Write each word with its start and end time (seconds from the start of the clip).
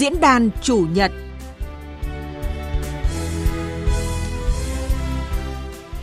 Diễn 0.00 0.20
đàn 0.20 0.50
chủ 0.62 0.86
nhật 0.94 1.12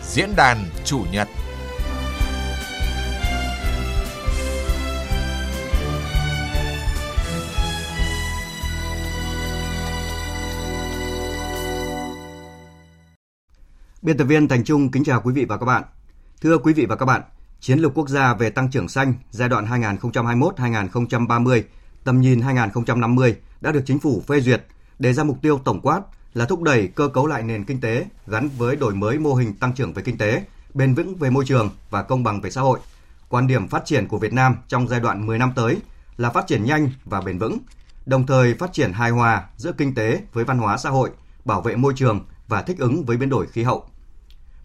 Diễn 0.04 0.30
đàn 0.36 0.58
chủ 0.86 1.06
nhật 1.12 1.28
Biên 14.02 14.18
tập 14.18 14.24
viên 14.24 14.48
Thành 14.48 14.64
Trung 14.64 14.92
kính 14.92 15.04
chào 15.04 15.22
quý 15.22 15.34
vị 15.34 15.46
và 15.46 15.58
các 15.58 15.66
bạn. 15.66 15.84
Thưa 16.42 16.58
quý 16.58 16.74
vị 16.74 16.86
và 16.86 16.96
các 16.96 17.06
bạn, 17.06 17.22
Chiến 17.60 17.80
lược 17.80 17.94
quốc 17.94 18.10
gia 18.10 18.34
về 18.34 18.50
tăng 18.50 18.72
trưởng 18.72 18.90
xanh 18.90 19.14
giai 19.32 19.50
đoạn 19.50 19.66
2021-2030, 19.66 21.62
tầm 22.04 22.22
nhìn 22.22 22.42
2050 22.42 23.36
đã 23.62 23.72
được 23.72 23.84
chính 23.86 24.00
phủ 24.00 24.24
phê 24.28 24.42
duyệt, 24.42 24.66
đề 25.00 25.14
ra 25.14 25.24
mục 25.24 25.38
tiêu 25.42 25.60
tổng 25.66 25.82
quát 25.82 26.02
là 26.34 26.46
thúc 26.46 26.62
đẩy 26.62 26.88
cơ 26.88 27.08
cấu 27.08 27.28
lại 27.28 27.44
nền 27.44 27.64
kinh 27.64 27.82
tế 27.82 28.06
gắn 28.28 28.50
với 28.58 28.76
đổi 28.76 28.96
mới 28.96 29.20
mô 29.20 29.34
hình 29.34 29.54
tăng 29.54 29.74
trưởng 29.74 29.94
về 29.94 30.04
kinh 30.04 30.18
tế, 30.18 30.44
bền 30.74 30.94
vững 30.94 31.16
về 31.16 31.30
môi 31.30 31.46
trường 31.46 31.70
và 31.90 32.04
công 32.04 32.24
bằng 32.24 32.42
về 32.42 32.52
xã 32.52 32.62
hội. 32.62 32.80
Quan 33.30 33.48
điểm 33.48 33.68
phát 33.68 33.86
triển 33.86 34.08
của 34.08 34.18
Việt 34.18 34.34
Nam 34.34 34.56
trong 34.68 34.88
giai 34.88 35.00
đoạn 35.00 35.28
10 35.28 35.40
năm 35.40 35.52
tới 35.56 35.78
là 36.18 36.30
phát 36.30 36.48
triển 36.48 36.64
nhanh 36.66 36.90
và 37.06 37.22
bền 37.22 37.38
vững, 37.38 37.58
đồng 38.06 38.26
thời 38.26 38.54
phát 38.54 38.74
triển 38.74 38.94
hài 38.94 39.12
hòa 39.12 39.44
giữa 39.58 39.72
kinh 39.72 39.96
tế 39.96 40.22
với 40.34 40.44
văn 40.44 40.58
hóa 40.58 40.78
xã 40.78 40.90
hội, 40.90 41.10
bảo 41.46 41.62
vệ 41.62 41.76
môi 41.76 41.94
trường 41.96 42.26
và 42.48 42.62
thích 42.62 42.80
ứng 42.80 43.06
với 43.06 43.18
biến 43.18 43.30
đổi 43.30 43.48
khí 43.48 43.64
hậu. 43.64 43.86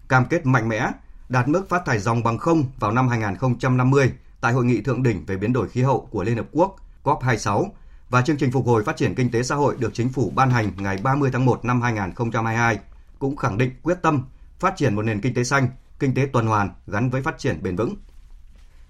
Cam 0.08 0.24
kết 0.24 0.46
mạnh 0.46 0.68
mẽ 0.68 0.90
đạt 1.28 1.48
mức 1.48 1.68
phát 1.68 1.84
thải 1.84 1.98
dòng 1.98 2.22
bằng 2.22 2.38
không 2.38 2.64
vào 2.78 2.92
năm 2.92 3.08
2050 3.08 4.12
tại 4.40 4.52
Hội 4.52 4.64
nghị 4.64 4.80
Thượng 4.80 5.02
đỉnh 5.02 5.24
về 5.26 5.36
biến 5.36 5.52
đổi 5.52 5.68
khí 5.68 5.82
hậu 5.82 6.08
của 6.10 6.22
Liên 6.22 6.36
Hợp 6.36 6.46
Quốc 6.52 6.76
COP26 7.04 7.66
và 8.12 8.22
chương 8.22 8.36
trình 8.36 8.50
phục 8.52 8.66
hồi 8.66 8.84
phát 8.84 8.96
triển 8.96 9.14
kinh 9.14 9.30
tế 9.30 9.42
xã 9.42 9.54
hội 9.54 9.76
được 9.78 9.94
chính 9.94 10.08
phủ 10.08 10.32
ban 10.34 10.50
hành 10.50 10.70
ngày 10.76 10.98
30 11.02 11.30
tháng 11.32 11.44
1 11.44 11.64
năm 11.64 11.82
2022 11.82 12.78
cũng 13.18 13.36
khẳng 13.36 13.58
định 13.58 13.70
quyết 13.82 14.02
tâm 14.02 14.24
phát 14.58 14.76
triển 14.76 14.94
một 14.94 15.02
nền 15.02 15.20
kinh 15.20 15.34
tế 15.34 15.44
xanh, 15.44 15.68
kinh 15.98 16.14
tế 16.14 16.28
tuần 16.32 16.46
hoàn 16.46 16.70
gắn 16.86 17.10
với 17.10 17.22
phát 17.22 17.38
triển 17.38 17.62
bền 17.62 17.76
vững. 17.76 17.96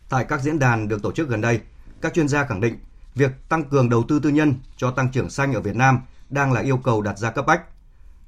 Tại 0.09 0.25
các 0.25 0.41
diễn 0.41 0.59
đàn 0.59 0.89
được 0.89 1.03
tổ 1.03 1.13
chức 1.13 1.29
gần 1.29 1.41
đây, 1.41 1.61
các 2.01 2.15
chuyên 2.15 2.29
gia 2.29 2.45
khẳng 2.45 2.61
định 2.61 2.77
việc 3.15 3.49
tăng 3.49 3.65
cường 3.65 3.89
đầu 3.89 4.05
tư 4.09 4.21
tư 4.23 4.31
nhân 4.31 4.55
cho 4.77 4.91
tăng 4.91 5.13
trưởng 5.13 5.31
xanh 5.31 5.53
ở 5.53 5.61
Việt 5.61 5.77
Nam 5.77 6.01
đang 6.31 6.53
là 6.53 6.61
yêu 6.61 6.77
cầu 6.77 7.03
đặt 7.03 7.19
ra 7.19 7.31
cấp 7.31 7.47
bách. 7.47 7.63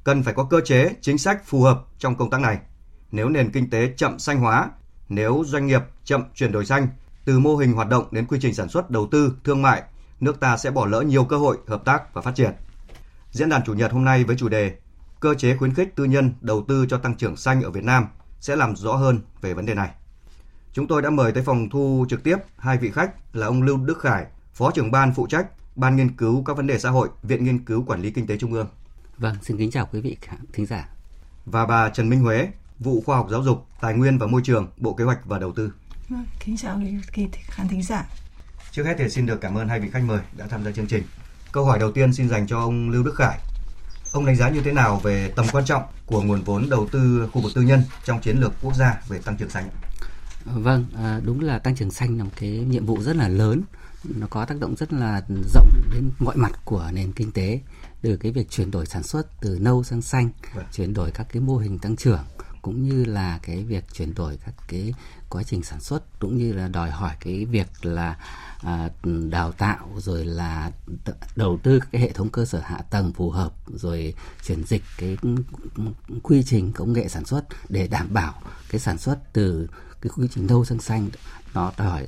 Cần 0.04 0.22
phải 0.22 0.34
có 0.34 0.44
cơ 0.44 0.60
chế, 0.60 0.90
chính 1.00 1.18
sách 1.18 1.44
phù 1.44 1.62
hợp 1.62 1.84
trong 1.98 2.16
công 2.16 2.30
tác 2.30 2.40
này– 2.40 2.58
nếu 3.12 3.28
nền 3.28 3.50
kinh 3.50 3.70
tế 3.70 3.92
chậm 3.96 4.18
xanh 4.18 4.40
hóa, 4.40 4.70
nếu 5.08 5.44
doanh 5.46 5.66
nghiệp 5.66 5.82
chậm 6.04 6.24
chuyển 6.34 6.52
đổi 6.52 6.66
xanh, 6.66 6.88
từ 7.24 7.38
mô 7.38 7.56
hình 7.56 7.72
hoạt 7.72 7.88
động 7.88 8.04
đến 8.10 8.26
quy 8.26 8.38
trình 8.42 8.54
sản 8.54 8.68
xuất, 8.68 8.90
đầu 8.90 9.08
tư, 9.10 9.34
thương 9.44 9.62
mại, 9.62 9.82
nước 10.20 10.40
ta 10.40 10.56
sẽ 10.56 10.70
bỏ 10.70 10.86
lỡ 10.86 11.00
nhiều 11.00 11.24
cơ 11.24 11.36
hội 11.36 11.58
hợp 11.66 11.84
tác 11.84 12.14
và 12.14 12.22
phát 12.22 12.34
triển. 12.34 12.52
Diễn 13.30 13.48
đàn 13.48 13.64
chủ 13.64 13.74
nhật 13.74 13.92
hôm 13.92 14.04
nay 14.04 14.24
với 14.24 14.36
chủ 14.36 14.48
đề 14.48 14.76
Cơ 15.20 15.34
chế 15.34 15.56
khuyến 15.56 15.74
khích 15.74 15.96
tư 15.96 16.04
nhân 16.04 16.34
đầu 16.40 16.64
tư 16.68 16.86
cho 16.88 16.98
tăng 16.98 17.14
trưởng 17.14 17.36
xanh 17.36 17.62
ở 17.62 17.70
Việt 17.70 17.84
Nam 17.84 18.06
sẽ 18.40 18.56
làm 18.56 18.76
rõ 18.76 18.96
hơn 18.96 19.20
về 19.40 19.54
vấn 19.54 19.66
đề 19.66 19.74
này. 19.74 19.90
Chúng 20.72 20.86
tôi 20.86 21.02
đã 21.02 21.10
mời 21.10 21.32
tới 21.32 21.42
phòng 21.42 21.68
thu 21.70 22.06
trực 22.08 22.24
tiếp 22.24 22.36
hai 22.56 22.78
vị 22.78 22.90
khách 22.90 23.36
là 23.36 23.46
ông 23.46 23.62
Lưu 23.62 23.76
Đức 23.76 23.98
Khải, 24.00 24.26
Phó 24.52 24.70
trưởng 24.70 24.90
ban 24.90 25.14
phụ 25.14 25.26
trách 25.26 25.46
Ban 25.76 25.96
nghiên 25.96 26.16
cứu 26.16 26.44
các 26.44 26.56
vấn 26.56 26.66
đề 26.66 26.78
xã 26.78 26.90
hội, 26.90 27.08
Viện 27.22 27.44
Nghiên 27.44 27.64
cứu 27.64 27.84
Quản 27.86 28.02
lý 28.02 28.10
Kinh 28.10 28.26
tế 28.26 28.38
Trung 28.38 28.52
ương. 28.52 28.68
Vâng, 29.18 29.36
xin 29.42 29.58
kính 29.58 29.70
chào 29.70 29.88
quý 29.92 30.00
vị 30.00 30.16
thính 30.52 30.66
giả. 30.66 30.88
Và 31.46 31.66
bà 31.66 31.88
Trần 31.88 32.08
Minh 32.08 32.20
Huế, 32.20 32.48
vụ 32.78 33.02
khoa 33.06 33.16
học 33.16 33.26
giáo 33.30 33.42
dục, 33.42 33.66
tài 33.80 33.94
nguyên 33.94 34.18
và 34.18 34.26
môi 34.26 34.40
trường, 34.44 34.68
Bộ 34.76 34.94
Kế 34.94 35.04
hoạch 35.04 35.26
và 35.26 35.38
Đầu 35.38 35.52
tư. 35.52 35.72
Vâng, 36.08 36.26
kính 36.44 36.56
chào 36.56 36.80
quý 37.12 37.28
khán 37.46 37.68
thính 37.68 37.82
giả. 37.82 38.06
Trước 38.74 38.86
hết 38.86 38.94
thì 38.98 39.08
xin 39.08 39.26
được 39.26 39.40
cảm 39.40 39.54
ơn 39.54 39.68
hai 39.68 39.80
vị 39.80 39.88
khách 39.92 40.02
mời 40.02 40.20
đã 40.36 40.46
tham 40.46 40.64
gia 40.64 40.70
chương 40.72 40.86
trình. 40.86 41.02
Câu 41.52 41.64
hỏi 41.64 41.78
đầu 41.78 41.92
tiên 41.92 42.12
xin 42.12 42.28
dành 42.28 42.46
cho 42.46 42.58
ông 42.58 42.90
Lưu 42.90 43.02
Đức 43.02 43.14
Khải. 43.16 43.38
Ông 44.12 44.26
đánh 44.26 44.36
giá 44.36 44.48
như 44.48 44.60
thế 44.60 44.72
nào 44.72 45.00
về 45.02 45.32
tầm 45.36 45.46
quan 45.52 45.64
trọng 45.64 45.82
của 46.06 46.22
nguồn 46.22 46.42
vốn 46.42 46.68
đầu 46.70 46.88
tư 46.92 47.28
khu 47.32 47.40
vực 47.40 47.52
tư 47.54 47.62
nhân 47.62 47.82
trong 48.04 48.20
chiến 48.20 48.40
lược 48.40 48.52
quốc 48.62 48.74
gia 48.74 49.00
về 49.08 49.18
tăng 49.18 49.36
trưởng 49.36 49.50
xanh? 49.50 49.68
Vâng, 50.44 50.86
à, 50.96 51.20
đúng 51.24 51.40
là 51.40 51.58
tăng 51.58 51.76
trưởng 51.76 51.90
xanh 51.90 52.18
là 52.18 52.24
một 52.24 52.30
cái 52.36 52.50
nhiệm 52.50 52.86
vụ 52.86 53.02
rất 53.02 53.16
là 53.16 53.28
lớn 53.28 53.62
nó 54.04 54.26
có 54.30 54.44
tác 54.44 54.58
động 54.60 54.74
rất 54.76 54.92
là 54.92 55.22
rộng 55.54 55.68
đến 55.92 56.10
mọi 56.18 56.36
mặt 56.36 56.52
của 56.64 56.90
nền 56.92 57.12
kinh 57.12 57.32
tế 57.32 57.60
từ 58.02 58.16
cái 58.16 58.32
việc 58.32 58.50
chuyển 58.50 58.70
đổi 58.70 58.86
sản 58.86 59.02
xuất 59.02 59.40
từ 59.40 59.58
nâu 59.60 59.84
sang 59.84 60.02
xanh 60.02 60.30
vâng. 60.54 60.64
chuyển 60.72 60.94
đổi 60.94 61.10
các 61.10 61.26
cái 61.32 61.42
mô 61.42 61.56
hình 61.56 61.78
tăng 61.78 61.96
trưởng 61.96 62.24
cũng 62.62 62.88
như 62.88 63.04
là 63.04 63.38
cái 63.42 63.64
việc 63.64 63.84
chuyển 63.92 64.14
đổi 64.14 64.38
các 64.46 64.54
cái 64.68 64.94
quá 65.30 65.42
trình 65.42 65.62
sản 65.62 65.80
xuất 65.80 66.20
cũng 66.20 66.36
như 66.36 66.52
là 66.52 66.68
đòi 66.68 66.90
hỏi 66.90 67.12
cái 67.20 67.44
việc 67.44 67.66
là 67.82 68.18
à, 68.64 68.90
đào 69.30 69.52
tạo 69.52 69.88
rồi 69.96 70.24
là 70.24 70.70
đầu 71.36 71.58
tư 71.62 71.80
cái 71.92 72.02
hệ 72.02 72.12
thống 72.12 72.28
cơ 72.28 72.44
sở 72.44 72.60
hạ 72.60 72.78
tầng 72.90 73.12
phù 73.12 73.30
hợp 73.30 73.52
rồi 73.66 74.14
chuyển 74.46 74.64
dịch 74.64 74.82
cái 74.98 75.16
quy 76.22 76.42
trình 76.42 76.72
công 76.72 76.92
nghệ 76.92 77.08
sản 77.08 77.24
xuất 77.24 77.44
để 77.68 77.88
đảm 77.88 78.06
bảo 78.12 78.34
cái 78.70 78.80
sản 78.80 78.98
xuất 78.98 79.18
từ 79.32 79.68
cái 80.00 80.10
quy 80.16 80.28
trình 80.34 80.46
nâu 80.46 80.64
sang 80.64 80.80
xanh 80.80 81.08
nó 81.54 81.72
đòi 81.78 82.06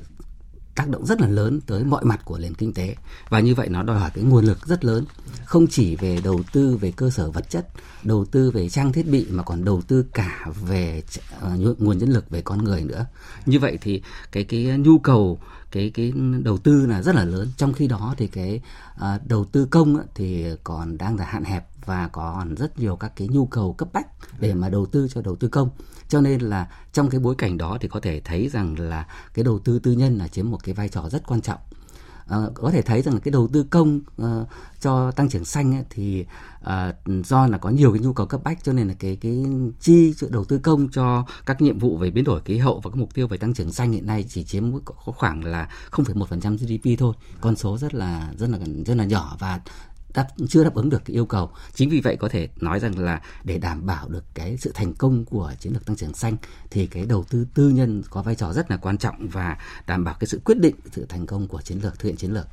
tác 0.77 0.89
động 0.89 1.05
rất 1.05 1.21
là 1.21 1.27
lớn 1.27 1.59
tới 1.67 1.83
mọi 1.83 2.05
mặt 2.05 2.25
của 2.25 2.37
nền 2.37 2.53
kinh 2.53 2.73
tế. 2.73 2.95
Và 3.29 3.39
như 3.39 3.55
vậy 3.55 3.69
nó 3.69 3.83
đòi 3.83 3.99
hỏi 3.99 4.11
cái 4.13 4.23
nguồn 4.23 4.45
lực 4.45 4.67
rất 4.67 4.85
lớn. 4.85 5.05
Không 5.45 5.67
chỉ 5.67 5.95
về 5.95 6.19
đầu 6.23 6.41
tư 6.51 6.77
về 6.77 6.91
cơ 6.91 7.09
sở 7.09 7.31
vật 7.31 7.49
chất 7.49 7.67
đầu 8.03 8.25
tư 8.25 8.51
về 8.51 8.69
trang 8.69 8.93
thiết 8.93 9.07
bị 9.07 9.27
mà 9.29 9.43
còn 9.43 9.65
đầu 9.65 9.81
tư 9.87 10.05
cả 10.13 10.45
về 10.67 11.03
uh, 11.45 11.81
nguồn 11.81 11.97
nhân 11.97 12.09
lực 12.09 12.29
về 12.29 12.41
con 12.41 12.63
người 12.63 12.81
nữa. 12.83 13.05
Như 13.45 13.59
vậy 13.59 13.77
thì 13.81 14.01
cái 14.31 14.43
cái 14.43 14.63
nhu 14.63 14.99
cầu 14.99 15.39
cái 15.71 15.91
cái 15.93 16.13
đầu 16.43 16.57
tư 16.57 16.85
là 16.85 17.01
rất 17.01 17.15
là 17.15 17.23
lớn. 17.23 17.47
Trong 17.57 17.73
khi 17.73 17.87
đó 17.87 18.15
thì 18.17 18.27
cái 18.27 18.61
uh, 18.95 19.27
đầu 19.27 19.45
tư 19.45 19.65
công 19.65 19.97
thì 20.15 20.45
còn 20.63 20.97
đang 20.97 21.17
là 21.17 21.25
hạn 21.25 21.43
hẹp 21.43 21.67
và 21.85 22.07
còn 22.07 22.55
rất 22.55 22.79
nhiều 22.79 22.95
các 22.95 23.11
cái 23.15 23.27
nhu 23.27 23.45
cầu 23.45 23.73
cấp 23.73 23.87
bách 23.93 24.07
để 24.39 24.53
mà 24.53 24.69
đầu 24.69 24.85
tư 24.85 25.07
cho 25.13 25.21
đầu 25.21 25.35
tư 25.35 25.47
công 25.47 25.69
cho 26.09 26.21
nên 26.21 26.41
là 26.41 26.67
trong 26.93 27.09
cái 27.09 27.19
bối 27.19 27.35
cảnh 27.37 27.57
đó 27.57 27.77
thì 27.81 27.87
có 27.87 27.99
thể 27.99 28.19
thấy 28.19 28.49
rằng 28.49 28.79
là 28.79 29.07
cái 29.33 29.43
đầu 29.43 29.59
tư 29.59 29.79
tư 29.79 29.91
nhân 29.91 30.17
là 30.17 30.27
chiếm 30.27 30.51
một 30.51 30.63
cái 30.63 30.75
vai 30.75 30.89
trò 30.89 31.09
rất 31.09 31.27
quan 31.27 31.41
trọng. 31.41 31.59
À, 32.27 32.37
có 32.53 32.71
thể 32.71 32.81
thấy 32.81 33.01
rằng 33.01 33.13
là 33.13 33.19
cái 33.19 33.31
đầu 33.31 33.47
tư 33.53 33.63
công 33.69 33.99
uh, 34.21 34.47
cho 34.79 35.11
tăng 35.11 35.29
trưởng 35.29 35.45
xanh 35.45 35.75
ấy, 35.75 35.83
thì 35.89 36.25
uh, 36.63 37.25
do 37.25 37.47
là 37.47 37.57
có 37.57 37.69
nhiều 37.69 37.91
cái 37.91 37.99
nhu 37.99 38.13
cầu 38.13 38.25
cấp 38.25 38.41
bách 38.43 38.63
cho 38.63 38.73
nên 38.73 38.87
là 38.87 38.93
cái 38.99 39.15
cái 39.21 39.45
chi 39.79 40.13
đầu 40.29 40.45
tư 40.45 40.57
công 40.57 40.89
cho 40.91 41.25
các 41.45 41.61
nhiệm 41.61 41.79
vụ 41.79 41.97
về 41.97 42.11
biến 42.11 42.23
đổi 42.23 42.41
khí 42.41 42.57
hậu 42.57 42.79
và 42.79 42.91
các 42.91 42.97
mục 42.97 43.13
tiêu 43.13 43.27
về 43.27 43.37
tăng 43.37 43.53
trưởng 43.53 43.71
xanh 43.71 43.91
hiện 43.91 44.05
nay 44.05 44.25
chỉ 44.29 44.43
chiếm 44.43 44.63
khoảng 44.85 45.43
là 45.43 45.69
0,1% 45.91 46.57
GDP 46.57 46.99
thôi. 46.99 47.13
Con 47.41 47.55
số 47.55 47.77
rất 47.77 47.93
là 47.93 48.33
rất 48.37 48.49
là 48.49 48.57
rất 48.85 48.97
là 48.97 49.05
nhỏ 49.05 49.35
và 49.39 49.59
đáp, 50.17 50.27
chưa 50.47 50.63
đáp 50.63 50.73
ứng 50.73 50.89
được 50.89 51.01
cái 51.05 51.15
yêu 51.15 51.25
cầu. 51.25 51.51
Chính 51.73 51.89
vì 51.89 52.01
vậy 52.01 52.17
có 52.19 52.29
thể 52.29 52.49
nói 52.61 52.79
rằng 52.79 52.99
là 52.99 53.21
để 53.43 53.57
đảm 53.57 53.85
bảo 53.85 54.09
được 54.09 54.23
cái 54.33 54.57
sự 54.57 54.71
thành 54.75 54.93
công 54.93 55.25
của 55.25 55.53
chiến 55.59 55.73
lược 55.73 55.85
tăng 55.85 55.95
trưởng 55.95 56.13
xanh 56.13 56.37
thì 56.71 56.87
cái 56.87 57.05
đầu 57.05 57.23
tư 57.29 57.47
tư 57.53 57.69
nhân 57.69 58.03
có 58.09 58.21
vai 58.21 58.35
trò 58.35 58.53
rất 58.53 58.71
là 58.71 58.77
quan 58.77 58.97
trọng 58.97 59.27
và 59.27 59.57
đảm 59.87 60.03
bảo 60.03 60.15
cái 60.19 60.27
sự 60.27 60.41
quyết 60.45 60.59
định 60.59 60.75
sự 60.91 61.05
thành 61.09 61.25
công 61.25 61.47
của 61.47 61.61
chiến 61.61 61.79
lược, 61.83 61.99
thực 61.99 62.07
hiện 62.07 62.17
chiến 62.17 62.33
lược. 62.33 62.47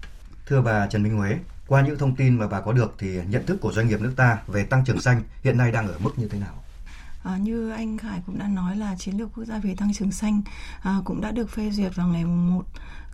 Thưa 0.47 0.61
bà 0.61 0.87
Trần 0.87 1.03
Minh 1.03 1.17
Huế, 1.17 1.39
qua 1.67 1.83
những 1.83 1.99
thông 1.99 2.17
tin 2.17 2.39
mà 2.39 2.49
bà 2.49 2.61
có 2.61 2.73
được 2.73 2.95
thì 2.99 3.19
nhận 3.29 3.47
thức 3.47 3.61
của 3.61 3.73
doanh 3.73 3.89
nghiệp 3.89 4.01
nước 4.01 4.13
ta 4.17 4.39
về 4.47 4.65
tăng 4.65 4.85
trưởng 4.85 5.01
xanh 5.01 5.23
hiện 5.43 5.59
nay 5.59 5.73
đang 5.73 5.89
ở 5.89 5.99
mức 5.99 6.11
như 6.17 6.29
thế 6.29 6.39
nào? 6.39 6.64
À, 7.25 7.37
như 7.37 7.71
anh 7.71 7.99
Khải 7.99 8.21
cũng 8.27 8.39
đã 8.39 8.49
nói 8.49 8.77
là 8.77 8.97
chiến 8.97 9.17
lược 9.19 9.29
quốc 9.35 9.45
gia 9.45 9.59
về 9.59 9.75
tăng 9.79 9.95
trưởng 9.95 10.13
xanh 10.13 10.43
à, 10.83 10.97
cũng 11.05 11.21
đã 11.21 11.31
được 11.31 11.51
phê 11.51 11.71
duyệt 11.71 11.97
vào 11.97 12.09
ngày 12.09 12.25
1 12.25 12.63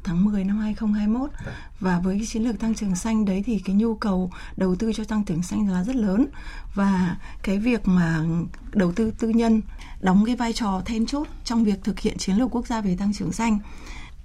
tháng 0.04 0.25
10 0.25 0.44
năm 0.44 0.59
2021 0.59 1.31
Đấy. 1.31 1.41
Vâng. 1.44 1.54
và 1.81 2.00
với 2.00 2.16
cái 2.16 2.26
chiến 2.26 2.43
lược 2.43 2.59
tăng 2.60 2.75
trưởng 2.75 2.97
xanh 2.97 3.25
đấy 3.25 3.43
thì 3.47 3.59
cái 3.65 3.76
nhu 3.76 3.94
cầu 3.94 4.31
đầu 4.56 4.75
tư 4.75 4.93
cho 4.93 5.04
tăng 5.04 5.25
trưởng 5.25 5.43
xanh 5.43 5.69
là 5.69 5.84
rất 5.84 5.97
lớn 5.97 6.26
và 6.75 7.16
cái 7.43 7.59
việc 7.59 7.88
mà 7.88 8.25
đầu 8.72 8.93
tư 8.93 9.12
tư 9.19 9.28
nhân 9.28 9.60
đóng 10.00 10.25
cái 10.26 10.37
vai 10.37 10.53
trò 10.53 10.82
then 10.84 11.06
chốt 11.06 11.26
trong 11.44 11.65
việc 11.65 11.84
thực 11.84 12.00
hiện 12.00 12.19
chiến 12.19 12.37
lược 12.37 12.54
quốc 12.54 12.66
gia 12.66 12.81
về 12.81 12.97
tăng 12.97 13.12
trưởng 13.12 13.32
xanh 13.32 13.59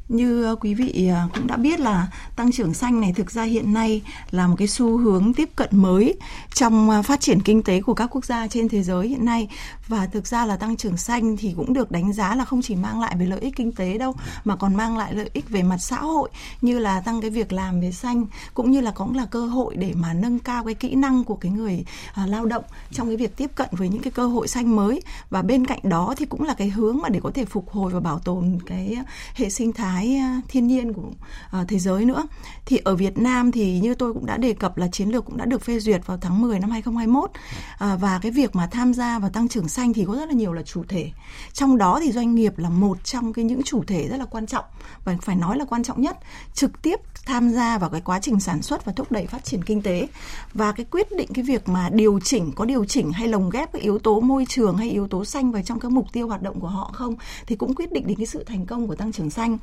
như 0.09 0.43
ờ, 0.43 0.55
quý 0.55 0.73
vị 0.73 1.07
ờ, 1.07 1.27
cũng 1.33 1.47
đã 1.47 1.57
biết 1.57 1.79
là 1.79 2.07
tăng 2.35 2.51
trưởng 2.51 2.73
xanh 2.73 3.01
này 3.01 3.13
thực 3.15 3.31
ra 3.31 3.43
hiện 3.43 3.73
nay 3.73 4.01
là 4.31 4.47
một 4.47 4.55
cái 4.57 4.67
xu 4.67 4.97
hướng 4.97 5.33
tiếp 5.33 5.49
cận 5.55 5.69
mới 5.71 6.15
trong 6.53 6.89
ờ, 6.89 7.01
phát 7.01 7.19
triển 7.21 7.41
kinh 7.41 7.63
tế 7.63 7.81
của 7.81 7.93
các 7.93 8.07
quốc 8.07 8.25
gia 8.25 8.47
trên 8.47 8.69
thế 8.69 8.83
giới 8.83 9.07
hiện 9.07 9.25
nay. 9.25 9.47
Và 9.87 10.05
thực 10.05 10.27
ra 10.27 10.45
là 10.45 10.57
tăng 10.57 10.77
trưởng 10.77 10.97
xanh 10.97 11.37
thì 11.37 11.53
cũng 11.57 11.73
được 11.73 11.91
đánh 11.91 12.13
giá 12.13 12.35
là 12.35 12.45
không 12.45 12.61
chỉ 12.61 12.75
mang 12.75 13.01
lại 13.01 13.15
về 13.19 13.25
lợi 13.25 13.39
ích 13.39 13.55
kinh 13.55 13.71
tế 13.71 13.97
đâu 13.97 14.15
mà 14.43 14.55
còn 14.55 14.75
mang 14.75 14.97
lại 14.97 15.13
lợi 15.13 15.29
ích 15.33 15.49
về 15.49 15.63
mặt 15.63 15.77
xã 15.77 15.97
hội 15.97 16.29
như 16.61 16.79
là 16.79 17.01
tăng 17.01 17.21
cái 17.21 17.29
việc 17.29 17.53
làm 17.53 17.81
về 17.81 17.91
xanh 17.91 18.25
cũng 18.53 18.71
như 18.71 18.81
là 18.81 18.91
cũng 18.91 19.15
là 19.15 19.25
cơ 19.25 19.45
hội 19.45 19.75
để 19.75 19.93
mà 19.95 20.13
nâng 20.13 20.39
cao 20.39 20.63
cái 20.63 20.73
kỹ 20.73 20.95
năng 20.95 21.23
của 21.23 21.35
cái 21.35 21.51
người 21.51 21.85
à, 22.13 22.25
lao 22.25 22.45
động 22.45 22.63
trong 22.91 23.07
cái 23.07 23.17
việc 23.17 23.37
tiếp 23.37 23.51
cận 23.55 23.69
với 23.71 23.89
những 23.89 24.01
cái 24.01 24.11
cơ 24.11 24.27
hội 24.27 24.47
xanh 24.47 24.75
mới. 24.75 25.01
Và 25.29 25.41
bên 25.41 25.65
cạnh 25.65 25.79
đó 25.83 26.13
thì 26.17 26.25
cũng 26.25 26.43
là 26.43 26.53
cái 26.53 26.69
hướng 26.69 26.97
mà 27.01 27.09
để 27.09 27.19
có 27.23 27.31
thể 27.33 27.45
phục 27.45 27.69
hồi 27.69 27.91
và 27.91 27.99
bảo 27.99 28.19
tồn 28.19 28.59
cái 28.65 28.97
hệ 29.35 29.49
sinh 29.49 29.73
thái 29.73 29.94
cái 29.95 30.21
thiên 30.47 30.67
nhiên 30.67 30.93
của 30.93 31.11
ờ, 31.51 31.65
thế 31.67 31.79
giới 31.79 32.05
nữa. 32.05 32.27
Thì 32.65 32.79
ở 32.83 32.95
Việt 32.95 33.17
Nam 33.17 33.51
thì 33.51 33.79
như 33.79 33.95
tôi 33.95 34.13
cũng 34.13 34.25
đã 34.25 34.37
đề 34.37 34.53
cập 34.53 34.77
là 34.77 34.87
chiến 34.87 35.09
lược 35.09 35.25
cũng 35.25 35.37
đã 35.37 35.45
được 35.45 35.61
phê 35.61 35.79
duyệt 35.79 36.01
vào 36.05 36.17
tháng 36.17 36.41
10 36.41 36.59
năm 36.59 36.71
2021 36.71 37.31
ờ, 37.77 37.97
và 38.01 38.19
cái 38.21 38.31
việc 38.31 38.55
mà 38.55 38.67
tham 38.67 38.93
gia 38.93 39.19
vào 39.19 39.29
tăng 39.29 39.47
trưởng 39.47 39.67
xanh 39.67 39.93
thì 39.93 40.05
có 40.05 40.15
rất 40.15 40.29
là 40.29 40.33
nhiều 40.33 40.53
là 40.53 40.61
chủ 40.61 40.83
thể. 40.87 41.11
Trong 41.53 41.77
đó 41.77 41.99
thì 42.03 42.11
doanh 42.11 42.35
nghiệp 42.35 42.57
là 42.57 42.69
một 42.69 43.03
trong 43.03 43.33
cái 43.33 43.45
những 43.45 43.63
chủ 43.63 43.83
thể 43.83 44.07
rất 44.07 44.17
là 44.17 44.25
quan 44.25 44.45
trọng 44.45 44.65
và 45.03 45.17
phải 45.21 45.35
nói 45.35 45.57
là 45.57 45.65
quan 45.65 45.83
trọng 45.83 46.01
nhất 46.01 46.17
trực 46.53 46.81
tiếp 46.81 46.99
tham 47.25 47.49
gia 47.49 47.77
vào 47.77 47.89
cái 47.89 48.01
quá 48.01 48.19
trình 48.19 48.39
sản 48.39 48.61
xuất 48.61 48.85
và 48.85 48.93
thúc 48.93 49.11
đẩy 49.11 49.27
phát 49.27 49.45
triển 49.45 49.63
kinh 49.63 49.81
tế. 49.81 50.07
Và 50.53 50.71
cái 50.71 50.85
quyết 50.91 51.07
định 51.17 51.29
cái 51.33 51.43
việc 51.43 51.69
mà 51.69 51.89
điều 51.89 52.19
chỉnh, 52.23 52.51
có 52.55 52.65
điều 52.65 52.85
chỉnh 52.85 53.11
hay 53.11 53.27
lồng 53.27 53.49
ghép 53.49 53.73
cái 53.73 53.81
yếu 53.81 53.99
tố 53.99 54.19
môi 54.19 54.45
trường 54.49 54.77
hay 54.77 54.89
yếu 54.89 55.07
tố 55.07 55.25
xanh 55.25 55.51
vào 55.51 55.61
trong 55.61 55.79
các 55.79 55.91
mục 55.91 56.07
tiêu 56.13 56.27
hoạt 56.27 56.41
động 56.41 56.59
của 56.59 56.67
họ 56.67 56.91
không, 56.93 57.15
thì 57.47 57.55
cũng 57.55 57.75
quyết 57.75 57.91
định 57.91 58.07
đến 58.07 58.17
cái 58.17 58.25
sự 58.25 58.43
thành 58.43 58.65
công 58.65 58.87
của 58.87 58.95
tăng 58.95 59.11
trưởng 59.11 59.29
xanh. 59.29 59.57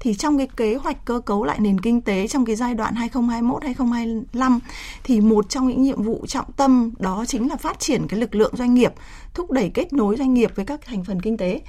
Thì 0.00 0.14
trong 0.14 0.38
cái 0.38 0.48
kế 0.56 0.74
hoạch 0.74 1.04
cơ 1.04 1.20
cấu 1.20 1.44
lại 1.44 1.60
nền 1.60 1.80
kinh 1.80 2.00
tế 2.00 2.28
trong 2.28 2.44
cái 2.44 2.56
giai 2.56 2.74
đoạn 2.74 2.94
2021 2.94 3.62
2025 3.62 4.60
thì 5.04 5.20
một 5.20 5.48
trong 5.48 5.68
những 5.68 5.82
nhiệm 5.82 6.02
vụ 6.02 6.26
trọng 6.26 6.52
tâm 6.52 6.90
đó 6.98 7.24
chính 7.28 7.48
là 7.48 7.56
phát 7.56 7.80
triển 7.80 8.08
cái 8.08 8.20
lực 8.20 8.34
lượng 8.34 8.52
doanh 8.56 8.74
nghiệp, 8.74 8.92
thúc 9.34 9.50
đẩy 9.50 9.70
kết 9.74 9.92
nối 9.92 10.16
doanh 10.16 10.34
nghiệp 10.34 10.52
với 10.54 10.66
các 10.66 10.80
thành 10.86 11.04
phần 11.04 11.22
kinh 11.22 11.36
tế 11.36 11.60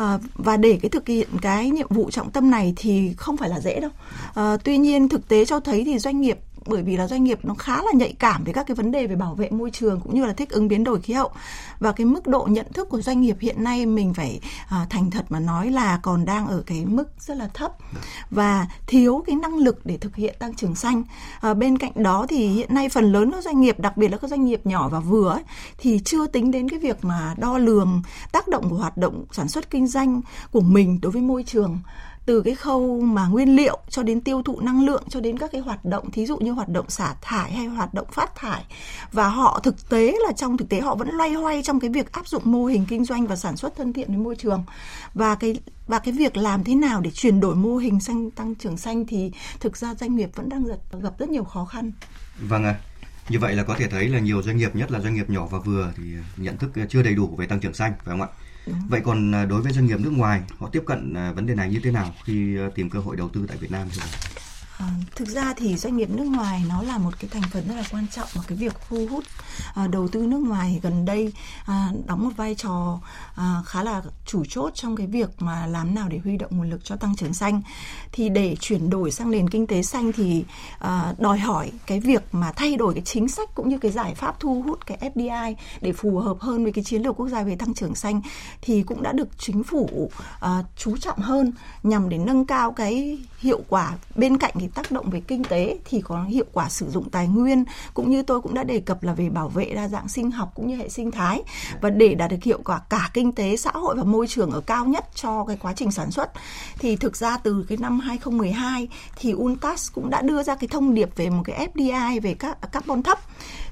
à, 0.00 0.18
và 0.34 0.56
để 0.56 0.78
cái 0.82 0.88
thực 0.88 1.08
hiện 1.08 1.28
cái 1.42 1.70
nhiệm 1.70 1.86
vụ 1.90 2.10
trọng 2.10 2.30
tâm 2.30 2.50
này 2.50 2.72
thì 2.76 3.14
không 3.16 3.36
phải 3.36 3.48
là 3.48 3.60
dễ 3.60 3.80
đâu. 3.80 3.90
À, 4.34 4.56
tuy 4.64 4.78
nhiên 4.78 5.08
thực 5.08 5.28
tế 5.28 5.44
cho 5.44 5.60
thấy 5.60 5.84
thì 5.84 5.98
doanh 5.98 6.20
nghiệp 6.20 6.38
bởi 6.66 6.82
vì 6.82 6.96
là 6.96 7.06
doanh 7.06 7.24
nghiệp 7.24 7.38
nó 7.42 7.54
khá 7.54 7.76
là 7.76 7.92
nhạy 7.94 8.14
cảm 8.18 8.44
về 8.44 8.52
các 8.52 8.66
cái 8.66 8.74
vấn 8.74 8.90
đề 8.90 9.06
về 9.06 9.16
bảo 9.16 9.34
vệ 9.34 9.50
môi 9.50 9.70
trường 9.70 10.00
cũng 10.00 10.14
như 10.14 10.24
là 10.24 10.32
thích 10.32 10.50
ứng 10.50 10.68
biến 10.68 10.84
đổi 10.84 11.00
khí 11.00 11.12
hậu. 11.12 11.30
Và 11.78 11.92
cái 11.92 12.04
mức 12.04 12.26
độ 12.26 12.46
nhận 12.50 12.66
thức 12.72 12.88
của 12.88 13.00
doanh 13.00 13.20
nghiệp 13.20 13.36
hiện 13.40 13.64
nay 13.64 13.86
mình 13.86 14.14
phải 14.14 14.40
à, 14.68 14.86
thành 14.90 15.10
thật 15.10 15.24
mà 15.28 15.40
nói 15.40 15.70
là 15.70 16.00
còn 16.02 16.24
đang 16.24 16.46
ở 16.46 16.62
cái 16.66 16.84
mức 16.84 17.08
rất 17.18 17.36
là 17.36 17.48
thấp. 17.54 17.72
Và 18.30 18.66
thiếu 18.86 19.24
cái 19.26 19.36
năng 19.36 19.56
lực 19.56 19.86
để 19.86 19.96
thực 19.96 20.16
hiện 20.16 20.34
tăng 20.38 20.54
trưởng 20.54 20.74
xanh. 20.74 21.02
À, 21.40 21.54
bên 21.54 21.78
cạnh 21.78 21.92
đó 21.94 22.26
thì 22.28 22.46
hiện 22.48 22.74
nay 22.74 22.88
phần 22.88 23.12
lớn 23.12 23.32
các 23.32 23.44
doanh 23.44 23.60
nghiệp 23.60 23.80
đặc 23.80 23.96
biệt 23.96 24.08
là 24.08 24.16
các 24.16 24.30
doanh 24.30 24.44
nghiệp 24.44 24.60
nhỏ 24.64 24.88
và 24.88 25.00
vừa 25.00 25.30
ấy, 25.30 25.42
thì 25.78 26.00
chưa 26.04 26.26
tính 26.26 26.50
đến 26.50 26.68
cái 26.68 26.78
việc 26.78 27.04
mà 27.04 27.34
đo 27.38 27.58
lường 27.58 28.02
tác 28.32 28.48
động 28.48 28.70
của 28.70 28.76
hoạt 28.76 28.96
động 28.96 29.24
sản 29.32 29.48
xuất 29.48 29.70
kinh 29.70 29.86
doanh 29.86 30.20
của 30.50 30.60
mình 30.60 30.98
đối 31.02 31.12
với 31.12 31.22
môi 31.22 31.42
trường 31.42 31.78
từ 32.26 32.42
cái 32.42 32.54
khâu 32.54 33.00
mà 33.00 33.26
nguyên 33.26 33.56
liệu 33.56 33.78
cho 33.88 34.02
đến 34.02 34.20
tiêu 34.20 34.42
thụ 34.42 34.60
năng 34.60 34.84
lượng, 34.84 35.02
cho 35.08 35.20
đến 35.20 35.38
các 35.38 35.52
cái 35.52 35.60
hoạt 35.60 35.84
động, 35.84 36.10
thí 36.10 36.26
dụ 36.26 36.36
như 36.36 36.52
hoạt 36.52 36.68
động 36.68 36.90
xả 36.90 37.14
thải 37.20 37.52
hay 37.52 37.66
hoạt 37.66 37.94
động 37.94 38.06
phát 38.12 38.36
thải 38.36 38.64
và 39.12 39.28
họ 39.28 39.60
thực 39.62 39.88
tế 39.88 40.16
là 40.26 40.32
trong 40.32 40.56
thực 40.56 40.68
tế 40.68 40.80
họ 40.80 40.94
vẫn 40.94 41.08
loay 41.10 41.32
hoay 41.32 41.62
trong 41.62 41.80
cái 41.80 41.90
việc 41.90 42.12
áp 42.12 42.28
dụng 42.28 42.42
mô 42.44 42.64
hình 42.64 42.86
kinh 42.88 43.04
doanh 43.04 43.26
và 43.26 43.36
sản 43.36 43.56
xuất 43.56 43.76
thân 43.76 43.92
thiện 43.92 44.08
với 44.08 44.16
môi 44.16 44.36
trường 44.36 44.64
và 45.14 45.34
cái 45.34 45.60
và 45.86 45.98
cái 45.98 46.14
việc 46.14 46.36
làm 46.36 46.64
thế 46.64 46.74
nào 46.74 47.00
để 47.00 47.10
chuyển 47.10 47.40
đổi 47.40 47.54
mô 47.54 47.76
hình 47.76 48.00
xanh, 48.00 48.30
tăng 48.30 48.54
trưởng 48.54 48.76
xanh 48.76 49.06
thì 49.06 49.32
thực 49.60 49.76
ra 49.76 49.94
doanh 49.94 50.16
nghiệp 50.16 50.30
vẫn 50.34 50.48
đang 50.48 50.64
gặp 51.02 51.18
rất 51.18 51.28
nhiều 51.28 51.44
khó 51.44 51.64
khăn. 51.64 51.92
Vâng 52.40 52.64
ạ. 52.64 52.78
À. 52.78 52.80
Như 53.28 53.38
vậy 53.38 53.56
là 53.56 53.62
có 53.62 53.74
thể 53.78 53.86
thấy 53.88 54.08
là 54.08 54.18
nhiều 54.18 54.42
doanh 54.42 54.56
nghiệp, 54.56 54.76
nhất 54.76 54.90
là 54.90 55.00
doanh 55.00 55.14
nghiệp 55.14 55.30
nhỏ 55.30 55.46
và 55.46 55.58
vừa 55.58 55.92
thì 55.96 56.02
nhận 56.36 56.56
thức 56.56 56.70
chưa 56.88 57.02
đầy 57.02 57.14
đủ 57.14 57.34
về 57.38 57.46
tăng 57.46 57.60
trưởng 57.60 57.74
xanh, 57.74 57.92
phải 58.04 58.12
không 58.12 58.22
ạ? 58.22 58.28
Vậy 58.88 59.00
còn 59.04 59.34
à, 59.34 59.44
đối 59.44 59.62
với 59.62 59.72
doanh 59.72 59.86
nghiệp 59.86 60.00
nước 60.00 60.12
ngoài, 60.12 60.42
họ 60.58 60.68
tiếp 60.68 60.82
cận 60.86 61.14
à, 61.14 61.32
vấn 61.32 61.46
đề 61.46 61.54
này 61.54 61.70
như 61.70 61.80
thế 61.82 61.90
nào 61.90 62.14
khi 62.24 62.58
à, 62.58 62.68
tìm 62.74 62.90
cơ 62.90 62.98
hội 62.98 63.16
đầu 63.16 63.28
tư 63.28 63.44
tại 63.48 63.56
Việt 63.56 63.70
Nam 63.70 63.88
thưa 63.94 64.02
À, 64.80 64.86
thực 65.16 65.28
ra 65.28 65.54
thì 65.56 65.76
doanh 65.76 65.96
nghiệp 65.96 66.10
nước 66.10 66.24
ngoài 66.24 66.62
nó 66.68 66.82
là 66.82 66.98
một 66.98 67.10
cái 67.20 67.30
thành 67.32 67.42
phần 67.52 67.68
rất 67.68 67.74
là 67.74 67.84
quan 67.90 68.06
trọng 68.12 68.28
và 68.34 68.42
cái 68.46 68.58
việc 68.58 68.72
thu 68.88 69.06
hút 69.10 69.24
à, 69.74 69.86
đầu 69.86 70.08
tư 70.08 70.26
nước 70.26 70.38
ngoài. 70.38 70.80
Gần 70.82 71.04
đây 71.04 71.32
à, 71.66 71.88
đóng 72.06 72.24
một 72.24 72.30
vai 72.36 72.54
trò 72.54 73.00
à, 73.34 73.62
khá 73.66 73.82
là 73.82 74.02
chủ 74.26 74.44
chốt 74.48 74.70
trong 74.74 74.96
cái 74.96 75.06
việc 75.06 75.28
mà 75.38 75.66
làm 75.66 75.94
nào 75.94 76.08
để 76.08 76.18
huy 76.24 76.36
động 76.36 76.50
nguồn 76.56 76.70
lực 76.70 76.84
cho 76.84 76.96
tăng 76.96 77.16
trưởng 77.16 77.34
xanh. 77.34 77.62
Thì 78.12 78.28
để 78.28 78.56
chuyển 78.60 78.90
đổi 78.90 79.10
sang 79.10 79.30
nền 79.30 79.50
kinh 79.50 79.66
tế 79.66 79.82
xanh 79.82 80.12
thì 80.12 80.44
à, 80.78 81.14
đòi 81.18 81.38
hỏi 81.38 81.72
cái 81.86 82.00
việc 82.00 82.22
mà 82.32 82.52
thay 82.52 82.76
đổi 82.76 82.94
cái 82.94 83.02
chính 83.04 83.28
sách 83.28 83.54
cũng 83.54 83.68
như 83.68 83.78
cái 83.78 83.90
giải 83.90 84.14
pháp 84.14 84.40
thu 84.40 84.62
hút 84.62 84.86
cái 84.86 85.10
FDI 85.14 85.54
để 85.80 85.92
phù 85.92 86.18
hợp 86.18 86.36
hơn 86.40 86.62
với 86.62 86.72
cái 86.72 86.84
chiến 86.84 87.02
lược 87.02 87.16
quốc 87.16 87.28
gia 87.28 87.42
về 87.42 87.56
tăng 87.56 87.74
trưởng 87.74 87.94
xanh 87.94 88.20
thì 88.62 88.82
cũng 88.82 89.02
đã 89.02 89.12
được 89.12 89.28
chính 89.38 89.62
phủ 89.62 90.10
à, 90.40 90.64
chú 90.76 90.96
trọng 90.96 91.18
hơn 91.18 91.52
nhằm 91.82 92.08
để 92.08 92.18
nâng 92.18 92.46
cao 92.46 92.72
cái 92.72 93.18
hiệu 93.38 93.60
quả 93.68 93.92
bên 94.14 94.38
cạnh 94.38 94.52
cái 94.58 94.69
tác 94.70 94.92
động 94.92 95.10
về 95.10 95.20
kinh 95.20 95.44
tế 95.44 95.78
thì 95.84 96.00
có 96.00 96.24
hiệu 96.24 96.44
quả 96.52 96.68
sử 96.68 96.90
dụng 96.90 97.10
tài 97.10 97.28
nguyên, 97.28 97.64
cũng 97.94 98.10
như 98.10 98.22
tôi 98.22 98.40
cũng 98.40 98.54
đã 98.54 98.64
đề 98.64 98.80
cập 98.80 99.02
là 99.02 99.12
về 99.12 99.28
bảo 99.30 99.48
vệ 99.48 99.64
đa 99.74 99.88
dạng 99.88 100.08
sinh 100.08 100.30
học 100.30 100.52
cũng 100.54 100.66
như 100.66 100.76
hệ 100.76 100.88
sinh 100.88 101.10
thái, 101.10 101.42
và 101.80 101.90
để 101.90 102.14
đạt 102.14 102.30
được 102.30 102.42
hiệu 102.42 102.60
quả 102.64 102.80
cả 102.88 103.10
kinh 103.14 103.32
tế, 103.32 103.56
xã 103.56 103.70
hội 103.74 103.96
và 103.96 104.04
môi 104.04 104.26
trường 104.28 104.50
ở 104.50 104.60
cao 104.60 104.84
nhất 104.84 105.04
cho 105.14 105.44
cái 105.44 105.56
quá 105.60 105.72
trình 105.76 105.90
sản 105.90 106.10
xuất. 106.10 106.30
Thì 106.78 106.96
thực 106.96 107.16
ra 107.16 107.36
từ 107.36 107.66
cái 107.68 107.78
năm 107.78 108.00
2012 108.00 108.88
thì 109.16 109.32
UNTAS 109.32 109.92
cũng 109.92 110.10
đã 110.10 110.22
đưa 110.22 110.42
ra 110.42 110.54
cái 110.54 110.68
thông 110.68 110.94
điệp 110.94 111.16
về 111.16 111.30
một 111.30 111.42
cái 111.44 111.68
FDI 111.74 112.20
về 112.20 112.34
các, 112.34 112.72
carbon 112.72 113.02
thấp 113.02 113.18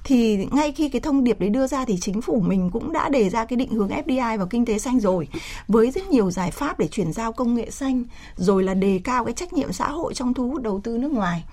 thì 0.09 0.49
ngay 0.51 0.73
khi 0.73 0.89
cái 0.89 1.01
thông 1.01 1.25
điệp 1.25 1.41
đấy 1.41 1.51
đưa 1.51 1.67
ra 1.67 1.85
thì 1.85 1.99
chính 2.01 2.23
phủ 2.23 2.41
mình 2.41 2.71
cũng 2.71 2.93
đã 2.93 3.09
đề 3.09 3.31
ra 3.31 3.45
cái 3.45 3.57
định 3.57 3.71
hướng 3.71 3.89
FDI 3.89 4.39
vào 4.39 4.47
kinh 4.47 4.65
tế 4.65 4.79
xanh 4.79 5.01
rồi. 5.01 5.29
Với 5.69 5.91
rất 5.91 6.09
nhiều 6.09 6.31
giải 6.31 6.51
pháp 6.51 6.79
để 6.79 6.89
chuyển 6.89 7.13
giao 7.13 7.33
công 7.33 7.55
nghệ 7.55 7.71
xanh 7.71 8.05
rồi 8.37 8.63
là 8.63 8.75
đề 8.75 9.01
cao 9.05 9.25
cái 9.25 9.35
trách 9.35 9.53
nhiệm 9.53 9.73
xã 9.73 9.89
hội 9.89 10.15
trong 10.15 10.35
thu 10.35 10.49
hút 10.49 10.63
đầu 10.63 10.81
tư 10.85 10.99
nước 10.99 11.13
ngoài. 11.13 11.45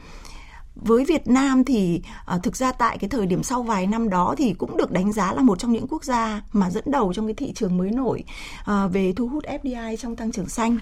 Với 0.75 1.05
Việt 1.05 1.27
Nam 1.27 1.63
thì 1.63 2.01
à, 2.25 2.37
thực 2.43 2.55
ra 2.55 2.71
tại 2.71 2.97
cái 2.97 3.09
thời 3.09 3.25
điểm 3.25 3.43
sau 3.43 3.63
vài 3.63 3.87
năm 3.87 4.09
đó 4.09 4.35
thì 4.37 4.53
cũng 4.53 4.77
được 4.77 4.91
đánh 4.91 5.13
giá 5.13 5.33
là 5.33 5.41
một 5.41 5.59
trong 5.59 5.71
những 5.71 5.87
quốc 5.87 6.03
gia 6.03 6.41
mà 6.53 6.69
dẫn 6.69 6.83
đầu 6.87 7.13
trong 7.13 7.27
cái 7.27 7.33
thị 7.33 7.53
trường 7.55 7.77
mới 7.77 7.91
nổi 7.91 8.23
à, 8.65 8.87
về 8.87 9.13
thu 9.15 9.27
hút 9.27 9.43
FDI 9.63 9.95
trong 9.95 10.15
tăng 10.15 10.31
trưởng 10.31 10.49
xanh 10.49 10.77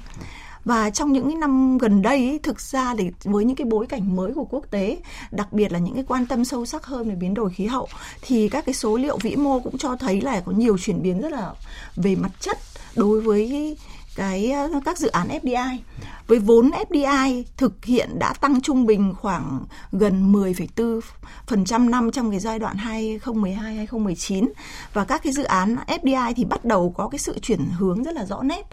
và 0.66 0.90
trong 0.90 1.14
những 1.14 1.40
năm 1.40 1.78
gần 1.78 2.02
đây 2.02 2.18
ấy, 2.18 2.40
thực 2.44 2.62
ra 2.62 2.96
thì 2.98 3.12
với 3.24 3.46
những 3.46 3.56
cái 3.56 3.66
bối 3.66 3.88
cảnh 3.88 4.16
mới 4.16 4.34
của 4.34 4.46
quốc 4.50 4.66
tế 4.72 4.98
đặc 5.32 5.54
biệt 5.54 5.72
là 5.72 5.80
những 5.80 5.96
cái 5.96 6.04
quan 6.08 6.26
tâm 6.26 6.46
sâu 6.46 6.66
sắc 6.66 6.86
hơn 6.86 7.10
về 7.10 7.16
biến 7.16 7.34
đổi 7.34 7.50
khí 7.50 7.66
hậu 7.66 7.88
thì 8.22 8.50
các 8.50 8.66
cái 8.66 8.74
số 8.74 8.98
liệu 8.98 9.18
vĩ 9.18 9.36
mô 9.36 9.60
cũng 9.60 9.78
cho 9.78 9.96
thấy 9.96 10.22
là 10.22 10.40
có 10.40 10.52
nhiều 10.52 10.78
chuyển 10.78 11.02
biến 11.02 11.22
rất 11.22 11.32
là 11.32 11.54
về 11.96 12.16
mặt 12.16 12.32
chất 12.40 12.58
đối 12.96 13.22
với 13.22 13.76
cái 14.16 14.52
ờ, 14.52 14.70
các 14.86 14.98
dự 14.98 15.08
án 15.08 15.28
FDI 15.28 15.78
với 16.28 16.40
vốn 16.40 16.72
FDI 16.90 17.44
thực 17.58 17.86
hiện 17.86 18.20
đã 18.20 18.34
tăng 18.34 18.62
trung 18.62 18.86
bình 18.86 19.14
khoảng 19.22 19.66
gần 19.92 20.34
10,4% 20.34 21.90
năm 21.90 22.12
trong 22.12 22.32
cái 22.32 22.40
giai 22.40 22.60
đoạn 22.60 22.78
2012 22.78 23.76
2019 23.76 24.54
và 24.94 25.06
các 25.06 25.24
cái 25.24 25.34
dự 25.34 25.44
án 25.44 25.76
FDI 25.88 26.34
thì 26.36 26.46
bắt 26.46 26.66
đầu 26.66 26.94
có 26.98 27.08
cái 27.08 27.20
sự 27.20 27.40
chuyển 27.40 27.66
hướng 27.78 28.04
rất 28.04 28.16
là 28.16 28.26
rõ 28.26 28.42
nét. 28.44 28.64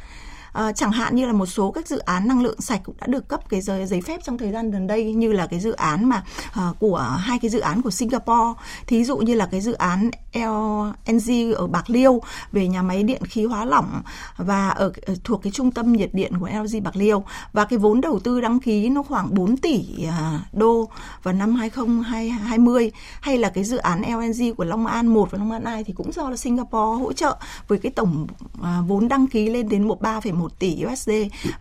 À, 0.53 0.73
chẳng 0.73 0.93
hạn 0.93 1.17
như 1.17 1.27
là 1.27 1.33
một 1.33 1.47
số 1.47 1.71
các 1.71 1.89
dự 1.89 1.99
án 1.99 2.29
năng 2.29 2.43
lượng 2.43 2.61
sạch 2.61 2.81
cũng 2.85 2.97
đã 3.01 3.07
được 3.07 3.29
cấp 3.29 3.41
cái 3.49 3.61
giấy, 3.61 3.87
giấy 3.87 4.01
phép 4.01 4.21
trong 4.25 4.39
thời 4.39 4.53
gian 4.53 4.71
gần 4.71 4.87
đây 4.87 5.15
như 5.15 5.33
là 5.33 5.47
cái 5.47 5.61
dự 5.61 5.73
án 5.73 6.09
mà 6.09 6.25
à, 6.53 6.69
của 6.79 6.99
hai 6.99 7.39
cái 7.39 7.51
dự 7.51 7.61
án 7.61 7.83
của 7.83 7.91
Singapore. 7.91 8.61
Thí 8.87 9.05
dụ 9.05 9.19
như 9.19 9.35
là 9.35 9.47
cái 9.47 9.61
dự 9.61 9.73
án 9.73 10.11
LNG 10.35 11.53
ở 11.57 11.67
Bạc 11.67 11.91
Liêu 11.91 12.21
về 12.53 12.69
nhà 12.69 12.83
máy 12.83 13.03
điện 13.03 13.23
khí 13.25 13.45
hóa 13.45 13.65
lỏng 13.65 14.03
và 14.37 14.69
ở 14.69 14.93
thuộc 15.25 15.43
cái 15.43 15.53
trung 15.53 15.71
tâm 15.71 15.93
nhiệt 15.93 16.15
điện 16.15 16.33
của 16.41 16.49
LG 16.49 16.83
Bạc 16.83 16.97
Liêu. 16.97 17.25
Và 17.53 17.65
cái 17.65 17.79
vốn 17.79 18.01
đầu 18.01 18.19
tư 18.19 18.41
đăng 18.41 18.61
ký 18.61 18.89
nó 18.89 19.03
khoảng 19.03 19.35
4 19.35 19.57
tỷ 19.57 20.05
à, 20.05 20.41
đô 20.53 20.89
vào 21.23 21.35
năm 21.35 21.55
2020 21.55 22.93
hay 23.21 23.39
là 23.39 23.49
cái 23.49 23.65
dự 23.65 23.77
án 23.77 24.03
LNG 24.03 24.55
của 24.57 24.65
Long 24.65 24.87
An 24.87 25.07
1 25.07 25.31
và 25.31 25.39
Long 25.39 25.53
An 25.53 25.65
2 25.65 25.85
thì 25.85 25.93
cũng 25.93 26.13
do 26.13 26.31
là 26.31 26.37
Singapore 26.37 27.03
hỗ 27.03 27.13
trợ 27.13 27.37
với 27.69 27.79
cái 27.79 27.93
tổng 27.93 28.27
à, 28.63 28.83
vốn 28.87 29.09
đăng 29.09 29.27
ký 29.27 29.51
lên 29.51 29.69
đến 29.69 29.89
một 29.89 30.03
3,1 30.03 30.40
1 30.41 30.59
tỷ 30.59 30.85
USD 30.93 31.11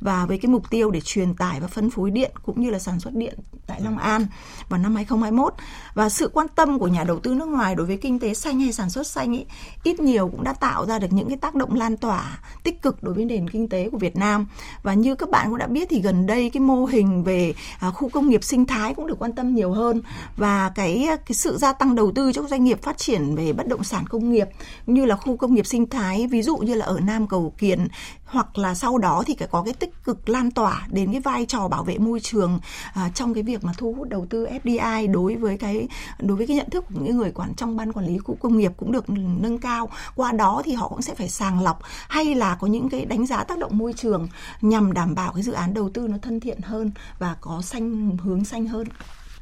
và 0.02 0.26
với 0.26 0.38
cái 0.38 0.50
mục 0.50 0.70
tiêu 0.70 0.92
để 0.92 1.02
truyền 1.02 1.34
tải 1.34 1.60
và 1.60 1.68
phân 1.68 1.90
phối 1.90 2.12
điện 2.12 2.32
cũng 2.44 2.62
như 2.62 2.70
là 2.70 2.80
sản 2.80 3.00
xuất 3.00 3.14
điện 3.14 3.40
tại 3.70 3.82
Long 3.82 3.98
An 3.98 4.26
vào 4.70 4.80
năm 4.80 4.96
2021 4.96 5.54
và 5.94 6.10
sự 6.10 6.30
quan 6.34 6.48
tâm 6.56 6.80
của 6.80 6.88
nhà 6.88 7.04
đầu 7.04 7.20
tư 7.20 7.34
nước 7.34 7.48
ngoài 7.48 7.76
đối 7.76 7.86
với 7.86 7.98
kinh 7.98 8.20
tế 8.20 8.34
xanh 8.34 8.60
hay 8.60 8.72
sản 8.72 8.90
xuất 8.90 9.08
xanh 9.08 9.34
ý, 9.34 9.46
ít 9.84 10.00
nhiều 10.00 10.28
cũng 10.28 10.44
đã 10.44 10.54
tạo 10.54 10.86
ra 10.86 11.00
được 11.00 11.08
những 11.12 11.28
cái 11.28 11.38
tác 11.38 11.56
động 11.56 11.76
lan 11.76 11.98
tỏa 11.98 12.40
tích 12.64 12.82
cực 12.82 13.04
đối 13.04 13.14
với 13.14 13.26
nền 13.26 13.50
kinh 13.50 13.70
tế 13.70 13.90
của 13.90 13.98
Việt 13.98 14.16
Nam. 14.16 14.48
Và 14.84 14.94
như 14.94 15.16
các 15.16 15.30
bạn 15.30 15.50
cũng 15.50 15.58
đã 15.58 15.68
biết 15.68 15.88
thì 15.90 16.02
gần 16.02 16.26
đây 16.26 16.50
cái 16.50 16.62
mô 16.62 16.86
hình 16.86 17.24
về 17.24 17.54
à, 17.80 17.92
khu 17.92 18.10
công 18.10 18.30
nghiệp 18.30 18.44
sinh 18.44 18.66
thái 18.66 18.94
cũng 18.94 19.08
được 19.08 19.20
quan 19.20 19.34
tâm 19.34 19.56
nhiều 19.56 19.72
hơn. 19.72 20.02
Và 20.38 20.72
cái 20.76 21.08
cái 21.26 21.34
sự 21.34 21.58
gia 21.58 21.74
tăng 21.74 21.96
đầu 21.96 22.12
tư 22.16 22.32
cho 22.34 22.44
doanh 22.44 22.64
nghiệp 22.64 22.82
phát 22.82 22.98
triển 22.98 23.36
về 23.36 23.54
bất 23.54 23.68
động 23.68 23.84
sản 23.84 24.08
công 24.08 24.32
nghiệp 24.32 24.48
như 24.86 25.06
là 25.06 25.16
khu 25.16 25.38
công 25.38 25.54
nghiệp 25.54 25.66
sinh 25.66 25.90
thái 25.90 26.28
ví 26.28 26.42
dụ 26.42 26.58
như 26.58 26.74
là 26.74 26.86
ở 26.86 27.00
Nam 27.00 27.28
Cầu 27.28 27.54
Kiền 27.58 27.88
hoặc 28.32 28.58
là 28.58 28.76
sau 28.76 28.98
đó 28.98 29.24
thì 29.28 29.36
phải 29.40 29.48
có 29.48 29.64
cái 29.64 29.74
tích 29.74 30.04
cực 30.04 30.30
lan 30.30 30.52
tỏa 30.52 30.88
đến 30.92 31.12
cái 31.12 31.22
vai 31.22 31.46
trò 31.46 31.68
bảo 31.68 31.84
vệ 31.84 31.98
môi 31.98 32.20
trường 32.20 32.60
à, 32.94 33.10
trong 33.16 33.34
cái 33.34 33.44
việc 33.44 33.64
mà 33.64 33.74
thu 33.78 33.94
hút 33.94 34.10
đầu 34.10 34.26
tư 34.30 34.48
FDI 34.64 35.12
đối 35.12 35.36
với 35.36 35.58
cái 35.58 35.88
đối 36.20 36.38
với 36.38 36.48
cái 36.48 36.56
nhận 36.56 36.70
thức 36.70 36.86
của 36.94 37.02
những 37.04 37.18
người 37.18 37.32
quản 37.32 37.56
trong 37.56 37.78
ban 37.78 37.94
quản 37.94 38.06
lý 38.06 38.18
khu 38.18 38.36
công 38.36 38.58
nghiệp 38.58 38.72
cũng 38.78 38.92
được 38.92 39.10
nâng 39.10 39.58
cao. 39.58 39.90
Qua 40.16 40.32
đó 40.32 40.62
thì 40.66 40.74
họ 40.74 40.88
cũng 40.88 41.02
sẽ 41.02 41.16
phải 41.16 41.30
sàng 41.30 41.64
lọc 41.64 41.80
hay 42.10 42.36
là 42.36 42.56
có 42.56 42.68
những 42.68 42.90
cái 42.90 43.06
đánh 43.06 43.26
giá 43.26 43.44
tác 43.44 43.60
động 43.60 43.78
môi 43.78 43.94
trường 43.94 44.28
nhằm 44.62 44.94
đảm 44.94 45.16
bảo 45.16 45.34
cái 45.34 45.44
dự 45.44 45.52
án 45.52 45.74
đầu 45.74 45.90
tư 45.94 46.08
nó 46.08 46.18
thân 46.22 46.40
thiện 46.40 46.62
hơn 46.62 46.92
và 47.20 47.36
có 47.42 47.62
xanh 47.62 48.18
hướng 48.18 48.46
xanh 48.46 48.68
hơn. 48.68 48.88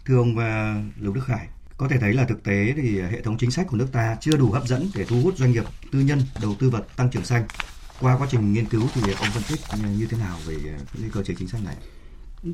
Thưa 0.06 0.18
ông 0.18 0.36
và 0.36 0.82
Lục 1.00 1.16
Đức 1.16 1.22
Khải 1.26 1.48
có 1.78 1.88
thể 1.88 1.98
thấy 1.98 2.14
là 2.14 2.26
thực 2.26 2.44
tế 2.44 2.74
thì 2.78 3.02
hệ 3.02 3.22
thống 3.22 3.38
chính 3.38 3.52
sách 3.52 3.68
của 3.70 3.78
nước 3.78 3.88
ta 3.92 4.18
chưa 4.22 4.38
đủ 4.38 4.52
hấp 4.52 4.68
dẫn 4.68 4.90
để 4.96 5.06
thu 5.06 5.22
hút 5.22 5.38
doanh 5.38 5.52
nghiệp 5.52 5.64
tư 5.92 6.00
nhân 6.00 6.22
đầu 6.42 6.56
tư 6.60 6.70
vào 6.70 6.82
tăng 6.96 7.10
trưởng 7.10 7.26
xanh 7.26 7.48
qua 8.02 8.18
quá 8.18 8.28
trình 8.32 8.54
nghiên 8.54 8.66
cứu 8.66 8.84
thì 8.94 9.02
ông 9.02 9.32
phân 9.34 9.44
tích 9.50 9.60
ờ, 9.70 9.78
như 9.98 10.08
thế 10.10 10.18
nào 10.18 10.38
về 10.46 10.56
ờ, 10.66 10.84
cái 11.02 11.10
cơ 11.14 11.24
chế 11.24 11.34
chính 11.40 11.48
sách 11.48 11.62
này 11.64 11.76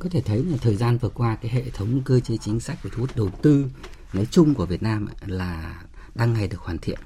có 0.00 0.08
thể 0.08 0.20
thấy 0.20 0.44
là 0.44 0.56
thời 0.60 0.76
gian 0.76 0.98
vừa 0.98 1.08
qua 1.08 1.36
cái 1.36 1.50
hệ 1.50 1.70
thống 1.70 2.02
cơ 2.04 2.20
chế 2.20 2.36
chính 2.36 2.60
sách 2.60 2.82
về 2.82 2.90
thu 2.94 3.00
hút 3.00 3.16
đầu 3.16 3.30
tư 3.42 3.66
nói 4.12 4.26
chung 4.30 4.54
của 4.54 4.66
Việt 4.66 4.82
Nam 4.82 5.08
là 5.26 5.82
đang 6.14 6.32
ngày 6.32 6.48
được 6.48 6.60
hoàn 6.60 6.78
thiện 6.78 6.98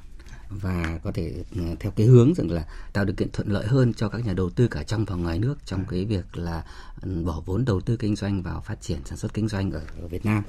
và 0.51 0.99
có 1.05 1.13
thể 1.13 1.45
ờ, 1.57 1.63
theo 1.81 1.93
cái 1.97 2.07
hướng 2.07 2.35
rằng 2.35 2.51
là 2.51 2.65
tạo 2.93 3.05
điều 3.05 3.15
kiện 3.15 3.31
thuận 3.33 3.49
lợi 3.49 3.67
hơn 3.67 3.95
cho 3.95 4.09
các 4.09 4.27
nhà 4.27 4.33
đầu 4.33 4.51
tư 4.51 4.69
cả 4.69 4.83
trong 4.83 5.05
và 5.05 5.17
ngoài 5.17 5.39
nước 5.39 5.55
trong 5.65 5.85
cái 5.89 6.05
việc 6.05 6.37
là 6.37 6.65
ừ, 7.03 7.23
bỏ 7.25 7.43
vốn 7.47 7.65
đầu 7.65 7.81
tư 7.81 7.97
kinh 7.97 8.17
doanh 8.17 8.43
vào 8.43 8.61
phát 8.61 8.81
triển 8.81 8.99
sản 9.05 9.19
xuất 9.19 9.35
kinh 9.35 9.49
doanh 9.49 9.71
ở, 9.71 9.83
ở 10.03 10.09
Việt 10.09 10.27
Nam. 10.27 10.43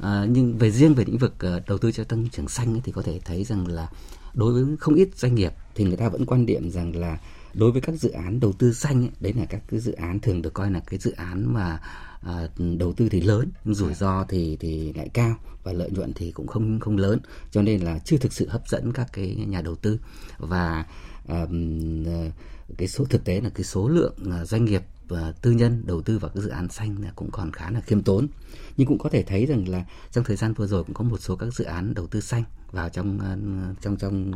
À, 0.00 0.24
nhưng 0.28 0.58
về 0.58 0.70
riêng 0.70 0.94
về 0.94 1.04
lĩnh 1.04 1.18
vực 1.18 1.34
đầu 1.66 1.78
tư 1.78 1.92
cho 1.92 2.04
tăng 2.04 2.28
trưởng 2.28 2.48
xanh 2.48 2.74
ấy, 2.74 2.80
thì 2.84 2.92
có 2.92 3.02
thể 3.02 3.20
thấy 3.24 3.44
rằng 3.44 3.66
là 3.66 3.88
đối 4.34 4.52
với 4.52 4.76
không 4.76 4.94
ít 4.94 5.08
doanh 5.14 5.34
nghiệp 5.34 5.52
thì 5.74 5.84
người 5.84 5.96
ta 5.96 6.08
vẫn 6.08 6.26
quan 6.26 6.46
điểm 6.46 6.70
rằng 6.70 6.96
là 6.96 7.18
đối 7.54 7.72
với 7.72 7.80
các 7.80 7.94
dự 7.94 8.10
án 8.10 8.40
đầu 8.40 8.52
tư 8.52 8.72
xanh 8.72 9.02
ấy, 9.02 9.10
đấy 9.20 9.32
là 9.36 9.44
các 9.44 9.62
cái 9.68 9.80
dự 9.80 9.92
án 9.92 10.20
thường 10.20 10.42
được 10.42 10.54
coi 10.54 10.70
là 10.70 10.80
cái 10.80 10.98
dự 10.98 11.10
án 11.10 11.54
mà 11.54 11.80
à, 12.20 12.48
đầu 12.78 12.92
tư 12.92 13.08
thì 13.08 13.20
lớn 13.20 13.50
nhưng 13.64 13.74
rủi 13.74 13.94
ro 13.94 14.24
thì 14.28 14.56
thì 14.60 14.92
lại 14.92 15.08
cao 15.14 15.36
và 15.62 15.72
lợi 15.72 15.90
nhuận 15.90 16.12
thì 16.12 16.32
cũng 16.32 16.46
không 16.46 16.80
không 16.80 16.96
lớn. 16.96 17.20
Cho 17.50 17.62
nên 17.62 17.80
là 17.80 17.98
chưa 17.98 18.16
thực 18.16 18.32
sự 18.32 18.48
hấp 18.48 18.68
dẫn 18.68 18.92
các 18.92 19.08
cái 19.12 19.34
nhà 19.34 19.62
đầu 19.62 19.74
tư. 19.74 20.00
Và 20.38 20.86
à, 21.28 21.46
cái 22.78 22.88
số 22.88 23.04
thực 23.04 23.24
tế 23.24 23.40
là 23.40 23.50
cái 23.50 23.64
số 23.64 23.88
lượng 23.88 24.14
à, 24.30 24.44
doanh 24.44 24.64
nghiệp 24.64 24.82
Ờ, 25.08 25.32
tư 25.42 25.50
nhân 25.50 25.82
đầu 25.86 26.02
tư 26.02 26.18
vào 26.18 26.30
các 26.34 26.40
dự 26.40 26.48
án 26.48 26.68
xanh 26.68 27.02
là 27.02 27.12
cũng 27.16 27.30
còn 27.30 27.52
khá 27.52 27.70
là 27.70 27.80
khiêm 27.80 28.02
tốn. 28.02 28.26
Nhưng 28.76 28.88
cũng 28.88 28.98
có 28.98 29.08
thể 29.08 29.22
thấy 29.22 29.46
rằng 29.46 29.68
là 29.68 29.84
trong 30.12 30.24
thời 30.24 30.36
gian 30.36 30.52
vừa 30.52 30.66
rồi 30.66 30.84
cũng 30.84 30.94
có 30.94 31.04
một 31.04 31.20
số 31.20 31.36
các 31.36 31.54
dự 31.54 31.64
án 31.64 31.94
đầu 31.94 32.06
tư 32.06 32.20
xanh 32.20 32.44
vào 32.72 32.88
trong 32.88 33.18
ờ, 33.20 33.36
trong 33.80 33.96
trong 33.96 34.32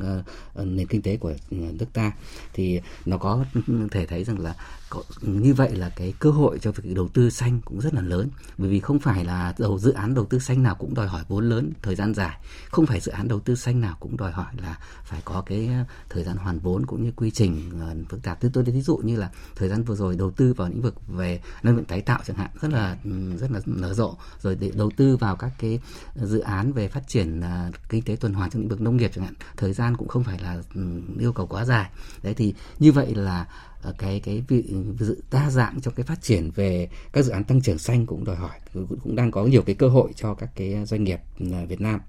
uh, 0.61 0.67
nền 0.67 0.87
kinh 0.87 1.02
tế 1.02 1.17
của 1.17 1.35
ừ, 1.50 1.57
nước 1.57 1.87
ta. 1.93 2.12
Thì 2.52 2.81
nó 3.05 3.19
có 3.19 3.45
thể 3.91 4.07
thấy 4.07 4.25
rằng 4.25 4.41
là 4.41 4.55
có, 4.91 5.02
như 5.23 5.55
vậy 5.55 5.76
là 5.76 5.88
cái 5.88 6.14
cơ 6.19 6.31
hội 6.31 6.59
cho 6.59 6.73
việc 6.73 6.95
đầu 6.95 7.09
tư 7.09 7.31
xanh 7.31 7.61
cũng 7.64 7.81
rất 7.81 7.95
là 7.95 8.00
lớn. 8.00 8.29
Bởi 8.59 8.71
vì 8.71 8.81
không 8.81 8.99
phải 8.99 9.25
là 9.25 9.55
đầu 9.59 9.79
dự 9.79 9.93
án 9.93 10.14
đầu 10.14 10.25
tư 10.25 10.38
xanh 10.38 10.62
nào 10.62 10.75
cũng 10.75 10.95
đòi 10.95 11.07
hỏi 11.07 11.25
vốn 11.29 11.49
lớn 11.49 11.71
thời 11.83 11.95
gian 11.95 12.14
dài. 12.14 12.38
Không 12.71 12.87
phải 12.87 13.00
dự 13.00 13.12
án 13.12 13.29
đầu 13.29 13.41
tư 13.41 13.55
xanh 13.55 13.81
nào 13.81 13.97
cũng 14.00 14.17
đòi 14.17 14.33
hỏi 14.33 14.52
là 14.62 14.79
phải 15.05 15.23
có 15.25 15.43
cái 15.47 15.71
thời 16.09 16.25
gian 16.25 16.37
hoàn 16.37 16.59
vốn 16.59 16.87
cũng 16.87 17.05
như 17.05 17.12
quy 17.17 17.31
trình 17.31 17.71
uh, 17.75 18.09
phức 18.09 18.23
tạp. 18.23 18.41
Tôi 18.41 18.50
tôi 18.55 18.64
ví 18.64 18.83
dụ 18.83 18.97
như 18.97 19.17
là 19.17 19.31
thời 19.57 19.69
gian 19.69 19.85
vừa 19.85 19.95
rồi 19.95 20.17
đầu 20.17 20.31
tư 20.31 20.52
vào 20.52 20.62
vào 20.62 20.71
lĩnh 20.71 20.83
vực 20.83 20.95
về 21.09 21.40
năng 21.62 21.76
lượng 21.76 21.85
tái 21.85 22.00
tạo 22.00 22.21
chẳng 22.26 22.37
hạn 22.37 22.50
rất 22.61 22.73
là 22.73 22.97
rất 23.40 23.50
là 23.50 23.61
nở 23.66 23.95
rộ. 23.95 24.16
Rồi 24.40 24.54
để 24.54 24.71
đầu 24.75 24.90
tư 24.97 25.16
vào 25.16 25.37
các 25.37 25.50
cái 25.59 25.81
dự 26.14 26.38
án 26.38 26.73
về 26.73 26.88
phát 26.88 27.09
triển 27.09 27.40
uh, 27.40 27.75
kinh 27.88 28.02
tế 28.02 28.16
tuần 28.16 28.35
hoàn 28.35 28.50
trong 28.50 28.62
lĩnh 28.62 28.69
vực 28.69 28.81
nông 28.81 28.97
nghiệp 28.97 29.11
chẳng 29.14 29.25
hạn 29.25 29.35
thời 29.57 29.73
gian 29.73 29.97
cũng 29.97 30.09
không 30.09 30.25
phải 30.25 30.38
là 30.38 30.62
um, 30.75 31.19
yêu 31.19 31.33
cầu 31.33 31.47
quá 31.47 31.64
dài. 31.64 31.90
Đấy 32.23 32.35
thì 32.35 32.54
như 32.78 32.92
vậy 32.92 33.14
là 33.14 33.47
uh, 33.88 33.99
cái 33.99 34.21
cái 34.21 34.45
vị 34.49 34.75
sự 35.00 35.23
đa 35.31 35.50
dạng 35.50 35.81
trong 35.81 35.95
cái 35.95 36.07
phát 36.07 36.23
triển 36.23 36.50
về 36.50 36.88
các 37.12 37.25
dự 37.25 37.33
án 37.33 37.45
tăng 37.45 37.62
trưởng 37.62 37.78
xanh 37.78 38.07
cũng 38.07 38.25
đòi 38.25 38.37
hỏi 38.37 38.59
cũng, 38.73 38.87
cũng 39.02 39.16
đang 39.16 39.31
có 39.31 39.45
nhiều 39.45 39.62
cái 39.62 39.75
cơ 39.75 39.88
hội 39.88 40.12
cho 40.16 40.35
các 40.35 40.50
cái 40.57 40.85
doanh 40.87 41.04
nghiệp 41.04 41.21
uh, 41.45 41.69
Việt 41.69 41.81
Nam. 41.81 42.00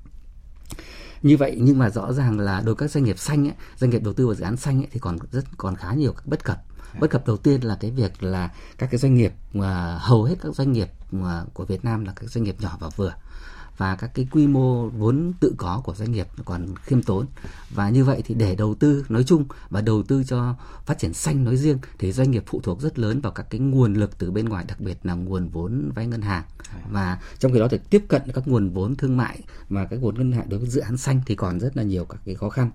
Như 1.22 1.38
vậy 1.38 1.58
nhưng 1.62 1.78
mà 1.78 1.90
rõ 1.90 2.14
ràng 2.14 2.40
là 2.40 2.62
đối 2.66 2.76
với 2.76 2.76
các 2.76 2.92
doanh 2.92 3.04
nghiệp 3.04 3.20
xanh 3.20 3.48
ấy, 3.48 3.56
doanh 3.78 3.92
nghiệp 3.92 4.04
đầu 4.04 4.14
tư 4.14 4.26
vào 4.26 4.36
dự 4.36 4.44
án 4.44 4.58
xanh 4.58 4.80
ấy, 4.82 4.88
thì 4.92 5.00
còn 5.00 5.18
rất 5.32 5.46
còn 5.58 5.76
khá 5.76 5.94
nhiều 5.94 6.14
các 6.14 6.28
bất 6.28 6.44
cập 6.44 6.64
bất 7.00 7.10
cập 7.10 7.28
đầu 7.28 7.38
tiên 7.38 7.62
là 7.62 7.76
cái 7.76 7.92
việc 7.92 8.24
là 8.24 8.52
các 8.78 8.92
cái 8.92 8.98
doanh 8.98 9.16
nghiệp 9.16 9.34
mà 9.54 9.98
hầu 10.02 10.24
hết 10.24 10.36
các 10.42 10.56
doanh 10.56 10.72
nghiệp 10.72 10.90
mà 11.12 11.44
của 11.54 11.66
Việt 11.66 11.86
Nam 11.86 12.06
là 12.06 12.14
các 12.16 12.30
doanh 12.30 12.44
nghiệp 12.44 12.56
nhỏ 12.60 12.78
và 12.80 12.90
vừa. 12.96 13.14
Và 13.78 13.96
các 13.96 14.12
cái 14.14 14.28
quy 14.32 14.48
mô 14.48 14.90
vốn 14.90 15.34
tự 15.40 15.54
có 15.58 15.82
của 15.84 15.96
doanh 15.96 16.12
nghiệp 16.12 16.28
còn 16.46 16.76
khiêm 16.76 17.04
tốn. 17.04 17.26
Và 17.70 17.90
như 17.90 18.06
vậy 18.06 18.22
thì 18.26 18.36
để 18.36 18.56
đầu 18.56 18.76
tư 18.76 19.06
nói 19.10 19.24
chung 19.24 19.46
và 19.70 19.82
đầu 19.82 20.04
tư 20.04 20.24
cho 20.24 20.56
phát 20.86 21.00
triển 21.00 21.14
xanh 21.14 21.44
nói 21.44 21.58
riêng 21.58 21.78
thì 22.00 22.12
doanh 22.12 22.32
nghiệp 22.32 22.44
phụ 22.48 22.62
thuộc 22.64 22.82
rất 22.82 23.00
lớn 23.00 23.22
vào 23.22 23.32
các 23.32 23.50
cái 23.50 23.60
nguồn 23.60 23.94
lực 23.94 24.18
từ 24.18 24.32
bên 24.32 24.50
ngoài 24.50 24.66
đặc 24.68 24.80
biệt 24.80 24.98
là 25.04 25.14
nguồn 25.14 25.50
vốn 25.50 25.92
vay 25.96 26.08
ngân 26.08 26.22
hàng. 26.22 26.44
Và 26.92 27.20
trong 27.40 27.54
khi 27.54 27.60
đó 27.60 27.68
thì 27.72 27.80
tiếp 27.90 28.06
cận 28.08 28.22
các 28.34 28.48
nguồn 28.48 28.70
vốn 28.70 28.96
thương 28.96 29.18
mại 29.18 29.40
và 29.70 29.86
các 29.86 30.00
nguồn 30.00 30.16
ngân 30.16 30.32
hàng 30.32 30.50
đối 30.50 30.60
với 30.60 30.70
dự 30.70 30.82
án 30.82 30.98
xanh 30.98 31.22
thì 31.26 31.36
còn 31.36 31.60
rất 31.60 31.78
là 31.78 31.84
nhiều 31.84 32.06
các 32.06 32.22
cái 32.26 32.36
khó 32.36 32.50
khăn 32.50 32.72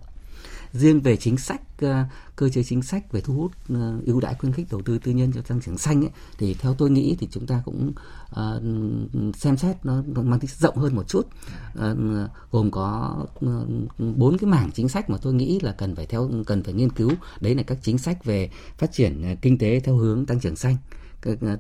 riêng 0.79 1.01
về 1.01 1.17
chính 1.17 1.37
sách 1.37 1.61
ờ, 1.81 2.05
cơ 2.37 2.49
chế 2.49 2.63
chính 2.63 2.83
sách 2.83 3.13
về 3.13 3.21
thu 3.21 3.35
hút 3.35 3.53
ờ, 3.69 4.01
ưu 4.07 4.21
đãi 4.21 4.35
khuyến 4.35 4.53
khích 4.53 4.67
đầu 4.71 4.83
tư 4.83 4.99
tư 4.99 5.13
nhân 5.13 5.33
cho 5.33 5.41
tăng 5.43 5.61
trưởng 5.61 5.79
xanh 5.79 6.05
ấy, 6.05 6.11
thì 6.39 6.55
theo 6.55 6.75
tôi 6.75 6.91
nghĩ 6.91 7.17
thì 7.21 7.29
chúng 7.31 7.47
ta 7.47 7.63
cũng 7.65 7.93
uh, 8.31 8.63
xem 9.37 9.57
xét 9.57 9.77
nó, 9.85 10.03
nó 10.07 10.23
mang 10.23 10.41
tính 10.41 10.51
rộng 10.59 10.77
hơn 10.77 10.95
một 10.95 11.09
chút. 11.09 11.27
Uh, 11.79 11.83
gồm 12.51 12.71
có 12.71 13.17
bốn 13.99 14.35
uh, 14.35 14.41
cái 14.41 14.51
mảng 14.51 14.71
chính 14.75 14.89
sách 14.89 15.11
mà 15.11 15.19
tôi 15.23 15.35
nghĩ 15.35 15.61
là 15.63 15.73
cần 15.73 15.97
phải 15.97 16.07
theo 16.07 16.31
cần 16.47 16.63
phải 16.63 16.75
nghiên 16.75 16.91
cứu. 16.91 17.11
Đấy 17.41 17.55
là 17.55 17.63
các 17.63 17.79
chính 17.83 17.99
sách 17.99 18.25
về 18.25 18.51
phát 18.79 18.93
triển 18.93 19.37
kinh 19.43 19.59
tế 19.59 19.81
theo 19.81 19.97
hướng 19.97 20.27
tăng 20.27 20.41
trưởng 20.41 20.57
xanh 20.57 20.77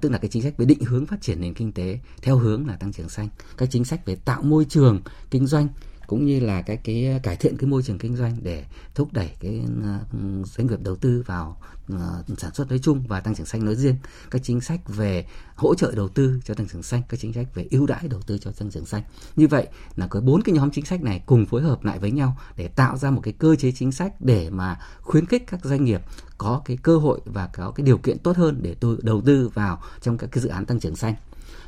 tức 0.00 0.12
là 0.12 0.18
cái 0.18 0.28
chính 0.30 0.42
sách 0.42 0.56
về 0.56 0.66
định 0.66 0.80
hướng 0.84 1.06
phát 1.06 1.20
triển 1.20 1.40
nền 1.40 1.54
kinh 1.54 1.72
tế 1.72 1.98
theo 2.22 2.36
hướng 2.36 2.66
là 2.66 2.76
tăng 2.76 2.92
trưởng 2.92 3.08
xanh. 3.08 3.28
Các 3.56 3.68
chính 3.72 3.84
sách 3.84 4.06
về 4.06 4.16
tạo 4.16 4.42
môi 4.42 4.64
trường 4.64 5.00
kinh 5.30 5.46
doanh 5.46 5.68
cũng 6.08 6.26
như 6.26 6.40
là 6.40 6.62
cái 6.62 6.76
cái 6.76 7.06
ờ, 7.06 7.18
cải 7.22 7.36
thiện 7.36 7.56
cái 7.56 7.70
môi 7.70 7.82
trường 7.82 7.98
kinh 7.98 8.16
doanh 8.16 8.36
để 8.42 8.64
thúc 8.94 9.12
đẩy 9.12 9.30
cái 9.40 9.62
ờ, 9.82 9.98
doanh 10.44 10.66
nghiệp 10.66 10.80
đầu 10.82 10.96
tư 10.96 11.22
vào 11.26 11.60
ờ, 11.88 12.24
sản 12.38 12.54
xuất 12.54 12.68
nói 12.68 12.78
chung 12.78 13.04
và 13.08 13.20
tăng 13.20 13.34
trưởng 13.34 13.46
xanh 13.46 13.64
nói 13.64 13.74
riêng. 13.74 13.96
Các 14.30 14.42
chính 14.44 14.60
sách 14.60 14.80
về 14.86 15.26
hỗ 15.56 15.74
trợ 15.74 15.92
đầu 15.96 16.08
tư 16.08 16.40
cho 16.44 16.54
tăng 16.54 16.68
trưởng 16.68 16.82
xanh, 16.82 17.02
các 17.08 17.20
chính 17.20 17.32
sách 17.32 17.54
về 17.54 17.66
ưu 17.70 17.86
đãi 17.86 18.08
đầu 18.08 18.20
tư 18.26 18.38
cho 18.38 18.50
tăng 18.50 18.70
trưởng 18.70 18.86
xanh. 18.86 19.02
Như 19.36 19.48
vậy 19.48 19.66
là 19.96 20.06
có 20.06 20.20
bốn 20.20 20.42
cái 20.42 20.54
nhóm 20.54 20.70
chính 20.70 20.84
sách 20.84 21.02
này 21.02 21.22
cùng 21.26 21.46
phối 21.46 21.62
hợp 21.62 21.84
lại 21.84 21.98
với 21.98 22.10
nhau 22.10 22.36
để 22.56 22.68
tạo 22.68 22.96
ra 22.96 23.10
một 23.10 23.20
cái 23.24 23.34
cơ 23.38 23.56
chế 23.56 23.72
chính 23.72 23.92
sách 23.92 24.12
để 24.20 24.50
mà 24.50 24.80
khuyến 25.00 25.26
khích 25.26 25.44
các 25.46 25.64
doanh 25.64 25.84
nghiệp 25.84 26.00
có 26.38 26.62
cái 26.64 26.78
cơ 26.82 26.98
hội 26.98 27.20
và 27.24 27.50
có 27.52 27.70
cái 27.70 27.86
điều 27.86 27.98
kiện 27.98 28.18
tốt 28.18 28.36
hơn 28.36 28.58
để 28.62 28.74
tôi 28.74 28.96
đầu 29.02 29.20
tư 29.20 29.50
vào 29.54 29.82
trong 30.00 30.18
các 30.18 30.30
cái 30.32 30.42
dự 30.42 30.48
án 30.48 30.66
tăng 30.66 30.80
trưởng 30.80 30.96
xanh 30.96 31.14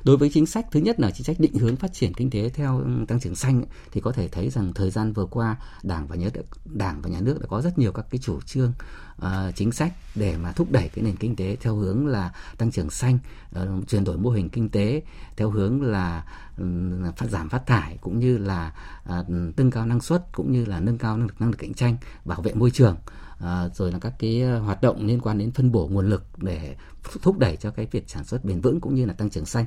đối 0.04 0.16
với 0.16 0.30
chính 0.34 0.46
sách 0.46 0.66
thứ 0.70 0.80
nhất 0.80 1.00
là 1.00 1.10
chính 1.10 1.24
sách 1.24 1.36
định 1.40 1.54
hướng 1.54 1.76
phát 1.76 1.92
triển 1.92 2.14
kinh 2.14 2.30
tế 2.30 2.48
theo 2.48 2.78
ừ, 2.78 3.04
tăng 3.08 3.20
trưởng 3.20 3.34
xanh 3.34 3.64
thì 3.92 4.00
có 4.00 4.12
thể 4.12 4.28
thấy 4.28 4.50
rằng 4.50 4.72
thời 4.74 4.90
gian 4.90 5.12
vừa 5.12 5.26
qua 5.26 5.56
đảng 5.82 6.06
và 6.06 6.16
nhà 6.16 6.28
nước 6.34 6.42
đảng 6.64 7.02
và 7.02 7.10
nhà 7.10 7.20
nước 7.20 7.40
đã 7.40 7.46
có 7.46 7.60
rất 7.62 7.78
nhiều 7.78 7.92
các 7.92 8.06
cái 8.10 8.18
chủ 8.18 8.40
trương 8.40 8.72
uh, 9.16 9.26
chính 9.54 9.72
sách 9.72 9.92
để 10.14 10.36
mà 10.36 10.52
thúc 10.52 10.68
đẩy 10.70 10.88
cái 10.88 11.04
nền 11.04 11.16
kinh 11.16 11.36
tế 11.36 11.56
theo 11.60 11.76
hướng 11.76 12.06
là 12.06 12.32
tăng 12.58 12.70
trưởng 12.70 12.90
xanh 12.90 13.18
uh, 13.56 13.88
chuyển 13.88 14.04
đổi 14.04 14.16
mô 14.16 14.30
hình 14.30 14.48
kinh 14.48 14.68
tế 14.68 15.02
theo 15.36 15.50
hướng 15.50 15.82
là 15.82 16.24
uh, 16.62 17.16
phát 17.16 17.26
giảm 17.30 17.48
phát 17.48 17.66
thải 17.66 17.98
cũng 18.00 18.18
như 18.18 18.38
là 18.38 18.74
uh, 19.20 19.30
nâng 19.56 19.70
cao 19.70 19.86
năng 19.86 20.00
suất 20.00 20.24
cũng 20.32 20.52
như 20.52 20.64
là 20.64 20.80
nâng 20.80 20.98
cao 20.98 21.16
năng 21.16 21.26
lực 21.26 21.40
năng 21.40 21.50
lực 21.50 21.58
cạnh 21.58 21.74
tranh 21.74 21.96
bảo 22.24 22.42
vệ 22.42 22.54
môi 22.54 22.70
trường 22.70 22.96
à, 23.40 23.68
rồi 23.74 23.92
là 23.92 23.98
các 23.98 24.12
cái 24.18 24.42
ờ, 24.42 24.58
hoạt 24.58 24.82
động 24.82 25.06
liên 25.06 25.20
quan 25.20 25.38
đến 25.38 25.50
phân 25.50 25.72
bổ 25.72 25.88
nguồn 25.88 26.08
lực 26.10 26.24
để 26.36 26.76
thúc 27.22 27.38
đẩy 27.38 27.56
cho 27.56 27.70
cái 27.70 27.86
việc 27.90 28.04
sản 28.06 28.24
xuất 28.24 28.44
bền 28.44 28.60
vững 28.60 28.80
cũng 28.80 28.94
như 28.94 29.06
là 29.06 29.12
tăng 29.12 29.30
trưởng 29.30 29.46
xanh 29.46 29.64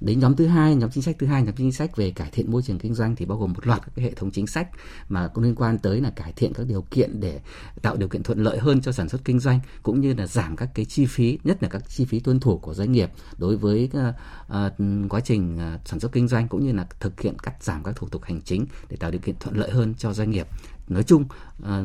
đến 0.00 0.20
nhóm 0.20 0.36
thứ 0.36 0.46
hai 0.46 0.74
nhóm 0.74 0.90
chính 0.90 1.02
sách 1.02 1.16
thứ 1.18 1.26
hai 1.26 1.42
nhóm 1.42 1.54
chính 1.56 1.72
sách 1.72 1.96
về 1.96 2.10
cải 2.10 2.30
thiện 2.32 2.50
môi 2.50 2.62
trường 2.62 2.78
kinh 2.78 2.94
doanh 2.94 3.16
thì 3.16 3.24
bao 3.24 3.38
gồm 3.38 3.52
một 3.52 3.66
loạt 3.66 3.80
các 3.82 3.92
cái 3.94 4.04
hệ 4.04 4.14
thống 4.14 4.30
chính 4.30 4.46
sách 4.46 4.68
mà 5.08 5.28
có 5.28 5.42
liên 5.42 5.54
quan 5.54 5.78
tới 5.78 6.00
là 6.00 6.10
cải 6.10 6.32
thiện 6.32 6.52
các 6.54 6.66
điều 6.66 6.82
kiện 6.82 7.20
để 7.20 7.40
tạo 7.82 7.96
điều 7.96 8.08
kiện 8.08 8.22
thuận 8.22 8.42
lợi 8.42 8.58
hơn 8.58 8.80
cho 8.80 8.92
sản 8.92 9.08
xuất 9.08 9.24
kinh 9.24 9.40
doanh 9.40 9.60
cũng 9.82 10.00
như 10.00 10.14
là 10.14 10.26
giảm 10.26 10.56
các 10.56 10.68
cái 10.74 10.84
chi 10.84 11.06
phí 11.06 11.38
nhất 11.44 11.62
là 11.62 11.68
các 11.68 11.88
chi 11.88 12.04
phí 12.04 12.20
tuân 12.20 12.40
thủ 12.40 12.58
của 12.58 12.74
doanh 12.74 12.92
nghiệp 12.92 13.10
đối 13.38 13.56
với 13.56 13.90
uh, 13.96 14.14
uh, 14.56 15.10
quá 15.10 15.20
trình 15.20 15.58
uh, 15.74 15.88
sản 15.88 16.00
xuất 16.00 16.12
kinh 16.12 16.28
doanh 16.28 16.48
cũng 16.48 16.66
như 16.66 16.72
là 16.72 16.86
thực 17.00 17.20
hiện 17.20 17.38
cắt 17.38 17.62
giảm 17.62 17.82
các 17.82 17.96
thủ 17.96 18.08
tục 18.08 18.22
hành 18.24 18.40
chính 18.42 18.66
để 18.88 18.96
tạo 18.96 19.10
điều 19.10 19.20
kiện 19.20 19.34
thuận 19.40 19.56
lợi 19.56 19.70
hơn 19.70 19.94
cho 19.98 20.12
doanh 20.12 20.30
nghiệp. 20.30 20.46
Nói 20.88 21.02
chung 21.02 21.24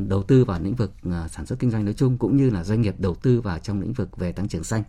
đầu 0.08 0.24
tư 0.24 0.46
vào 0.46 0.60
lĩnh 0.62 0.76
vực 0.76 0.92
sản 1.30 1.46
xuất 1.46 1.60
kinh 1.60 1.72
doanh 1.72 1.86
nói 1.86 1.94
chung 1.94 2.18
cũng 2.18 2.38
như 2.38 2.50
là 2.50 2.64
doanh 2.64 2.82
nghiệp 2.82 2.96
đầu 3.00 3.16
tư 3.16 3.42
vào 3.42 3.60
trong 3.60 3.82
lĩnh 3.82 3.94
vực 3.94 4.18
về 4.18 4.32
tăng 4.32 4.48
trưởng 4.48 4.64
xanh. 4.64 4.84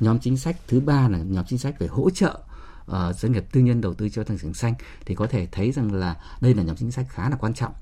Nhóm 0.00 0.18
chính 0.18 0.36
sách 0.36 0.56
thứ 0.68 0.80
ba 0.80 1.08
là 1.08 1.18
nhóm 1.18 1.44
chính 1.48 1.58
sách 1.58 1.78
về 1.78 1.86
hỗ 1.86 2.10
trợ 2.10 2.40
uh, 2.90 3.16
doanh 3.16 3.32
nghiệp 3.32 3.44
tư 3.52 3.60
nhân 3.60 3.80
đầu 3.80 3.94
tư 3.94 4.08
cho 4.08 4.24
tăng 4.24 4.38
trưởng 4.38 4.54
xanh 4.54 4.74
thì 5.06 5.14
có 5.14 5.26
thể 5.26 5.46
thấy 5.52 5.72
rằng 5.72 5.94
là 5.94 6.16
đây 6.40 6.54
là 6.54 6.62
nhóm 6.62 6.76
chính 6.76 6.90
sách 6.90 7.06
khá 7.08 7.30
là 7.30 7.36
quan 7.36 7.54
trọng. 7.54 7.72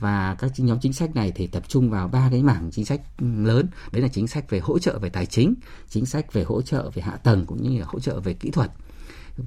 Và 0.00 0.34
các 0.38 0.52
nhóm 0.56 0.78
chính 0.80 0.92
sách 0.92 1.14
này 1.14 1.32
thì 1.34 1.46
tập 1.46 1.62
trung 1.68 1.90
vào 1.90 2.08
ba 2.08 2.28
cái 2.30 2.42
mảng 2.42 2.70
chính 2.72 2.84
sách 2.84 3.00
lớn. 3.18 3.66
Đấy 3.92 4.02
là 4.02 4.08
chính 4.08 4.26
sách 4.26 4.50
về 4.50 4.58
hỗ 4.58 4.78
trợ 4.78 4.98
về 4.98 5.08
tài 5.08 5.26
chính 5.26 5.54
chính 5.88 6.06
sách 6.06 6.32
về 6.32 6.42
hỗ 6.42 6.62
trợ 6.62 6.90
về 6.94 7.02
hạ 7.02 7.16
tầng 7.16 7.46
cũng 7.46 7.62
như 7.62 7.80
là 7.80 7.86
hỗ 7.88 8.00
trợ 8.00 8.20
về 8.20 8.34
kỹ 8.34 8.50
thuật. 8.50 8.70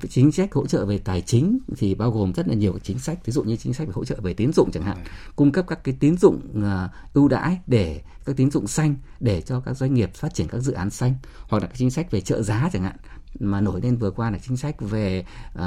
Chính 0.10 0.32
sách 0.32 0.54
hỗ 0.54 0.66
trợ 0.66 0.86
về 0.86 0.98
tài 0.98 1.22
chính 1.22 1.60
thì 1.78 1.96
bao 1.96 2.12
gồm 2.12 2.34
rất 2.34 2.48
là 2.48 2.54
nhiều 2.54 2.80
chính 2.84 3.00
sách 3.00 3.26
ví 3.26 3.34
dụ 3.34 3.44
như 3.44 3.56
chính 3.56 3.74
sách 3.74 3.88
về 3.88 3.94
hỗ 3.96 4.06
trợ 4.06 4.16
về 4.22 4.34
tín 4.34 4.52
dụng 4.54 4.70
chẳng 4.74 4.84
hạn. 4.84 4.98
Cung 5.36 5.52
cấp 5.52 5.66
các 5.68 5.84
cái 5.84 5.98
tín 6.00 6.18
dụng 6.18 6.42
uh, 6.58 7.14
ưu 7.14 7.28
đãi 7.28 7.60
để 7.68 8.02
các 8.26 8.36
tín 8.38 8.52
dụng 8.52 8.68
xanh 8.68 8.96
để 9.20 9.42
cho 9.42 9.60
các 9.60 9.74
doanh 9.74 9.94
nghiệp 9.94 10.14
phát 10.14 10.34
triển 10.34 10.48
các 10.48 10.60
dự 10.60 10.74
án 10.74 10.90
xanh 10.90 11.14
hoặc 11.50 11.60
là 11.64 11.68
các 11.68 11.78
chính 11.78 11.92
sách 11.92 12.12
về 12.12 12.22
trợ 12.22 12.42
giá 12.42 12.70
chẳng 12.74 12.84
hạn 12.84 12.96
mà 13.40 13.62
nổi 13.62 13.82
lên 13.82 13.98
vừa 13.98 14.12
qua 14.12 14.32
là 14.32 14.38
chính 14.38 14.58
sách 14.58 14.76
về 14.80 15.26
uh, 15.60 15.64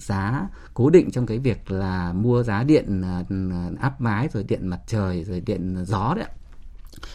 giá 0.00 0.48
cố 0.74 0.90
định 0.90 1.10
trong 1.10 1.26
cái 1.26 1.38
việc 1.38 1.70
là 1.70 2.12
mua 2.12 2.42
giá 2.42 2.62
điện 2.62 3.02
uh, 3.20 3.80
áp 3.80 4.00
mái 4.00 4.28
rồi 4.32 4.44
điện 4.48 4.66
mặt 4.66 4.80
trời 4.86 5.24
rồi 5.24 5.40
điện 5.40 5.84
gió 5.86 6.14
đấy 6.16 6.28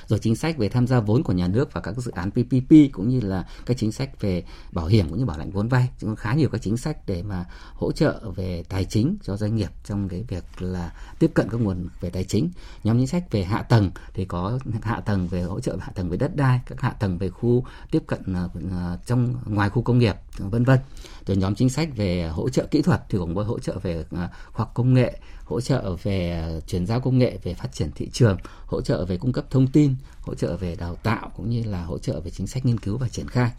rồi 0.07 0.19
chính 0.19 0.35
sách 0.35 0.57
về 0.57 0.69
tham 0.69 0.87
gia 0.87 0.99
vốn 0.99 1.23
của 1.23 1.33
nhà 1.33 1.47
nước 1.47 1.73
vào 1.73 1.81
các 1.81 1.97
dự 1.97 2.11
án 2.11 2.31
PPP 2.31 2.71
cũng 2.91 3.09
như 3.09 3.21
là 3.21 3.45
các 3.65 3.77
chính 3.77 3.91
sách 3.91 4.21
về 4.21 4.43
bảo 4.71 4.85
hiểm 4.85 5.09
cũng 5.09 5.17
như 5.17 5.25
bảo 5.25 5.37
lãnh 5.37 5.51
vốn 5.51 5.67
vay. 5.67 5.89
Cũng 6.01 6.15
khá 6.15 6.33
nhiều 6.33 6.49
các 6.49 6.61
chính 6.61 6.77
sách 6.77 6.97
để 7.07 7.23
mà 7.23 7.45
hỗ 7.73 7.91
trợ 7.91 8.21
về 8.35 8.63
tài 8.69 8.85
chính 8.85 9.17
cho 9.23 9.37
doanh 9.37 9.55
nghiệp 9.55 9.69
trong 9.83 10.09
cái 10.09 10.23
việc 10.27 10.43
là 10.59 10.93
tiếp 11.19 11.31
cận 11.33 11.49
các 11.49 11.61
nguồn 11.61 11.87
về 12.01 12.09
tài 12.09 12.23
chính. 12.23 12.49
Nhóm 12.83 12.97
chính 12.97 13.07
sách 13.07 13.31
về 13.31 13.43
hạ 13.43 13.61
tầng 13.61 13.91
thì 14.13 14.25
có 14.25 14.59
hạ 14.81 15.01
tầng 15.01 15.27
về 15.27 15.41
hỗ 15.41 15.59
trợ, 15.59 15.77
hạ 15.79 15.91
tầng 15.95 16.09
về 16.09 16.17
đất 16.17 16.35
đai, 16.35 16.59
các 16.65 16.81
hạ 16.81 16.89
tầng 16.89 17.17
về 17.17 17.29
khu 17.29 17.65
tiếp 17.91 18.03
cận 18.07 18.33
ờ, 18.33 18.49
ờ, 18.71 18.97
trong, 19.05 19.35
ngoài 19.45 19.69
khu 19.69 19.81
công 19.81 19.99
nghiệp, 19.99 20.15
vân 20.37 20.63
vân. 20.63 20.79
Rồi 21.25 21.37
nhóm 21.37 21.55
chính 21.55 21.69
sách 21.69 21.89
về 21.95 22.27
hỗ 22.27 22.49
trợ 22.49 22.65
kỹ 22.71 22.81
thuật 22.81 23.01
thì 23.09 23.17
cũng 23.17 23.35
có 23.35 23.43
hỗ 23.43 23.59
trợ 23.59 23.79
về 23.79 24.05
ờ, 24.11 24.29
khoa 24.51 24.65
học 24.65 24.71
công 24.73 24.93
nghệ 24.93 25.19
hỗ 25.47 25.61
trợ 25.61 25.95
về 26.03 26.41
ờ, 26.41 26.61
chuyển 26.67 26.85
giao 26.85 26.99
công 26.99 27.17
nghệ 27.17 27.37
về 27.43 27.53
phát 27.53 27.73
triển 27.73 27.91
thị 27.95 28.09
trường 28.13 28.37
hỗ 28.65 28.81
trợ 28.81 29.05
về 29.05 29.17
cung 29.17 29.33
cấp 29.33 29.45
thông 29.49 29.67
tin 29.67 29.95
hỗ 30.21 30.35
trợ 30.35 30.57
về 30.57 30.75
đào 30.75 30.95
tạo 30.95 31.31
cũng 31.35 31.49
như 31.49 31.63
là 31.63 31.83
hỗ 31.83 31.97
trợ 31.97 32.19
về 32.19 32.31
chính 32.31 32.47
sách 32.47 32.65
nghiên 32.65 32.79
cứu 32.79 32.97
và 32.97 33.07
triển 33.07 33.27
khai. 33.27 33.51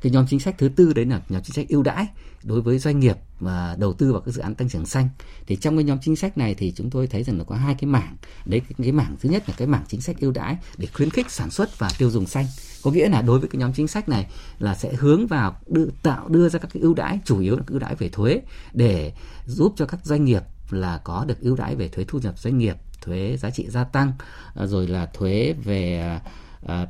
Cái 0.00 0.12
nhóm 0.12 0.26
chính 0.28 0.40
sách 0.40 0.54
thứ 0.58 0.68
tư 0.68 0.92
đấy 0.92 1.04
là 1.04 1.20
nhóm 1.28 1.42
chính 1.42 1.54
sách 1.54 1.68
ưu 1.68 1.82
đãi 1.82 2.06
đối 2.44 2.60
với 2.60 2.78
doanh 2.78 3.00
nghiệp 3.00 3.16
mà 3.40 3.76
đầu 3.78 3.92
tư 3.92 4.12
vào 4.12 4.20
các 4.20 4.34
dự 4.34 4.42
án 4.42 4.54
tăng 4.54 4.68
trưởng 4.68 4.86
xanh. 4.86 5.08
Thì 5.46 5.56
trong 5.56 5.76
cái 5.76 5.84
nhóm 5.84 5.98
chính 6.02 6.16
sách 6.16 6.38
này 6.38 6.54
thì 6.54 6.72
chúng 6.76 6.90
tôi 6.90 7.06
thấy 7.06 7.22
rằng 7.22 7.38
là 7.38 7.44
có 7.44 7.56
hai 7.56 7.74
cái 7.74 7.88
mảng. 7.90 8.16
Đấy 8.44 8.60
cái, 8.60 8.72
cái 8.82 8.92
mảng 8.92 9.16
thứ 9.20 9.28
nhất 9.28 9.48
là 9.48 9.54
cái 9.58 9.68
mảng 9.68 9.84
chính 9.88 10.00
sách 10.00 10.20
ưu 10.20 10.32
đãi 10.32 10.56
để 10.76 10.86
khuyến 10.94 11.10
khích 11.10 11.30
sản 11.30 11.50
xuất 11.50 11.78
và 11.78 11.90
tiêu 11.98 12.10
dùng 12.10 12.26
xanh. 12.26 12.46
Có 12.82 12.90
nghĩa 12.90 13.08
là 13.08 13.22
đối 13.22 13.38
với 13.38 13.48
cái 13.48 13.60
nhóm 13.60 13.72
chính 13.72 13.88
sách 13.88 14.08
này 14.08 14.26
là 14.58 14.74
sẽ 14.74 14.92
hướng 14.94 15.26
vào 15.26 15.56
đưa, 15.66 15.86
tạo 16.02 16.28
đưa 16.28 16.48
ra 16.48 16.58
các 16.58 16.68
cái 16.74 16.80
ưu 16.80 16.94
đãi 16.94 17.18
chủ 17.24 17.40
yếu 17.40 17.56
là 17.56 17.62
ưu 17.66 17.78
đãi 17.78 17.94
về 17.94 18.08
thuế 18.08 18.40
để 18.72 19.12
giúp 19.46 19.72
cho 19.76 19.86
các 19.86 20.00
doanh 20.04 20.24
nghiệp 20.24 20.42
là 20.70 21.00
có 21.04 21.24
được 21.24 21.40
ưu 21.40 21.56
đãi 21.56 21.76
về 21.76 21.88
thuế 21.88 22.04
thu 22.08 22.18
nhập 22.18 22.38
doanh 22.38 22.58
nghiệp 22.58 22.76
thuế 23.00 23.36
giá 23.36 23.50
trị 23.50 23.70
gia 23.70 23.84
tăng 23.84 24.12
à, 24.54 24.66
rồi 24.66 24.86
là 24.86 25.06
thuế 25.06 25.54
về 25.64 26.20
À, 26.66 26.86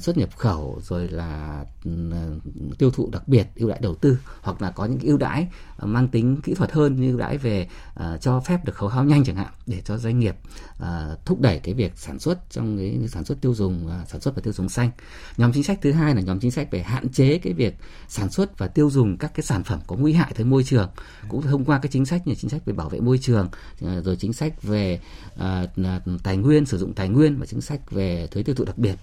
xuất 0.00 0.18
nhập 0.18 0.28
khẩu 0.36 0.80
rồi 0.82 1.08
là 1.08 1.64
tiêu 2.78 2.90
thụ 2.90 3.08
đặc 3.12 3.28
biệt 3.28 3.46
ưu 3.54 3.68
đãi 3.68 3.78
đầu 3.82 3.94
tư 3.94 4.18
hoặc 4.42 4.62
là 4.62 4.70
có 4.70 4.84
những 4.84 5.00
ưu 5.00 5.18
đãi 5.18 5.48
Ờ, 5.80 5.86
mang 5.86 6.08
tính 6.08 6.40
kỹ 6.42 6.54
thuật 6.54 6.72
hơn 6.72 7.00
như 7.00 7.16
đãi 7.18 7.38
về 7.38 7.68
uh, 8.00 8.20
cho 8.20 8.40
phép 8.40 8.64
được 8.64 8.74
khấu 8.74 8.88
hao 8.88 9.04
nhanh 9.04 9.24
chẳng 9.24 9.36
hạn 9.36 9.52
để 9.66 9.80
cho 9.84 9.98
doanh 9.98 10.18
nghiệp 10.18 10.36
uh, 10.82 10.86
thúc 11.24 11.40
đẩy 11.40 11.58
cái 11.58 11.74
việc 11.74 11.92
sản 11.96 12.18
xuất 12.18 12.50
trong 12.50 12.78
cái 12.78 13.08
sản 13.08 13.24
xuất 13.24 13.40
tiêu 13.40 13.54
dùng 13.54 13.86
uh, 13.86 14.08
sản 14.08 14.20
xuất 14.20 14.34
và 14.34 14.42
tiêu 14.42 14.52
dùng 14.52 14.68
xanh. 14.68 14.90
Nhóm 15.36 15.52
chính 15.52 15.62
sách 15.62 15.78
thứ 15.82 15.92
hai 15.92 16.14
là 16.14 16.20
nhóm 16.20 16.40
chính 16.40 16.50
sách 16.50 16.70
về 16.70 16.82
hạn 16.82 17.08
chế 17.08 17.38
cái 17.38 17.52
việc 17.52 17.74
sản 18.08 18.30
xuất 18.30 18.58
và 18.58 18.68
tiêu 18.68 18.90
dùng 18.90 19.16
các 19.16 19.34
cái 19.34 19.44
sản 19.44 19.64
phẩm 19.64 19.80
có 19.86 19.96
nguy 19.96 20.12
hại 20.12 20.32
tới 20.36 20.44
môi 20.44 20.64
trường. 20.64 20.90
Cũng 21.28 21.42
thông 21.42 21.64
qua 21.64 21.78
cái 21.78 21.90
chính 21.92 22.06
sách 22.06 22.26
như 22.26 22.34
chính 22.34 22.50
sách 22.50 22.64
về 22.64 22.72
bảo 22.72 22.88
vệ 22.88 23.00
môi 23.00 23.18
trường 23.18 23.48
rồi 23.80 24.16
chính 24.16 24.32
sách 24.32 24.62
về 24.62 25.00
uh, 25.34 26.22
tài 26.22 26.36
nguyên 26.36 26.66
sử 26.66 26.78
dụng 26.78 26.94
tài 26.94 27.08
nguyên 27.08 27.38
và 27.38 27.46
chính 27.46 27.60
sách 27.60 27.90
về 27.90 28.28
thuế 28.30 28.42
tiêu 28.42 28.54
thụ 28.54 28.64
đặc 28.64 28.78
biệt. 28.78 28.94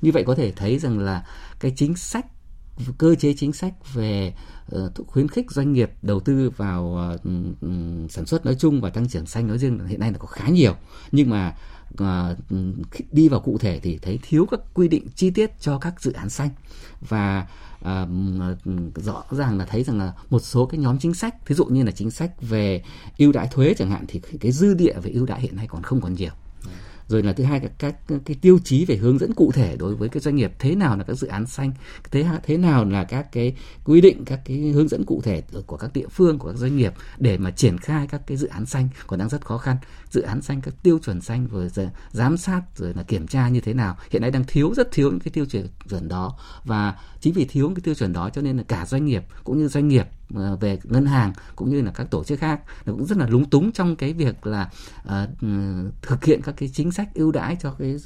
Như 0.00 0.10
vậy 0.12 0.24
có 0.26 0.34
thể 0.34 0.52
thấy 0.52 0.78
rằng 0.78 0.98
là 0.98 1.26
cái 1.60 1.72
chính 1.76 1.96
sách 1.96 2.26
cơ 2.98 3.14
chế 3.14 3.34
chính 3.36 3.52
sách 3.52 3.94
về 3.94 4.34
ờ, 4.68 4.92
khuyến 5.06 5.28
khích 5.28 5.50
doanh 5.50 5.72
nghiệp 5.72 5.90
đầu 6.02 6.20
tư 6.20 6.50
vào 6.56 6.96
ờ, 6.96 7.18
ừ, 7.60 7.68
sản 8.08 8.26
xuất 8.26 8.44
nói 8.46 8.56
chung 8.58 8.80
và 8.80 8.90
tăng 8.90 9.08
trưởng 9.08 9.26
xanh 9.26 9.46
nói 9.46 9.58
riêng 9.58 9.86
hiện 9.86 10.00
nay 10.00 10.12
là 10.12 10.18
có 10.18 10.26
khá 10.26 10.48
nhiều. 10.48 10.74
Nhưng 11.12 11.30
mà 11.30 11.56
ờ, 11.96 12.36
ừ, 12.50 12.56
đi 13.12 13.28
vào 13.28 13.40
cụ 13.40 13.58
thể 13.58 13.80
thì 13.80 13.98
thấy 13.98 14.18
thiếu 14.22 14.46
các 14.50 14.60
quy 14.74 14.88
định 14.88 15.06
chi 15.14 15.30
tiết 15.30 15.50
cho 15.60 15.78
các 15.78 16.02
dự 16.02 16.12
án 16.12 16.30
xanh. 16.30 16.48
Và 17.00 17.46
à, 17.82 18.06
rõ 18.94 19.24
ràng 19.30 19.58
là 19.58 19.64
thấy 19.64 19.84
rằng 19.84 19.98
là 19.98 20.12
một 20.30 20.38
số 20.38 20.66
cái 20.66 20.80
nhóm 20.80 20.98
chính 20.98 21.14
sách 21.14 21.48
ví 21.48 21.54
dụ 21.54 21.64
như 21.64 21.82
là 21.82 21.90
chính 21.90 22.10
sách 22.10 22.42
về 22.42 22.82
ưu 23.18 23.32
đãi 23.32 23.48
thuế 23.50 23.74
chẳng 23.74 23.90
hạn 23.90 24.04
thì 24.08 24.20
cái 24.40 24.52
dư 24.52 24.74
địa 24.74 24.94
về 25.02 25.10
ưu 25.10 25.26
đãi 25.26 25.40
hiện 25.40 25.56
nay 25.56 25.66
còn 25.68 25.82
không 25.82 26.00
còn 26.00 26.14
nhiều 26.14 26.30
rồi 27.08 27.22
là 27.22 27.32
thứ 27.32 27.44
hai 27.44 27.60
là 27.60 27.68
các 27.78 27.94
cái 28.08 28.36
tiêu 28.40 28.58
chí 28.64 28.84
về 28.84 28.96
hướng 28.96 29.18
dẫn 29.18 29.34
cụ 29.34 29.52
thể 29.52 29.76
đối 29.76 29.94
với 29.94 30.08
cái 30.08 30.20
doanh 30.20 30.36
nghiệp, 30.36 30.52
thế 30.58 30.74
nào 30.74 30.96
là 30.96 31.04
các 31.04 31.14
dự 31.14 31.26
án 31.26 31.46
xanh, 31.46 31.72
thế 32.10 32.26
thế 32.42 32.56
nào 32.56 32.84
là 32.84 33.04
các 33.04 33.32
cái 33.32 33.56
quy 33.84 34.00
định, 34.00 34.24
các 34.24 34.40
cái 34.44 34.56
hướng 34.56 34.88
dẫn 34.88 35.04
cụ 35.04 35.20
thể 35.24 35.42
của 35.66 35.76
các 35.76 35.92
địa 35.92 36.06
phương, 36.10 36.38
của 36.38 36.48
các 36.48 36.56
doanh 36.56 36.76
nghiệp 36.76 36.92
để 37.18 37.38
mà 37.38 37.50
triển 37.50 37.78
khai 37.78 38.06
các 38.06 38.26
cái 38.26 38.36
dự 38.36 38.46
án 38.46 38.66
xanh 38.66 38.88
còn 39.06 39.18
đang 39.18 39.28
rất 39.28 39.44
khó 39.46 39.58
khăn. 39.58 39.76
Dự 40.10 40.22
án 40.22 40.42
xanh, 40.42 40.60
các 40.60 40.74
tiêu 40.82 40.98
chuẩn 41.04 41.20
xanh 41.20 41.48
rồi 41.52 41.70
giám 42.10 42.36
sát 42.36 42.62
rồi 42.76 42.92
là 42.94 43.02
kiểm 43.02 43.26
tra 43.26 43.48
như 43.48 43.60
thế 43.60 43.74
nào. 43.74 43.96
Hiện 44.10 44.22
nay 44.22 44.30
đang 44.30 44.44
thiếu, 44.44 44.74
rất 44.76 44.88
thiếu 44.92 45.10
những 45.10 45.20
cái 45.20 45.32
tiêu 45.32 45.44
chuẩn 45.88 46.08
đó. 46.08 46.38
Và 46.64 46.98
chính 47.20 47.32
vì 47.32 47.44
thiếu 47.44 47.72
cái 47.74 47.82
tiêu 47.82 47.94
chuẩn 47.94 48.12
đó 48.12 48.30
cho 48.30 48.42
nên 48.42 48.56
là 48.56 48.62
cả 48.68 48.86
doanh 48.86 49.04
nghiệp 49.04 49.24
cũng 49.44 49.58
như 49.58 49.68
doanh 49.68 49.88
nghiệp 49.88 50.06
Ờ, 50.34 50.56
về 50.56 50.78
ngân 50.84 51.06
hàng 51.06 51.32
cũng 51.56 51.70
như 51.70 51.80
là 51.80 51.90
các 51.90 52.10
tổ 52.10 52.24
chức 52.24 52.40
khác 52.40 52.60
nó 52.86 52.92
cũng 52.92 53.06
rất 53.06 53.18
là 53.18 53.26
lúng 53.26 53.50
túng 53.50 53.72
trong 53.72 53.96
cái 53.96 54.12
việc 54.12 54.46
là 54.46 54.70
uh, 55.06 55.12
thực 56.02 56.24
hiện 56.24 56.40
các 56.42 56.54
cái 56.56 56.68
chính 56.74 56.92
sách 56.92 57.14
ưu 57.14 57.32
đãi 57.32 57.56
cho 57.60 57.72
cái 57.78 57.96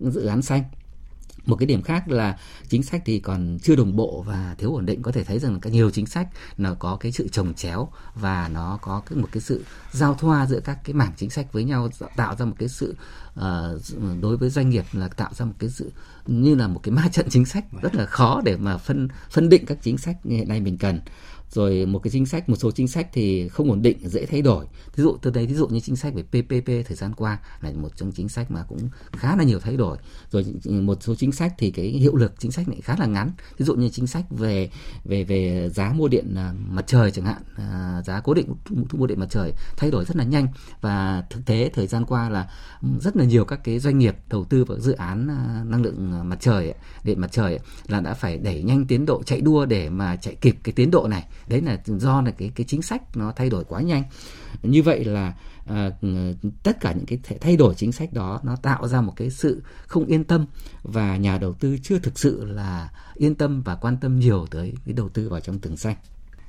dự 0.00 0.26
án 0.26 0.42
xanh. 0.42 0.62
Một 1.46 1.56
cái 1.56 1.66
điểm 1.66 1.82
khác 1.82 2.08
là 2.08 2.38
chính 2.68 2.82
sách 2.82 3.02
thì 3.04 3.20
còn 3.20 3.58
chưa 3.62 3.76
đồng 3.76 3.96
bộ 3.96 4.24
và 4.26 4.54
thiếu 4.58 4.74
ổn 4.74 4.86
định. 4.86 5.02
Có 5.02 5.12
thể 5.12 5.24
thấy 5.24 5.38
rằng 5.38 5.58
là 5.62 5.70
nhiều 5.70 5.90
chính 5.90 6.06
sách 6.06 6.28
nó 6.58 6.74
có 6.74 6.96
cái 6.96 7.12
sự 7.12 7.28
trồng 7.28 7.54
chéo 7.54 7.88
và 8.14 8.48
nó 8.48 8.78
có 8.82 9.02
cái 9.06 9.18
một 9.18 9.28
cái 9.32 9.40
sự 9.40 9.64
giao 9.92 10.14
thoa 10.14 10.46
giữa 10.46 10.60
các 10.60 10.78
cái 10.84 10.94
mảng 10.94 11.12
chính 11.16 11.30
sách 11.30 11.52
với 11.52 11.64
nhau 11.64 11.88
tạo 12.16 12.36
ra 12.36 12.44
một 12.44 12.54
cái 12.58 12.68
sự 12.68 12.96
uh, 13.38 13.42
đối 14.20 14.36
với 14.36 14.50
doanh 14.50 14.70
nghiệp 14.70 14.84
là 14.92 15.08
tạo 15.08 15.30
ra 15.34 15.44
một 15.44 15.54
cái 15.58 15.70
sự 15.70 15.92
như 16.26 16.54
là 16.54 16.68
một 16.68 16.80
cái 16.82 16.92
ma 16.92 17.08
trận 17.12 17.26
chính 17.28 17.44
sách, 17.44 17.64
rất 17.82 17.94
là 17.94 18.06
khó 18.06 18.40
để 18.44 18.56
mà 18.56 18.76
phân 18.76 19.08
phân 19.30 19.48
định 19.48 19.66
các 19.66 19.78
chính 19.82 19.98
sách 19.98 20.16
như 20.26 20.36
hiện 20.36 20.48
nay 20.48 20.60
mình 20.60 20.78
cần. 20.78 21.00
Rồi 21.50 21.86
một 21.86 21.98
cái 21.98 22.10
chính 22.10 22.26
sách, 22.26 22.48
một 22.48 22.56
số 22.56 22.70
chính 22.70 22.88
sách 22.88 23.08
thì 23.12 23.48
không 23.48 23.70
ổn 23.70 23.82
định, 23.82 24.08
dễ 24.08 24.26
thay 24.26 24.42
đổi. 24.42 24.66
Ví 24.96 25.02
dụ, 25.02 25.16
từ 25.22 25.30
đây 25.30 25.46
ví 25.46 25.54
dụ 25.54 25.66
như 25.68 25.80
chính 25.80 25.96
sách 25.96 26.14
về 26.14 26.22
PPP 26.22 26.66
thời 26.66 26.96
gian 26.96 27.14
qua 27.14 27.38
là 27.60 27.72
một 27.72 27.96
trong 27.96 28.12
chính 28.12 28.28
sách 28.28 28.50
mà 28.50 28.62
cũng 28.68 28.88
khá 29.12 29.36
là 29.36 29.44
nhiều 29.44 29.60
thay 29.60 29.76
đổi. 29.76 29.98
Rồi 30.30 30.44
một 30.64 30.98
số 31.02 31.14
chính 31.14 31.32
sách 31.32 31.54
thì 31.58 31.70
cái 31.70 31.86
hiệu 31.86 32.16
lực 32.16 32.32
chính 32.38 32.52
sách 32.52 32.68
này 32.68 32.80
khá 32.82 32.96
là 32.98 33.06
ngắn. 33.06 33.30
Ví 33.58 33.66
dụ 33.66 33.74
như 33.74 33.88
chính 33.88 34.06
sách 34.06 34.24
về 34.30 34.70
về 35.04 35.24
về 35.24 35.70
giá 35.74 35.92
mua 35.92 36.08
điện 36.08 36.34
à, 36.36 36.54
mặt 36.68 36.84
trời 36.86 37.10
chẳng 37.10 37.24
hạn 37.24 37.42
à, 37.56 38.02
giá 38.06 38.20
cố 38.20 38.34
định 38.34 38.54
thu 38.88 38.98
mua 38.98 39.06
điện 39.06 39.20
mặt 39.20 39.28
trời 39.30 39.52
thay 39.76 39.90
đổi 39.90 40.04
rất 40.04 40.16
là 40.16 40.24
nhanh. 40.24 40.46
Và 40.80 41.24
thực 41.30 41.46
tế 41.46 41.70
thời 41.74 41.86
gian 41.86 42.04
qua 42.04 42.28
là 42.28 42.50
rất 43.00 43.16
là 43.16 43.24
nhiều 43.24 43.44
các 43.44 43.60
cái 43.64 43.78
doanh 43.78 43.98
nghiệp 43.98 44.16
đầu 44.30 44.44
tư 44.44 44.64
vào 44.64 44.80
dự 44.80 44.92
án 44.92 45.28
à, 45.28 45.64
năng 45.66 45.82
lượng 45.82 46.12
mặt 46.22 46.38
trời 46.40 46.74
điện 47.04 47.20
mặt 47.20 47.32
trời 47.32 47.58
là 47.86 48.00
đã 48.00 48.14
phải 48.14 48.38
đẩy 48.38 48.62
nhanh 48.62 48.86
tiến 48.86 49.06
độ 49.06 49.22
chạy 49.22 49.40
đua 49.40 49.66
để 49.66 49.88
mà 49.90 50.16
chạy 50.16 50.34
kịp 50.34 50.56
cái 50.64 50.72
tiến 50.72 50.90
độ 50.90 51.08
này 51.08 51.24
đấy 51.48 51.60
là 51.60 51.78
do 51.86 52.22
là 52.22 52.30
cái 52.30 52.52
cái 52.54 52.64
chính 52.68 52.82
sách 52.82 53.16
nó 53.16 53.32
thay 53.36 53.50
đổi 53.50 53.64
quá 53.64 53.80
nhanh 53.80 54.02
như 54.62 54.82
vậy 54.82 55.04
là 55.04 55.34
à, 55.66 55.90
tất 56.62 56.80
cả 56.80 56.92
những 56.92 57.06
cái 57.06 57.38
thay 57.40 57.56
đổi 57.56 57.74
chính 57.74 57.92
sách 57.92 58.12
đó 58.12 58.40
nó 58.42 58.56
tạo 58.56 58.88
ra 58.88 59.00
một 59.00 59.12
cái 59.16 59.30
sự 59.30 59.62
không 59.86 60.06
yên 60.06 60.24
tâm 60.24 60.46
và 60.82 61.16
nhà 61.16 61.38
đầu 61.38 61.52
tư 61.52 61.78
chưa 61.82 61.98
thực 61.98 62.18
sự 62.18 62.44
là 62.44 62.90
yên 63.14 63.34
tâm 63.34 63.62
và 63.62 63.74
quan 63.74 63.96
tâm 64.00 64.18
nhiều 64.18 64.46
tới 64.50 64.74
cái 64.84 64.94
đầu 64.94 65.08
tư 65.08 65.28
vào 65.28 65.40
trong 65.40 65.58
tường 65.58 65.76
xanh. 65.76 65.96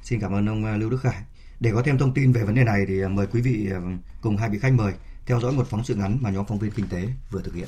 Xin 0.03 0.19
cảm 0.19 0.33
ơn 0.33 0.45
ông 0.49 0.65
à, 0.65 0.77
Lưu 0.77 0.89
Đức 0.89 1.01
Khải. 1.01 1.21
Để 1.59 1.71
có 1.73 1.81
thêm 1.85 1.97
thông 1.97 2.13
tin 2.13 2.31
về 2.31 2.43
vấn 2.43 2.55
đề 2.55 2.63
này 2.63 2.85
thì 2.87 3.01
à, 3.01 3.07
mời 3.07 3.27
quý 3.27 3.41
vị 3.41 3.69
à, 3.71 3.79
cùng 4.21 4.37
hai 4.37 4.49
vị 4.49 4.59
khách 4.59 4.73
mời 4.73 4.93
theo 5.25 5.39
dõi 5.39 5.51
một 5.51 5.67
phóng 5.67 5.83
sự 5.83 5.95
ngắn 5.95 6.17
mà 6.21 6.29
nhóm 6.29 6.45
phóng 6.45 6.59
viên 6.59 6.71
kinh 6.71 6.87
tế 6.87 7.07
vừa 7.31 7.41
thực 7.41 7.55
hiện. 7.55 7.67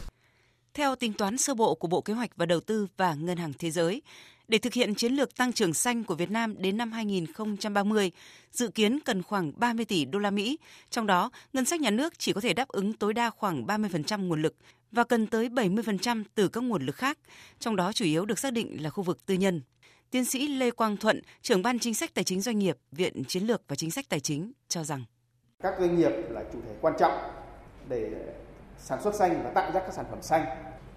Theo 0.79 0.95
tính 0.95 1.13
toán 1.13 1.37
sơ 1.37 1.53
bộ 1.53 1.75
của 1.75 1.87
Bộ 1.87 2.01
Kế 2.01 2.13
hoạch 2.13 2.29
và 2.35 2.45
Đầu 2.45 2.59
tư 2.59 2.87
và 2.97 3.13
Ngân 3.13 3.37
hàng 3.37 3.53
Thế 3.59 3.71
giới, 3.71 4.01
để 4.47 4.57
thực 4.57 4.73
hiện 4.73 4.95
chiến 4.95 5.13
lược 5.13 5.37
tăng 5.37 5.53
trưởng 5.53 5.73
xanh 5.73 6.03
của 6.03 6.15
Việt 6.15 6.31
Nam 6.31 6.55
đến 6.57 6.77
năm 6.77 6.91
2030, 6.91 8.11
dự 8.51 8.67
kiến 8.67 8.99
cần 9.05 9.23
khoảng 9.23 9.51
30 9.55 9.85
tỷ 9.85 10.05
đô 10.05 10.19
la 10.19 10.31
Mỹ, 10.31 10.57
trong 10.89 11.07
đó 11.07 11.31
ngân 11.53 11.65
sách 11.65 11.81
nhà 11.81 11.89
nước 11.89 12.13
chỉ 12.19 12.33
có 12.33 12.41
thể 12.41 12.53
đáp 12.53 12.67
ứng 12.67 12.93
tối 12.93 13.13
đa 13.13 13.29
khoảng 13.29 13.65
30% 13.65 14.27
nguồn 14.27 14.41
lực 14.41 14.55
và 14.91 15.03
cần 15.03 15.27
tới 15.27 15.49
70% 15.49 16.23
từ 16.35 16.47
các 16.47 16.63
nguồn 16.63 16.85
lực 16.85 16.95
khác, 16.95 17.17
trong 17.59 17.75
đó 17.75 17.93
chủ 17.93 18.05
yếu 18.05 18.25
được 18.25 18.39
xác 18.39 18.53
định 18.53 18.83
là 18.83 18.89
khu 18.89 19.03
vực 19.03 19.25
tư 19.25 19.33
nhân. 19.33 19.61
Tiến 20.11 20.25
sĩ 20.25 20.47
Lê 20.47 20.71
Quang 20.71 20.97
Thuận, 20.97 21.21
trưởng 21.41 21.61
ban 21.61 21.79
chính 21.79 21.93
sách 21.93 22.13
tài 22.13 22.23
chính 22.23 22.41
doanh 22.41 22.59
nghiệp, 22.59 22.77
Viện 22.91 23.23
Chiến 23.27 23.43
lược 23.43 23.61
và 23.67 23.75
Chính 23.75 23.91
sách 23.91 24.09
Tài 24.09 24.19
chính 24.19 24.51
cho 24.67 24.83
rằng 24.83 25.03
các 25.63 25.73
doanh 25.79 25.97
nghiệp 25.97 26.11
là 26.29 26.43
chủ 26.53 26.59
thể 26.65 26.75
quan 26.81 26.93
trọng 26.99 27.13
để 27.89 28.11
sản 28.79 29.01
xuất 29.01 29.15
xanh 29.15 29.41
và 29.43 29.49
tạo 29.49 29.71
ra 29.71 29.79
các 29.79 29.93
sản 29.93 30.05
phẩm 30.09 30.21
xanh. 30.21 30.45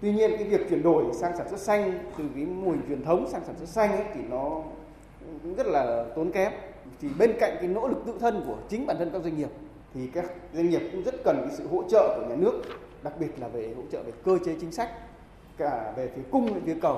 Tuy 0.01 0.13
nhiên 0.13 0.31
cái 0.37 0.43
việc 0.43 0.69
chuyển 0.69 0.83
đổi 0.83 1.03
sang 1.13 1.37
sản 1.37 1.49
xuất 1.49 1.59
xanh 1.59 2.11
từ 2.17 2.23
cái 2.35 2.45
mô 2.45 2.71
hình 2.71 2.81
truyền 2.87 3.03
thống 3.05 3.27
sang 3.31 3.41
sản 3.45 3.55
xuất 3.57 3.69
xanh 3.69 3.91
ấy, 3.91 4.05
thì 4.13 4.21
nó 4.29 4.61
cũng 5.43 5.55
rất 5.55 5.67
là 5.67 6.05
tốn 6.15 6.31
kém. 6.31 6.51
Thì 7.01 7.09
bên 7.19 7.33
cạnh 7.39 7.55
cái 7.59 7.67
nỗ 7.67 7.87
lực 7.87 8.03
tự 8.05 8.13
thân 8.19 8.43
của 8.47 8.57
chính 8.69 8.85
bản 8.85 8.97
thân 8.99 9.09
các 9.13 9.21
doanh 9.23 9.37
nghiệp 9.37 9.49
thì 9.93 10.07
các 10.07 10.25
doanh 10.53 10.69
nghiệp 10.69 10.81
cũng 10.91 11.03
rất 11.03 11.15
cần 11.23 11.37
cái 11.47 11.55
sự 11.57 11.67
hỗ 11.67 11.83
trợ 11.89 12.19
của 12.19 12.29
nhà 12.29 12.35
nước 12.35 12.61
đặc 13.03 13.13
biệt 13.19 13.39
là 13.39 13.47
về 13.47 13.73
hỗ 13.77 13.83
trợ 13.91 14.03
về 14.03 14.11
cơ 14.25 14.37
chế 14.45 14.55
chính 14.61 14.71
sách 14.71 14.89
cả 15.57 15.93
về 15.95 16.09
phía 16.15 16.21
cung 16.31 16.53
và 16.53 16.59
phía 16.65 16.75
cầu. 16.81 16.97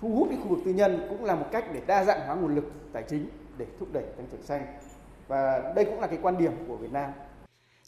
Thu 0.00 0.08
hút 0.08 0.28
cái 0.30 0.38
khu 0.42 0.48
vực 0.48 0.58
tư 0.64 0.70
nhân 0.70 1.06
cũng 1.08 1.24
là 1.24 1.34
một 1.34 1.46
cách 1.52 1.64
để 1.72 1.80
đa 1.86 2.04
dạng 2.04 2.26
hóa 2.26 2.34
nguồn 2.34 2.54
lực 2.54 2.64
tài 2.92 3.02
chính 3.02 3.28
để 3.58 3.66
thúc 3.78 3.88
đẩy 3.92 4.02
tăng 4.02 4.26
trưởng 4.32 4.42
xanh. 4.42 4.66
Và 5.28 5.72
đây 5.76 5.84
cũng 5.84 6.00
là 6.00 6.06
cái 6.06 6.18
quan 6.22 6.38
điểm 6.38 6.52
của 6.68 6.76
Việt 6.76 6.92
Nam. 6.92 7.10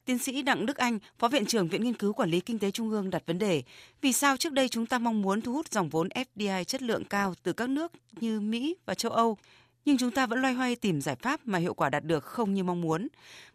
Tiến 0.04 0.18
sĩ 0.18 0.42
Đặng 0.42 0.66
Đức 0.66 0.76
Anh, 0.76 0.98
Phó 1.18 1.28
Viện 1.28 1.46
trưởng 1.46 1.68
Viện 1.68 1.84
Nghiên 1.84 1.94
cứu 1.94 2.12
Quản 2.12 2.30
lý 2.30 2.40
Kinh 2.40 2.58
tế 2.58 2.70
Trung 2.70 2.90
ương 2.90 3.10
đặt 3.10 3.22
vấn 3.26 3.38
đề, 3.38 3.62
vì 4.00 4.12
sao 4.12 4.36
trước 4.36 4.52
đây 4.52 4.68
chúng 4.68 4.86
ta 4.86 4.98
mong 4.98 5.22
muốn 5.22 5.40
thu 5.40 5.52
hút 5.52 5.72
dòng 5.72 5.88
vốn 5.88 6.08
FDI 6.08 6.64
chất 6.64 6.82
lượng 6.82 7.04
cao 7.04 7.34
từ 7.42 7.52
các 7.52 7.68
nước 7.68 7.92
như 8.20 8.40
Mỹ 8.40 8.76
và 8.86 8.94
châu 8.94 9.12
Âu, 9.12 9.36
nhưng 9.84 9.98
chúng 9.98 10.10
ta 10.10 10.26
vẫn 10.26 10.42
loay 10.42 10.54
hoay 10.54 10.76
tìm 10.76 11.00
giải 11.00 11.16
pháp 11.16 11.40
mà 11.44 11.58
hiệu 11.58 11.74
quả 11.74 11.90
đạt 11.90 12.04
được 12.04 12.24
không 12.24 12.54
như 12.54 12.64
mong 12.64 12.80
muốn. 12.80 13.08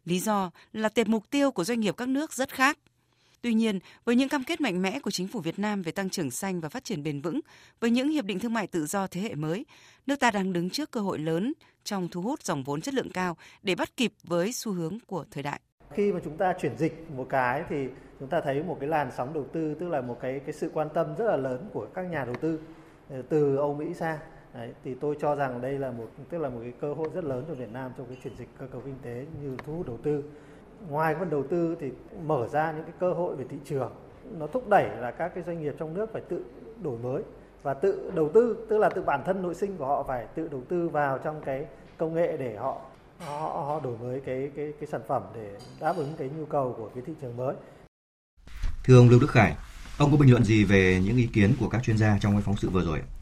Lý 0.05 0.19
do 0.19 0.51
là 0.73 0.89
tệp 0.89 1.07
mục 1.07 1.29
tiêu 1.29 1.51
của 1.51 1.63
doanh 1.63 1.79
nghiệp 1.79 1.97
các 1.97 2.09
nước 2.09 2.33
rất 2.33 2.53
khác. 2.53 2.77
Tuy 3.41 3.53
nhiên, 3.53 3.79
với 4.05 4.15
những 4.15 4.29
cam 4.29 4.43
kết 4.43 4.61
mạnh 4.61 4.81
mẽ 4.81 4.99
của 4.99 5.11
chính 5.11 5.27
phủ 5.27 5.39
Việt 5.39 5.59
Nam 5.59 5.81
về 5.81 5.91
tăng 5.91 6.09
trưởng 6.09 6.31
xanh 6.31 6.61
và 6.61 6.69
phát 6.69 6.83
triển 6.83 7.03
bền 7.03 7.21
vững, 7.21 7.39
với 7.79 7.91
những 7.91 8.09
hiệp 8.09 8.25
định 8.25 8.39
thương 8.39 8.53
mại 8.53 8.67
tự 8.67 8.85
do 8.85 9.07
thế 9.07 9.21
hệ 9.21 9.35
mới, 9.35 9.65
nước 10.05 10.19
ta 10.19 10.31
đang 10.31 10.53
đứng 10.53 10.69
trước 10.69 10.91
cơ 10.91 10.99
hội 10.99 11.19
lớn 11.19 11.53
trong 11.83 12.07
thu 12.09 12.21
hút 12.21 12.43
dòng 12.43 12.63
vốn 12.63 12.81
chất 12.81 12.93
lượng 12.93 13.09
cao 13.09 13.37
để 13.63 13.75
bắt 13.75 13.97
kịp 13.97 14.13
với 14.23 14.53
xu 14.53 14.71
hướng 14.71 14.97
của 15.07 15.25
thời 15.31 15.43
đại. 15.43 15.61
Khi 15.89 16.13
mà 16.13 16.19
chúng 16.23 16.37
ta 16.37 16.53
chuyển 16.53 16.77
dịch 16.77 17.11
một 17.11 17.25
cái 17.29 17.63
thì 17.69 17.89
chúng 18.19 18.29
ta 18.29 18.41
thấy 18.41 18.63
một 18.63 18.77
cái 18.79 18.89
làn 18.89 19.11
sóng 19.11 19.33
đầu 19.33 19.45
tư 19.53 19.75
tức 19.79 19.89
là 19.89 20.01
một 20.01 20.17
cái 20.21 20.39
cái 20.39 20.53
sự 20.53 20.71
quan 20.73 20.89
tâm 20.89 21.15
rất 21.17 21.25
là 21.25 21.35
lớn 21.37 21.69
của 21.73 21.87
các 21.93 22.01
nhà 22.01 22.25
đầu 22.25 22.35
tư 22.41 22.59
ờ, 23.09 23.21
từ 23.29 23.55
Âu 23.55 23.73
Mỹ 23.73 23.93
sang 23.93 24.17
Đấy, 24.53 24.73
thì 24.83 24.95
tôi 24.95 25.15
cho 25.19 25.35
rằng 25.35 25.61
đây 25.61 25.79
là 25.79 25.91
một 25.91 26.07
tức 26.29 26.37
là 26.37 26.49
một 26.49 26.59
cái 26.61 26.73
cơ 26.81 26.93
hội 26.93 27.09
rất 27.13 27.23
lớn 27.23 27.45
cho 27.47 27.53
Việt 27.53 27.71
Nam 27.73 27.91
trong 27.97 28.07
cái 28.07 28.17
chuyển 28.23 28.35
dịch 28.35 28.47
cơ 28.59 28.67
cấu 28.67 28.81
kinh 28.81 28.97
tế 29.01 29.25
như 29.41 29.57
thu 29.65 29.73
hút 29.73 29.87
đầu 29.87 29.97
tư. 30.03 30.23
Ngoài 30.89 31.15
phần 31.19 31.29
đầu 31.29 31.43
tư 31.43 31.77
thì 31.79 31.91
mở 32.23 32.47
ra 32.47 32.71
những 32.71 32.83
cái 32.83 32.93
cơ 32.99 33.13
hội 33.13 33.35
về 33.35 33.45
thị 33.49 33.57
trường. 33.65 33.91
Nó 34.39 34.47
thúc 34.47 34.69
đẩy 34.69 34.89
là 34.99 35.11
các 35.11 35.31
cái 35.35 35.43
doanh 35.43 35.61
nghiệp 35.61 35.75
trong 35.79 35.93
nước 35.93 36.13
phải 36.13 36.21
tự 36.21 36.43
đổi 36.83 36.97
mới 36.97 37.23
và 37.63 37.73
tự 37.73 38.11
đầu 38.15 38.29
tư, 38.29 38.65
tức 38.69 38.77
là 38.77 38.89
tự 38.89 39.01
bản 39.01 39.21
thân 39.25 39.41
nội 39.41 39.55
sinh 39.55 39.77
của 39.77 39.85
họ 39.85 40.03
phải 40.03 40.27
tự 40.35 40.47
đầu 40.47 40.61
tư 40.69 40.89
vào 40.89 41.17
trong 41.17 41.41
cái 41.45 41.65
công 41.97 42.13
nghệ 42.13 42.37
để 42.37 42.55
họ 42.55 42.81
họ, 43.19 43.63
họ 43.67 43.79
đổi 43.83 43.97
mới 43.97 44.21
cái 44.25 44.49
cái 44.55 44.73
cái 44.79 44.87
sản 44.91 45.01
phẩm 45.07 45.23
để 45.35 45.49
đáp 45.79 45.97
ứng 45.97 46.13
cái 46.17 46.29
nhu 46.37 46.45
cầu 46.45 46.75
của 46.77 46.89
cái 46.95 47.03
thị 47.07 47.13
trường 47.21 47.37
mới. 47.37 47.55
Thưa 48.83 48.97
ông 48.97 49.09
Lưu 49.09 49.19
Đức 49.19 49.29
Khải, 49.29 49.55
ông 49.97 50.11
có 50.11 50.17
bình 50.17 50.31
luận 50.31 50.43
gì 50.43 50.63
về 50.63 51.01
những 51.05 51.17
ý 51.17 51.29
kiến 51.33 51.53
của 51.59 51.69
các 51.69 51.83
chuyên 51.83 51.97
gia 51.97 52.17
trong 52.21 52.31
cái 52.31 52.41
phóng 52.41 52.57
sự 52.57 52.69
vừa 52.69 52.83
rồi? 52.83 52.99
ạ? 52.99 53.16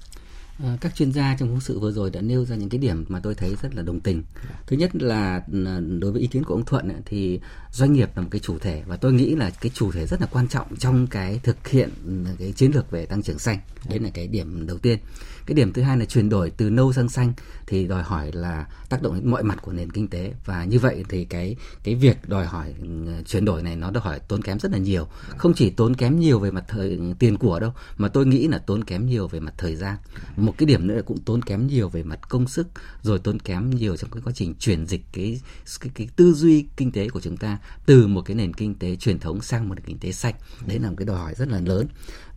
Ờ, 0.63 0.77
các 0.81 0.95
chuyên 0.95 1.11
gia 1.11 1.35
trong 1.39 1.49
phóng 1.49 1.61
sự 1.61 1.79
vừa 1.79 1.91
rồi 1.91 2.09
đã 2.09 2.21
nêu 2.21 2.45
ra 2.45 2.55
những 2.55 2.69
cái 2.69 2.79
điểm 2.79 3.05
mà 3.07 3.19
tôi 3.19 3.35
thấy 3.35 3.55
rất 3.61 3.75
là 3.75 3.81
đồng 3.81 3.99
tình. 3.99 4.23
Thứ 4.67 4.77
nhất 4.77 4.95
là 4.95 5.43
ờ, 5.65 5.81
đối 5.99 6.11
với 6.11 6.21
ý 6.21 6.27
kiến 6.27 6.43
của 6.43 6.53
ông 6.53 6.65
Thuận 6.65 7.01
thì 7.05 7.39
doanh 7.71 7.93
nghiệp 7.93 8.09
là 8.15 8.21
một 8.21 8.27
cái 8.31 8.39
chủ 8.39 8.59
thể 8.59 8.83
và 8.87 8.97
tôi 8.97 9.13
nghĩ 9.13 9.35
là 9.35 9.49
cái 9.49 9.71
chủ 9.73 9.91
thể 9.91 10.05
rất 10.05 10.21
là 10.21 10.27
quan 10.31 10.47
trọng 10.47 10.75
trong 10.75 11.07
cái 11.07 11.39
thực 11.43 11.67
hiện 11.67 11.89
ừ, 12.05 12.11
cái 12.39 12.51
chiến 12.51 12.71
lược 12.71 12.91
về 12.91 13.05
tăng 13.05 13.23
trưởng 13.23 13.39
xanh. 13.39 13.59
Đấy 13.89 13.99
là 13.99 14.09
cái 14.13 14.27
điểm 14.27 14.67
đầu 14.67 14.77
tiên. 14.77 14.99
Cái 15.45 15.55
điểm 15.55 15.73
thứ 15.73 15.81
hai 15.81 15.97
là 15.97 16.05
chuyển 16.05 16.29
đổi 16.29 16.49
từ 16.49 16.69
nâu 16.69 16.93
sang 16.93 17.09
xanh 17.09 17.33
thì 17.67 17.87
đòi 17.87 18.03
hỏi 18.03 18.31
là 18.31 18.67
tác 18.89 19.01
động 19.01 19.13
đến 19.15 19.31
mọi 19.31 19.43
mặt 19.43 19.61
của 19.61 19.71
nền 19.71 19.91
kinh 19.91 20.07
tế 20.07 20.33
và 20.45 20.63
như 20.63 20.79
vậy 20.79 21.03
thì 21.09 21.25
cái 21.25 21.55
cái 21.83 21.95
việc 21.95 22.29
đòi 22.29 22.45
hỏi 22.45 22.73
ừ, 22.81 22.87
chuyển 23.25 23.45
đổi 23.45 23.63
này 23.63 23.75
nó 23.75 23.91
đòi 23.91 24.03
hỏi 24.03 24.19
tốn 24.19 24.41
kém 24.41 24.59
rất 24.59 24.71
là 24.71 24.77
nhiều. 24.77 25.07
Không 25.37 25.53
chỉ 25.53 25.69
tốn 25.69 25.95
kém 25.95 26.19
nhiều 26.19 26.39
về 26.39 26.51
mặt 26.51 26.65
thời 26.67 26.89
ừ, 26.89 27.13
tiền 27.19 27.37
của 27.37 27.59
đâu, 27.59 27.73
mà 27.97 28.07
tôi 28.07 28.25
nghĩ 28.25 28.47
là 28.47 28.57
tốn 28.57 28.83
kém 28.83 29.05
nhiều 29.05 29.27
về 29.27 29.39
mặt 29.39 29.53
thời 29.57 29.75
gian 29.75 29.97
một 30.45 30.57
cái 30.57 30.65
điểm 30.65 30.87
nữa 30.87 30.95
là 30.95 31.01
cũng 31.01 31.17
tốn 31.17 31.41
kém 31.41 31.67
nhiều 31.67 31.89
về 31.89 32.03
mặt 32.03 32.19
công 32.29 32.47
sức 32.47 32.67
rồi 33.01 33.19
tốn 33.19 33.39
kém 33.39 33.69
nhiều 33.69 33.97
trong 33.97 34.09
cái 34.11 34.21
quá 34.25 34.33
trình 34.35 34.55
chuyển 34.59 34.85
dịch 34.85 35.01
cái 35.13 35.41
cái, 35.79 35.91
cái 35.95 36.09
tư 36.15 36.33
duy 36.33 36.65
kinh 36.77 36.91
tế 36.91 37.09
của 37.09 37.21
chúng 37.21 37.37
ta 37.37 37.57
từ 37.85 38.07
một 38.07 38.21
cái 38.21 38.35
nền 38.35 38.53
kinh 38.53 38.75
tế 38.75 38.95
truyền 38.95 39.19
thống 39.19 39.41
sang 39.41 39.69
một 39.69 39.75
nền 39.75 39.85
kinh 39.85 39.99
tế 39.99 40.11
sạch. 40.11 40.35
Đấy 40.65 40.79
là 40.79 40.89
một 40.89 40.95
cái 40.97 41.05
đòi 41.05 41.17
hỏi 41.17 41.33
rất 41.35 41.47
là 41.47 41.59
lớn. 41.59 41.87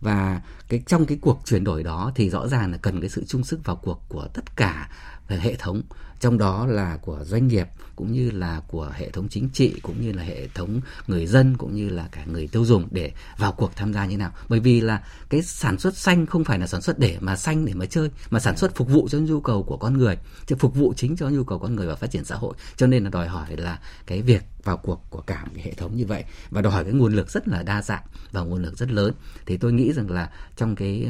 Và 0.01 0.41
cái 0.69 0.83
trong 0.87 1.05
cái 1.05 1.17
cuộc 1.21 1.41
chuyển 1.45 1.63
đổi 1.63 1.83
đó 1.83 2.11
thì 2.15 2.29
rõ 2.29 2.47
ràng 2.47 2.71
là 2.71 2.77
cần 2.77 3.01
cái 3.01 3.09
sự 3.09 3.23
chung 3.27 3.43
sức 3.43 3.59
vào 3.65 3.75
cuộc 3.75 4.01
của 4.09 4.27
tất 4.33 4.55
cả 4.55 4.89
hệ 5.37 5.55
thống 5.55 5.81
trong 6.19 6.37
đó 6.37 6.65
là 6.65 6.97
của 7.01 7.19
doanh 7.23 7.47
nghiệp 7.47 7.67
cũng 7.95 8.11
như 8.11 8.31
là 8.31 8.61
của 8.67 8.91
hệ 8.93 9.09
thống 9.09 9.27
chính 9.29 9.49
trị 9.53 9.79
cũng 9.83 10.01
như 10.01 10.11
là 10.11 10.23
hệ 10.23 10.47
thống 10.47 10.81
người 11.07 11.25
dân 11.27 11.57
cũng 11.57 11.75
như 11.75 11.89
là 11.89 12.07
cả 12.11 12.25
người 12.25 12.47
tiêu 12.47 12.65
dùng 12.65 12.87
để 12.91 13.11
vào 13.37 13.51
cuộc 13.51 13.75
tham 13.75 13.93
gia 13.93 14.05
như 14.05 14.17
nào. 14.17 14.31
Bởi 14.49 14.59
vì 14.59 14.81
là 14.81 15.03
cái 15.29 15.41
sản 15.41 15.79
xuất 15.79 15.97
xanh 15.97 16.25
không 16.25 16.43
phải 16.43 16.59
là 16.59 16.67
sản 16.67 16.81
xuất 16.81 16.99
để 16.99 17.17
mà 17.19 17.35
xanh 17.35 17.65
để 17.65 17.73
mà 17.73 17.85
chơi 17.85 18.09
mà 18.29 18.39
sản 18.39 18.57
xuất 18.57 18.75
phục 18.75 18.89
vụ 18.89 19.07
cho 19.11 19.17
nhu 19.17 19.41
cầu 19.41 19.63
của 19.63 19.77
con 19.77 19.97
người 19.97 20.17
chứ 20.45 20.55
phục 20.59 20.75
vụ 20.75 20.93
chính 20.97 21.15
cho 21.15 21.29
nhu 21.29 21.43
cầu 21.43 21.59
con 21.59 21.75
người 21.75 21.87
và 21.87 21.95
phát 21.95 22.11
triển 22.11 22.25
xã 22.25 22.35
hội. 22.35 22.53
Cho 22.77 22.87
nên 22.87 23.03
là 23.03 23.09
đòi 23.09 23.27
hỏi 23.27 23.57
là 23.57 23.79
cái 24.05 24.21
việc 24.21 24.43
vào 24.63 24.77
cuộc 24.77 25.01
của 25.09 25.21
cả 25.21 25.45
một 25.45 25.51
cái 25.55 25.65
hệ 25.65 25.73
thống 25.73 25.95
như 25.95 26.05
vậy 26.05 26.23
và 26.49 26.61
đòi 26.61 26.73
hỏi 26.73 26.83
cái 26.83 26.93
nguồn 26.93 27.13
lực 27.13 27.31
rất 27.31 27.47
là 27.47 27.63
đa 27.63 27.81
dạng 27.81 28.03
và 28.31 28.41
nguồn 28.41 28.61
lực 28.61 28.77
rất 28.77 28.91
lớn. 28.91 29.13
Thì 29.45 29.57
tôi 29.57 29.73
nghĩ 29.73 29.93
rằng 29.93 30.11
là 30.11 30.29
trong 30.55 30.75
cái 30.75 31.07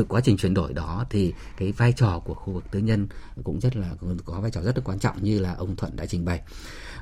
uh, 0.00 0.08
quá 0.08 0.20
trình 0.20 0.36
chuyển 0.36 0.54
đổi 0.54 0.72
đó 0.72 1.04
thì 1.10 1.34
cái 1.56 1.72
vai 1.72 1.92
trò 1.92 2.18
của 2.18 2.34
khu 2.34 2.57
vực 2.58 2.70
tư 2.70 2.78
nhân 2.78 3.08
cũng 3.44 3.60
rất 3.60 3.76
là 3.76 3.90
có 4.24 4.40
vai 4.40 4.50
trò 4.50 4.60
rất 4.60 4.76
là 4.76 4.82
quan 4.84 4.98
trọng 4.98 5.22
như 5.22 5.38
là 5.38 5.54
ông 5.54 5.76
Thuận 5.76 5.96
đã 5.96 6.06
trình 6.06 6.24
bày. 6.24 6.40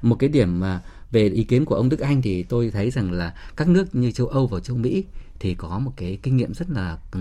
Một 0.03 0.17
cái 0.19 0.29
điểm 0.29 0.61
mà 0.61 0.83
về 1.11 1.29
ý 1.29 1.45
kiến 1.45 1.65
của 1.65 1.75
ông 1.75 1.89
Đức 1.89 2.01
Anh 2.01 2.23
thì 2.23 2.43
tôi 2.43 2.71
thấy 2.71 2.91
rằng 2.91 3.13
là 3.13 3.35
các 3.57 3.69
nước 3.69 3.95
như 3.95 4.13
châu 4.13 4.27
Âu 4.27 4.47
và 4.47 4.61
châu 4.61 4.77
Mỹ 4.77 5.05
thì 5.39 5.55
có 5.55 5.79
một 5.79 5.93
cái 5.97 6.19
kinh 6.23 6.37
nghiệm 6.37 6.55
rất 6.55 6.71
là 6.71 6.99
ừ, 7.13 7.21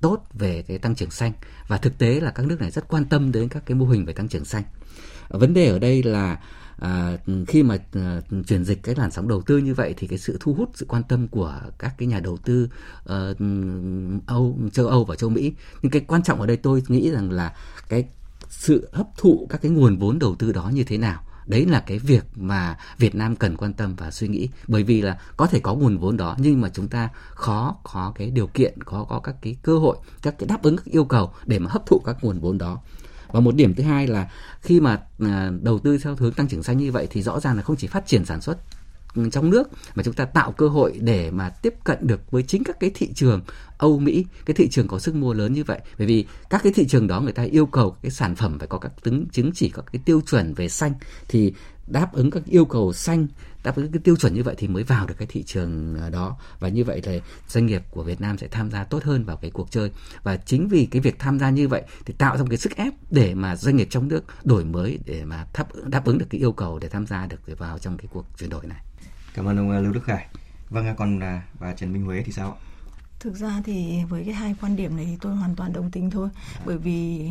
tốt 0.00 0.26
về 0.32 0.62
cái 0.62 0.78
tăng 0.78 0.94
trưởng 0.94 1.10
xanh. 1.10 1.32
Và 1.68 1.78
thực 1.78 1.98
tế 1.98 2.20
là 2.20 2.30
các 2.30 2.46
nước 2.46 2.60
này 2.60 2.70
rất 2.70 2.88
quan 2.88 3.04
tâm 3.04 3.32
đến 3.32 3.48
các 3.48 3.62
cái 3.66 3.74
mô 3.74 3.86
hình 3.86 4.04
về 4.04 4.12
tăng 4.12 4.28
trưởng 4.28 4.44
xanh. 4.44 4.62
Vấn 5.28 5.54
đề 5.54 5.68
ở 5.68 5.78
đây 5.78 6.02
là 6.02 6.40
à, 6.78 7.18
khi 7.46 7.62
mà 7.62 7.78
à, 7.92 8.20
chuyển 8.46 8.64
dịch 8.64 8.82
cái 8.82 8.94
làn 8.94 9.10
sóng 9.10 9.28
đầu 9.28 9.42
tư 9.42 9.58
như 9.58 9.74
vậy 9.74 9.94
thì 9.96 10.06
cái 10.06 10.18
sự 10.18 10.36
thu 10.40 10.54
hút 10.54 10.70
sự 10.74 10.86
quan 10.88 11.02
tâm 11.02 11.28
của 11.28 11.60
các 11.78 11.94
cái 11.98 12.08
nhà 12.08 12.20
đầu 12.20 12.36
tư 12.36 12.68
uh, 13.02 13.36
Âu 14.26 14.58
châu 14.72 14.86
Âu 14.86 15.04
và 15.04 15.16
châu 15.16 15.30
Mỹ. 15.30 15.52
Nhưng 15.82 15.92
cái 15.92 16.02
quan 16.06 16.22
trọng 16.22 16.40
ở 16.40 16.46
đây 16.46 16.56
tôi 16.56 16.82
nghĩ 16.88 17.10
rằng 17.10 17.30
là 17.30 17.54
cái 17.88 18.04
sự 18.48 18.88
hấp 18.92 19.06
thụ 19.16 19.46
các 19.50 19.62
cái 19.62 19.70
nguồn 19.70 19.96
vốn 19.96 20.18
đầu 20.18 20.34
tư 20.34 20.52
đó 20.52 20.70
như 20.74 20.84
thế 20.84 20.98
nào. 20.98 21.22
Đấy 21.46 21.66
là 21.66 21.80
cái 21.80 21.98
việc 21.98 22.24
mà 22.36 22.78
Việt 22.98 23.14
Nam 23.14 23.36
cần 23.36 23.56
quan 23.56 23.72
tâm 23.72 23.94
và 23.96 24.10
suy 24.10 24.28
nghĩ. 24.28 24.48
Bởi 24.68 24.82
vì 24.82 25.02
là 25.02 25.18
có 25.36 25.46
thể 25.46 25.60
có 25.60 25.74
nguồn 25.74 25.98
vốn 25.98 26.16
đó 26.16 26.36
nhưng 26.38 26.60
mà 26.60 26.68
chúng 26.74 26.88
ta 26.88 27.08
khó 27.30 27.76
có 27.82 28.12
cái 28.14 28.30
điều 28.30 28.46
kiện 28.46 28.82
khó 28.82 29.04
có 29.04 29.20
các 29.20 29.36
cái 29.42 29.56
cơ 29.62 29.78
hội 29.78 29.96
các 30.22 30.34
cái 30.38 30.46
đáp 30.46 30.62
ứng 30.62 30.76
các 30.76 30.84
yêu 30.84 31.04
cầu 31.04 31.32
để 31.46 31.58
mà 31.58 31.70
hấp 31.70 31.86
thụ 31.86 32.02
các 32.04 32.16
nguồn 32.22 32.40
vốn 32.40 32.58
đó 32.58 32.80
và 33.34 33.40
một 33.40 33.54
điểm 33.54 33.74
thứ 33.74 33.82
hai 33.82 34.06
là 34.06 34.30
khi 34.60 34.80
mà 34.80 35.00
à, 35.18 35.50
đầu 35.62 35.78
tư 35.78 35.98
theo 35.98 36.16
hướng 36.18 36.32
tăng 36.32 36.48
trưởng 36.48 36.62
xanh 36.62 36.78
như 36.78 36.92
vậy 36.92 37.06
thì 37.10 37.22
rõ 37.22 37.40
ràng 37.40 37.56
là 37.56 37.62
không 37.62 37.76
chỉ 37.76 37.86
phát 37.86 38.06
triển 38.06 38.24
sản 38.24 38.40
xuất 38.40 38.58
ừ, 39.14 39.28
trong 39.32 39.50
nước 39.50 39.68
mà 39.94 40.02
chúng 40.02 40.14
ta 40.14 40.24
tạo 40.24 40.52
cơ 40.52 40.68
hội 40.68 40.98
để 41.00 41.30
mà 41.30 41.50
tiếp 41.50 41.74
cận 41.84 41.98
được 42.00 42.30
với 42.30 42.42
chính 42.42 42.64
các 42.64 42.80
cái 42.80 42.90
thị 42.94 43.12
trường 43.14 43.40
Âu 43.78 43.98
Mỹ, 43.98 44.26
cái 44.46 44.54
thị 44.54 44.68
trường 44.68 44.88
có 44.88 44.98
sức 44.98 45.14
mua 45.14 45.32
lớn 45.32 45.52
như 45.52 45.64
vậy. 45.64 45.80
Bởi 45.98 46.06
vì 46.06 46.26
các 46.50 46.62
cái 46.62 46.72
thị 46.72 46.86
trường 46.86 47.06
đó 47.06 47.20
người 47.20 47.32
ta 47.32 47.42
yêu 47.42 47.66
cầu 47.66 47.96
cái 48.02 48.10
sản 48.10 48.34
phẩm 48.34 48.58
phải 48.58 48.68
có 48.68 48.78
các 48.78 48.92
chứng 49.04 49.26
chứng 49.32 49.52
chỉ 49.54 49.68
các 49.68 49.84
cái 49.92 50.02
tiêu 50.04 50.20
chuẩn 50.26 50.54
về 50.54 50.68
xanh 50.68 50.92
thì 51.28 51.54
đáp 51.86 52.12
ứng 52.12 52.30
các 52.30 52.42
yêu 52.46 52.64
cầu 52.64 52.92
xanh 52.92 53.26
đáp 53.64 53.76
ứng 53.76 53.92
cái 53.92 54.00
tiêu 54.04 54.16
chuẩn 54.16 54.34
như 54.34 54.42
vậy 54.42 54.54
thì 54.58 54.68
mới 54.68 54.82
vào 54.82 55.06
được 55.06 55.14
cái 55.18 55.28
thị 55.30 55.42
trường 55.42 55.96
à, 56.00 56.10
đó 56.10 56.36
và 56.58 56.68
như 56.68 56.84
vậy 56.84 57.00
thì 57.04 57.20
doanh 57.48 57.66
nghiệp 57.66 57.82
của 57.90 58.02
Việt 58.02 58.20
Nam 58.20 58.38
sẽ 58.38 58.48
tham 58.48 58.70
gia 58.70 58.84
tốt 58.84 59.04
hơn 59.04 59.24
vào 59.24 59.36
cái 59.36 59.50
cuộc 59.50 59.70
chơi 59.70 59.90
và 60.22 60.36
chính 60.36 60.68
vì 60.68 60.88
cái 60.90 61.00
việc 61.00 61.18
tham 61.18 61.38
gia 61.38 61.50
như 61.50 61.68
vậy 61.68 61.82
thì 62.06 62.14
tạo 62.18 62.36
ra 62.36 62.42
một 62.42 62.48
cái 62.50 62.58
sức 62.58 62.76
ép 62.76 62.92
để 63.10 63.34
mà 63.34 63.56
doanh 63.56 63.76
nghiệp 63.76 63.88
trong 63.90 64.08
nước 64.08 64.24
đổi 64.44 64.64
mới 64.64 64.98
để 65.06 65.24
mà 65.24 65.46
đáp 65.58 65.66
đáp 65.86 66.04
ứng 66.04 66.18
được 66.18 66.26
cái 66.30 66.40
yêu 66.40 66.52
cầu 66.52 66.78
để 66.78 66.88
tham 66.88 67.06
gia 67.06 67.26
được 67.26 67.40
để 67.46 67.54
vào 67.54 67.78
trong 67.78 67.96
cái 67.96 68.06
cuộc 68.12 68.26
chuyển 68.38 68.50
đổi 68.50 68.66
này. 68.66 68.80
Cảm 69.34 69.48
ơn 69.48 69.56
ông 69.56 69.70
à, 69.70 69.80
Lưu 69.80 69.92
Đức 69.92 70.04
Khải. 70.04 70.26
Vâng, 70.70 70.86
à, 70.86 70.94
còn 70.98 71.20
bà 71.60 71.72
Trần 71.72 71.92
Minh 71.92 72.04
Huế 72.04 72.22
thì 72.26 72.32
sao? 72.32 72.58
Thực 73.24 73.36
ra 73.36 73.62
thì 73.64 74.04
với 74.08 74.24
cái 74.24 74.34
hai 74.34 74.54
quan 74.60 74.76
điểm 74.76 74.96
này 74.96 75.04
thì 75.04 75.16
tôi 75.20 75.36
hoàn 75.36 75.56
toàn 75.56 75.72
đồng 75.72 75.90
tình 75.90 76.10
thôi. 76.10 76.28
Bởi 76.66 76.78
vì 76.78 77.30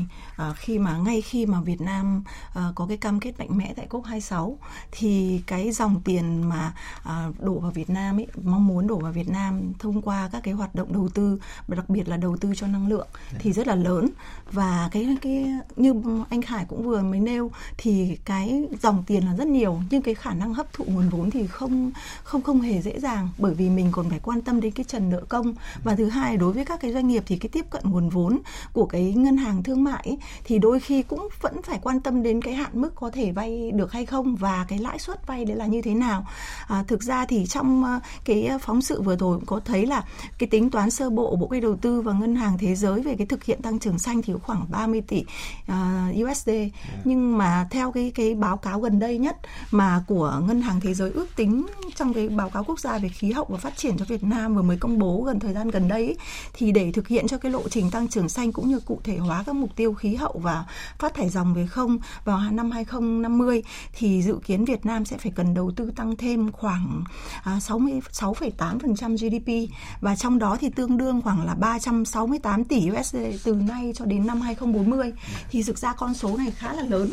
uh, 0.49 0.56
khi 0.58 0.79
mà 0.79 0.97
ngay 0.97 1.21
khi 1.21 1.45
mà 1.45 1.62
Việt 1.62 1.82
Nam 1.82 2.23
uh, 2.49 2.75
có 2.75 2.86
cái 2.88 2.97
cam 2.97 3.19
kết 3.19 3.39
mạnh 3.39 3.58
mẽ 3.58 3.73
tại 3.75 3.88
COP26 3.89 4.56
thì 4.91 5.41
cái 5.47 5.71
dòng 5.71 6.01
tiền 6.06 6.49
mà 6.49 6.73
uh, 6.99 7.41
đổ 7.41 7.60
vào 7.60 7.71
Việt 7.71 7.89
Nam 7.89 8.19
ấy 8.19 8.27
mong 8.43 8.67
muốn 8.67 8.88
đổ 8.88 8.99
vào 8.99 9.12
Việt 9.12 9.29
Nam 9.29 9.73
thông 9.79 10.01
qua 10.01 10.29
các 10.32 10.43
cái 10.43 10.53
hoạt 10.53 10.75
động 10.75 10.93
đầu 10.93 11.10
tư 11.10 11.39
và 11.67 11.75
đặc 11.75 11.89
biệt 11.89 12.08
là 12.08 12.17
đầu 12.17 12.38
tư 12.38 12.53
cho 12.56 12.67
năng 12.67 12.88
lượng 12.88 13.08
thì 13.39 13.53
rất 13.53 13.67
là 13.67 13.75
lớn. 13.75 14.10
Và 14.51 14.89
cái 14.91 15.17
cái 15.21 15.47
như 15.75 15.93
anh 16.29 16.41
Khải 16.41 16.65
cũng 16.65 16.84
vừa 16.84 17.01
mới 17.01 17.19
nêu 17.19 17.51
thì 17.77 18.17
cái 18.25 18.63
dòng 18.82 19.03
tiền 19.08 19.25
là 19.25 19.36
rất 19.36 19.47
nhiều 19.47 19.82
nhưng 19.89 20.01
cái 20.01 20.15
khả 20.15 20.34
năng 20.34 20.53
hấp 20.53 20.73
thụ 20.73 20.86
nguồn 20.88 21.10
vốn 21.10 21.32
thì 21.32 21.47
không 21.47 21.91
không 22.23 22.41
không 22.41 22.62
hề 22.62 22.82
dễ 22.82 22.99
dàng. 22.99 23.29
Bởi 23.38 23.53
vì 23.53 23.69
mình 23.69 23.89
còn 23.91 24.10
phải 24.10 24.19
quan 24.19 24.41
tâm 24.41 24.62
đến 24.62 24.71
cái 24.71 24.84
trần 24.84 25.10
nợ 25.10 25.21
công 25.29 25.53
và 25.84 25.96
thứ 25.96 26.10
hai 26.10 26.38
đối 26.38 26.54
với 26.54 26.65
các 26.65 26.80
cái 26.80 26.93
doanh 26.93 27.08
nghiệp 27.08 27.24
thì 27.26 27.38
cái 27.38 27.50
tiếp 27.50 27.65
cận 27.69 27.82
nguồn 27.86 28.10
vốn 28.10 28.39
của 28.74 28.86
cái 28.86 29.13
ngân 29.13 29.38
hàng 29.38 29.63
thương 29.63 29.84
mại 29.84 30.04
ấy, 30.06 30.17
thì 30.43 30.60
đôi 30.60 30.80
khi 30.80 31.04
cũng 31.04 31.28
vẫn 31.41 31.62
phải 31.62 31.80
quan 31.84 32.00
tâm 32.00 32.24
đến 32.24 32.41
cái 32.41 32.54
hạn 32.54 32.72
mức 32.74 32.96
có 32.96 33.10
thể 33.10 33.32
vay 33.32 33.72
được 33.72 33.91
hay 33.91 34.06
không 34.06 34.36
và 34.36 34.65
cái 34.67 34.80
lãi 34.80 35.00
suất 35.00 35.28
vay 35.28 35.46
đấy 35.46 35.58
là 35.58 35.65
như 35.65 35.82
thế 35.82 35.93
nào 35.93 36.26
à, 36.67 36.84
thực 36.88 37.04
ra 37.04 37.26
thì 37.26 37.46
trong 37.46 37.84
uh, 37.84 38.04
cái 38.26 38.50
phóng 38.62 38.82
sự 38.82 39.02
vừa 39.02 39.15
rồi 39.15 39.39
có 39.46 39.60
thấy 39.65 39.86
là 39.86 40.04
cái 40.38 40.50
tính 40.50 40.69
toán 40.69 40.89
sơ 40.89 41.10
bộ 41.10 41.36
bộ 41.36 41.48
kế 41.48 41.60
đầu 41.60 41.76
tư 41.76 42.02
và 42.02 42.13
ngân 42.13 42.36
hàng 42.36 42.58
thế 42.58 42.76
giới 42.76 43.02
về 43.02 43.15
cái 43.17 43.28
thực 43.28 43.43
hiện 43.43 43.62
tăng 43.62 43.80
trưởng 43.80 44.00
xanh 44.00 44.22
thì 44.22 44.34
khoảng 44.43 44.65
30 44.72 45.02
tỷ 45.02 45.26
uh, 45.72 46.32
USD 46.32 46.50
yeah. 46.50 46.72
nhưng 47.04 47.38
mà 47.38 47.67
theo 47.72 47.91
cái 47.91 48.12
cái 48.15 48.36
báo 48.36 48.58
cáo 48.58 48.80
gần 48.80 49.00
đây 49.00 49.17
nhất 49.17 49.38
mà 49.72 50.04
của 50.08 50.41
ngân 50.48 50.62
hàng 50.62 50.80
thế 50.82 50.93
giới 50.93 51.12
ước 51.12 51.28
tính 51.36 51.65
trong 51.95 52.13
cái 52.13 52.29
báo 52.29 52.49
cáo 52.49 52.63
quốc 52.63 52.79
gia 52.79 52.97
về 52.97 53.10
khí 53.10 53.32
hậu 53.32 53.45
và 53.49 53.58
phát 53.58 53.77
triển 53.77 53.97
cho 53.97 54.06
Việt 54.06 54.23
Nam 54.23 54.56
vừa 54.56 54.62
mới 54.62 54.77
công 54.77 54.99
bố 54.99 55.21
gần 55.21 55.39
thời 55.39 55.53
gian 55.53 55.69
gần 55.69 55.88
đây 55.88 56.17
thì 56.53 56.71
để 56.71 56.91
thực 56.91 57.08
hiện 57.08 57.27
cho 57.27 57.38
cái 57.38 57.51
lộ 57.51 57.69
trình 57.69 57.91
tăng 57.91 58.08
trưởng 58.08 58.29
xanh 58.29 58.51
cũng 58.51 58.67
như 58.67 58.79
cụ 58.79 58.99
thể 59.03 59.17
hóa 59.17 59.43
các 59.45 59.56
mục 59.56 59.75
tiêu 59.75 59.93
khí 59.93 60.15
hậu 60.15 60.39
và 60.43 60.65
phát 60.99 61.13
thải 61.13 61.29
dòng 61.29 61.53
về 61.53 61.67
không 61.67 61.97
vào 62.25 62.39
năm 62.51 62.71
2050 62.71 63.63
thì 63.93 64.23
dự 64.23 64.39
kiến 64.45 64.65
Việt 64.65 64.86
Nam 64.86 65.06
sẽ 65.06 65.17
phải 65.17 65.32
cần 65.36 65.53
đầu 65.53 65.71
tư 65.75 65.91
tăng 65.95 66.15
thêm 66.15 66.51
khoảng 66.51 67.03
à, 67.43 67.60
66,8% 67.60 69.17
GDP 69.17 69.73
và 70.01 70.15
trong 70.15 70.39
đó 70.39 70.58
thì 70.60 70.69
tương 70.69 70.97
đương 70.97 71.21
khoảng 71.21 71.45
là 71.45 71.56
368 71.56 72.63
tỷ 72.63 72.89
USD 72.91 73.17
từ 73.43 73.53
nay 73.56 73.91
cho 73.95 74.06
đến 74.06 74.27
năm 74.27 74.41
2040 74.41 75.12
thì 75.51 75.63
thực 75.63 75.77
ra 75.77 75.93
con 75.93 76.13
số 76.13 76.38
này 76.38 76.51
khá 76.51 76.73
là 76.73 76.84
lớn. 76.84 77.10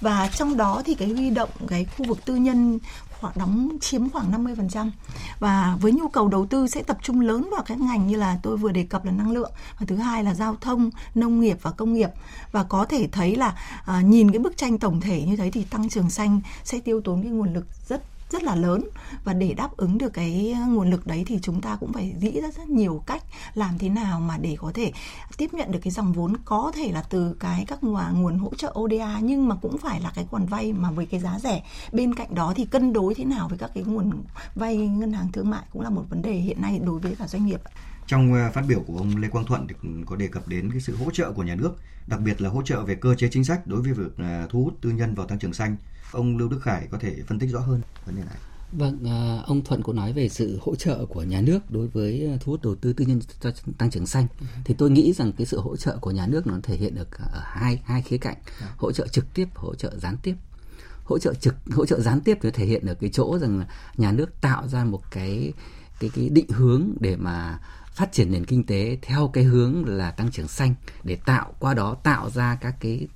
Và 0.00 0.28
trong 0.28 0.56
đó 0.56 0.82
thì 0.84 0.94
cái 0.94 1.08
huy 1.08 1.30
động 1.30 1.50
cái 1.68 1.84
khu 1.84 2.06
vực 2.08 2.24
tư 2.24 2.36
nhân 2.36 2.78
khoảng 3.20 3.32
đóng 3.36 3.76
chiếm 3.80 4.10
khoảng 4.10 4.44
50% 4.44 4.90
và 5.38 5.76
với 5.80 5.92
nhu 5.92 6.08
cầu 6.08 6.28
đầu 6.28 6.46
tư 6.46 6.66
sẽ 6.66 6.82
tập 6.82 6.98
trung 7.02 7.20
lớn 7.20 7.48
vào 7.52 7.62
các 7.66 7.80
ngành 7.80 8.06
như 8.06 8.16
là 8.16 8.38
tôi 8.42 8.56
vừa 8.56 8.72
đề 8.72 8.84
cập 8.84 9.04
là 9.04 9.12
năng 9.12 9.30
lượng 9.30 9.52
và 9.78 9.86
thứ 9.86 9.96
hai 9.96 10.24
là 10.24 10.34
giao 10.34 10.56
thông, 10.60 10.90
nông 11.14 11.40
nghiệp 11.40 11.58
và 11.62 11.70
công 11.70 11.94
nghiệp. 11.94 12.10
Và 12.52 12.64
có 12.64 12.84
thể 12.84 13.08
thấy 13.12 13.36
là 13.36 13.54
à, 13.84 14.00
nhìn 14.00 14.30
cái 14.30 14.38
bức 14.38 14.56
tranh 14.56 14.78
tổng 14.78 15.00
thể 15.00 15.22
như 15.22 15.36
thế 15.36 15.50
thì 15.50 15.64
tăng 15.64 15.88
trưởng 15.88 16.10
xanh 16.10 16.40
sẽ 16.64 16.80
tiêu 16.80 17.00
tốn 17.00 17.22
cái 17.22 17.30
nguồn 17.30 17.54
lực 17.54 17.66
rất 17.88 18.02
rất 18.30 18.42
là 18.42 18.54
lớn. 18.54 18.82
Và 19.24 19.32
để 19.32 19.54
đáp 19.54 19.76
ứng 19.76 19.98
được 19.98 20.12
cái 20.12 20.56
nguồn 20.68 20.90
lực 20.90 21.06
đấy 21.06 21.24
thì 21.26 21.38
chúng 21.42 21.60
ta 21.60 21.76
cũng 21.80 21.92
phải 21.92 22.14
nghĩ 22.20 22.40
ra 22.40 22.48
rất 22.50 22.68
nhiều 22.68 23.02
cách 23.06 23.22
làm 23.54 23.78
thế 23.78 23.88
nào 23.88 24.20
mà 24.20 24.38
để 24.38 24.56
có 24.60 24.72
thể 24.74 24.92
tiếp 25.36 25.54
nhận 25.54 25.72
được 25.72 25.78
cái 25.82 25.90
dòng 25.90 26.12
vốn 26.12 26.36
có 26.44 26.72
thể 26.74 26.92
là 26.92 27.02
từ 27.02 27.36
cái 27.40 27.64
các 27.68 27.78
nguồn 27.84 28.38
hỗ 28.38 28.54
trợ 28.54 28.74
ODA 28.78 29.18
nhưng 29.22 29.48
mà 29.48 29.54
cũng 29.54 29.78
phải 29.78 30.00
là 30.00 30.12
cái 30.14 30.26
khoản 30.30 30.46
vay 30.46 30.72
mà 30.72 30.90
với 30.90 31.06
cái 31.06 31.20
giá 31.20 31.38
rẻ. 31.38 31.62
Bên 31.92 32.14
cạnh 32.14 32.34
đó 32.34 32.52
thì 32.56 32.64
cân 32.64 32.92
đối 32.92 33.14
thế 33.14 33.24
nào 33.24 33.48
với 33.48 33.58
các 33.58 33.70
cái 33.74 33.84
nguồn 33.84 34.22
vay 34.54 34.76
ngân 34.76 35.12
hàng 35.12 35.32
thương 35.32 35.50
mại 35.50 35.62
cũng 35.72 35.82
là 35.82 35.90
một 35.90 36.04
vấn 36.10 36.22
đề 36.22 36.32
hiện 36.32 36.60
nay 36.60 36.80
đối 36.84 36.98
với 36.98 37.14
cả 37.18 37.26
doanh 37.26 37.46
nghiệp 37.46 37.60
trong 38.08 38.34
ờ, 38.34 38.50
phát 38.50 38.64
biểu 38.68 38.80
của 38.80 38.96
ông 38.96 39.16
Lê 39.16 39.28
Quang 39.28 39.44
Thuận 39.46 39.66
thì 39.68 39.74
có 40.06 40.16
đề 40.16 40.28
cập 40.28 40.48
đến 40.48 40.70
cái 40.70 40.80
sự 40.80 40.96
hỗ 40.96 41.10
trợ 41.10 41.32
của 41.32 41.42
nhà 41.42 41.54
nước, 41.54 41.76
đặc 42.06 42.20
biệt 42.20 42.40
là 42.40 42.48
hỗ 42.48 42.62
trợ 42.62 42.82
về 42.84 42.94
cơ 42.94 43.14
chế 43.14 43.28
chính 43.30 43.44
sách 43.44 43.66
đối 43.66 43.82
với 43.82 43.92
việc 43.92 44.16
ờ, 44.18 44.46
thu 44.50 44.64
hút 44.64 44.74
tư 44.80 44.90
nhân 44.90 45.14
vào 45.14 45.26
tăng 45.26 45.38
trưởng 45.38 45.52
xanh. 45.52 45.76
Ông 46.12 46.36
Lưu 46.36 46.48
Đức 46.48 46.58
Khải 46.62 46.88
có 46.90 46.98
thể 46.98 47.16
phân 47.26 47.38
tích 47.38 47.50
rõ 47.50 47.60
hơn 47.60 47.80
vấn 48.06 48.16
đề 48.16 48.22
này. 48.22 48.36
Vâng, 48.72 49.04
à, 49.04 49.42
ông 49.46 49.64
Thuận 49.64 49.82
có 49.82 49.92
nói 49.92 50.12
về 50.12 50.28
sự 50.28 50.58
hỗ 50.62 50.74
trợ 50.74 51.06
của 51.06 51.22
nhà 51.22 51.40
nước 51.40 51.70
đối 51.70 51.88
với 51.88 52.26
à, 52.26 52.36
thu 52.40 52.52
hút 52.52 52.62
đầu 52.62 52.74
tư 52.74 52.92
tư 52.92 53.04
nhân 53.04 53.20
cho 53.40 53.50
tăng 53.78 53.90
trưởng 53.90 54.06
xanh. 54.06 54.26
Ừ. 54.40 54.46
Thì 54.64 54.74
tôi 54.78 54.90
nghĩ 54.90 55.12
rằng 55.12 55.32
cái 55.32 55.46
sự 55.46 55.60
hỗ 55.60 55.76
trợ 55.76 55.98
của 55.98 56.10
nhà 56.10 56.26
nước 56.26 56.46
nó 56.46 56.54
thể 56.62 56.76
hiện 56.76 56.94
được 56.94 57.18
ở 57.18 57.40
hai 57.44 57.82
hai 57.84 58.02
khía 58.02 58.18
cạnh, 58.18 58.36
ừ. 58.60 58.66
hỗ 58.76 58.92
trợ 58.92 59.06
trực 59.06 59.34
tiếp, 59.34 59.48
hỗ 59.54 59.74
trợ 59.74 59.98
gián 59.98 60.16
tiếp. 60.22 60.34
Hỗ 61.04 61.18
trợ 61.18 61.34
trực 61.34 61.54
hỗ 61.70 61.86
trợ 61.86 62.00
gián 62.00 62.20
tiếp 62.20 62.38
nó 62.42 62.50
thể 62.54 62.66
hiện 62.66 62.86
ở 62.86 62.94
cái 62.94 63.10
chỗ 63.12 63.38
rằng 63.38 63.58
là 63.58 63.66
nhà 63.96 64.12
nước 64.12 64.40
tạo 64.40 64.68
ra 64.68 64.84
một 64.84 65.02
cái 65.10 65.52
cái 66.00 66.10
cái 66.14 66.28
định 66.28 66.48
hướng 66.48 66.90
để 67.00 67.16
mà 67.16 67.60
phát 67.94 68.12
triển 68.12 68.32
nền 68.32 68.44
kinh 68.44 68.66
tế 68.66 68.98
theo 69.02 69.30
cái 69.32 69.44
hướng 69.44 69.84
là 69.86 70.10
tăng 70.10 70.30
trưởng 70.30 70.48
xanh 70.48 70.74
để 71.04 71.16
tạo 71.24 71.54
qua 71.58 71.74
đó 71.74 71.96
tạo 72.02 72.30
ra 72.30 72.58
các 72.60 72.74
cái 72.80 73.08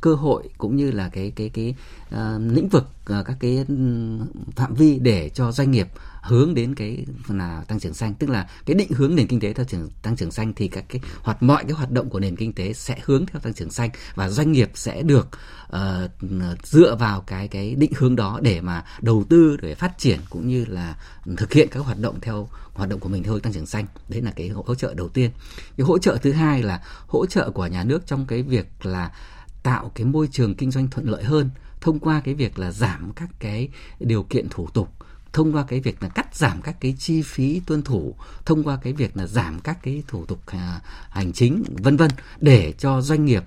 cơ 0.00 0.14
hội 0.14 0.48
cũng 0.58 0.76
như 0.76 0.90
là 0.90 1.08
cái 1.08 1.32
cái 1.36 1.48
cái 1.48 1.74
uh, 2.08 2.52
lĩnh 2.52 2.68
vực 2.68 2.84
uh, 2.84 3.26
các 3.26 3.36
cái 3.40 3.64
ừ, 3.68 3.74
phạm 4.56 4.74
vi 4.74 4.98
để 4.98 5.30
cho 5.34 5.52
doanh 5.52 5.70
nghiệp 5.70 5.88
hướng 6.28 6.54
đến 6.54 6.74
cái 6.74 7.06
là 7.28 7.64
tăng 7.68 7.80
trưởng 7.80 7.94
xanh. 7.94 8.14
Tức 8.14 8.30
là 8.30 8.48
cái 8.66 8.74
định 8.74 8.92
hướng 8.92 9.14
nền 9.14 9.26
kinh 9.26 9.40
tế 9.40 9.52
theo 9.52 9.64
trưởng 9.64 9.88
tăng 10.02 10.16
trưởng 10.16 10.30
xanh 10.30 10.52
thì 10.54 10.68
các 10.68 10.84
cái 10.88 11.00
hoạt 11.22 11.42
mọi 11.42 11.64
cái 11.64 11.72
hoạt 11.72 11.90
động 11.90 12.10
của 12.10 12.20
nền 12.20 12.36
kinh 12.36 12.52
tế 12.52 12.72
sẽ 12.72 12.98
hướng 13.04 13.26
theo 13.26 13.40
tăng 13.40 13.54
trưởng 13.54 13.70
xanh 13.70 13.90
và 14.14 14.28
doanh 14.28 14.52
nghiệp 14.52 14.70
sẽ 14.74 15.02
được 15.02 15.28
uh, 15.72 15.78
dựa 16.64 16.96
vào 16.96 17.20
cái 17.20 17.48
cái 17.48 17.74
định 17.74 17.92
hướng 17.96 18.16
đó 18.16 18.40
để 18.42 18.60
mà 18.60 18.84
đầu 19.00 19.24
tư 19.28 19.56
để 19.62 19.74
phát 19.74 19.98
triển 19.98 20.18
cũng 20.30 20.48
như 20.48 20.64
là 20.64 20.96
thực 21.36 21.52
hiện 21.52 21.68
các 21.70 21.80
hoạt 21.80 21.98
động 21.98 22.20
theo 22.20 22.48
hoạt 22.72 22.88
động 22.88 23.00
của 23.00 23.08
mình 23.08 23.22
theo 23.22 23.38
tăng 23.38 23.52
trưởng 23.52 23.66
xanh. 23.66 23.86
Đấy 24.08 24.22
là 24.22 24.30
cái 24.30 24.48
hỗ 24.48 24.74
trợ 24.74 24.94
đầu 24.94 25.08
tiên. 25.08 25.30
Cái 25.76 25.86
hỗ 25.86 25.98
trợ 25.98 26.18
thứ 26.22 26.32
hai 26.32 26.62
là 26.62 26.82
hỗ 27.06 27.26
trợ 27.26 27.50
của 27.50 27.66
nhà 27.66 27.84
nước 27.84 28.06
trong 28.06 28.26
cái 28.26 28.42
việc 28.42 28.86
là 28.86 29.12
tạo 29.62 29.92
cái 29.94 30.06
môi 30.06 30.28
trường 30.32 30.54
kinh 30.54 30.70
doanh 30.70 30.88
thuận 30.88 31.08
lợi 31.08 31.24
hơn 31.24 31.50
thông 31.80 31.98
qua 31.98 32.20
cái 32.24 32.34
việc 32.34 32.58
là 32.58 32.72
giảm 32.72 33.12
các 33.16 33.28
cái 33.38 33.68
điều 34.00 34.22
kiện 34.22 34.48
thủ 34.48 34.68
tục 34.74 34.88
thông 35.32 35.52
qua 35.52 35.64
cái 35.68 35.80
việc 35.80 36.02
là 36.02 36.08
cắt 36.08 36.34
giảm 36.34 36.62
các 36.62 36.80
cái 36.80 36.96
chi 36.98 37.22
phí 37.22 37.60
tuân 37.66 37.82
thủ, 37.82 38.14
thông 38.44 38.64
qua 38.64 38.78
cái 38.82 38.92
việc 38.92 39.16
là 39.16 39.26
giảm 39.26 39.60
các 39.60 39.78
cái 39.82 40.02
thủ 40.08 40.26
tục 40.26 40.40
à, 40.46 40.80
hành 41.10 41.32
chính, 41.32 41.62
vân 41.82 41.96
vân, 41.96 42.10
để 42.40 42.74
cho 42.78 43.00
doanh 43.00 43.24
nghiệp 43.24 43.44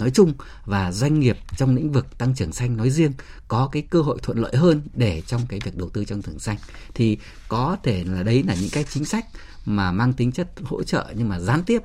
nói 0.00 0.10
chung 0.10 0.32
và 0.64 0.92
doanh 0.92 1.20
nghiệp 1.20 1.38
trong 1.56 1.76
lĩnh 1.76 1.92
vực 1.92 2.18
tăng 2.18 2.34
trưởng 2.34 2.52
xanh 2.52 2.76
nói 2.76 2.90
riêng 2.90 3.12
có 3.48 3.68
cái 3.72 3.82
cơ 3.82 4.02
hội 4.02 4.18
thuận 4.22 4.38
lợi 4.38 4.56
hơn 4.56 4.82
để 4.94 5.22
trong 5.26 5.40
cái 5.48 5.60
việc 5.64 5.76
đầu 5.76 5.88
tư 5.88 6.04
trong 6.04 6.22
trưởng 6.22 6.38
xanh. 6.38 6.56
Thì 6.94 7.18
có 7.48 7.76
thể 7.82 8.04
là 8.04 8.22
đấy 8.22 8.42
là 8.42 8.54
những 8.54 8.70
cái 8.72 8.84
chính 8.84 9.04
sách 9.04 9.26
mà 9.66 9.92
mang 9.92 10.12
tính 10.12 10.32
chất 10.32 10.48
hỗ 10.62 10.82
trợ 10.82 11.12
nhưng 11.16 11.28
mà 11.28 11.40
gián 11.40 11.62
tiếp 11.66 11.82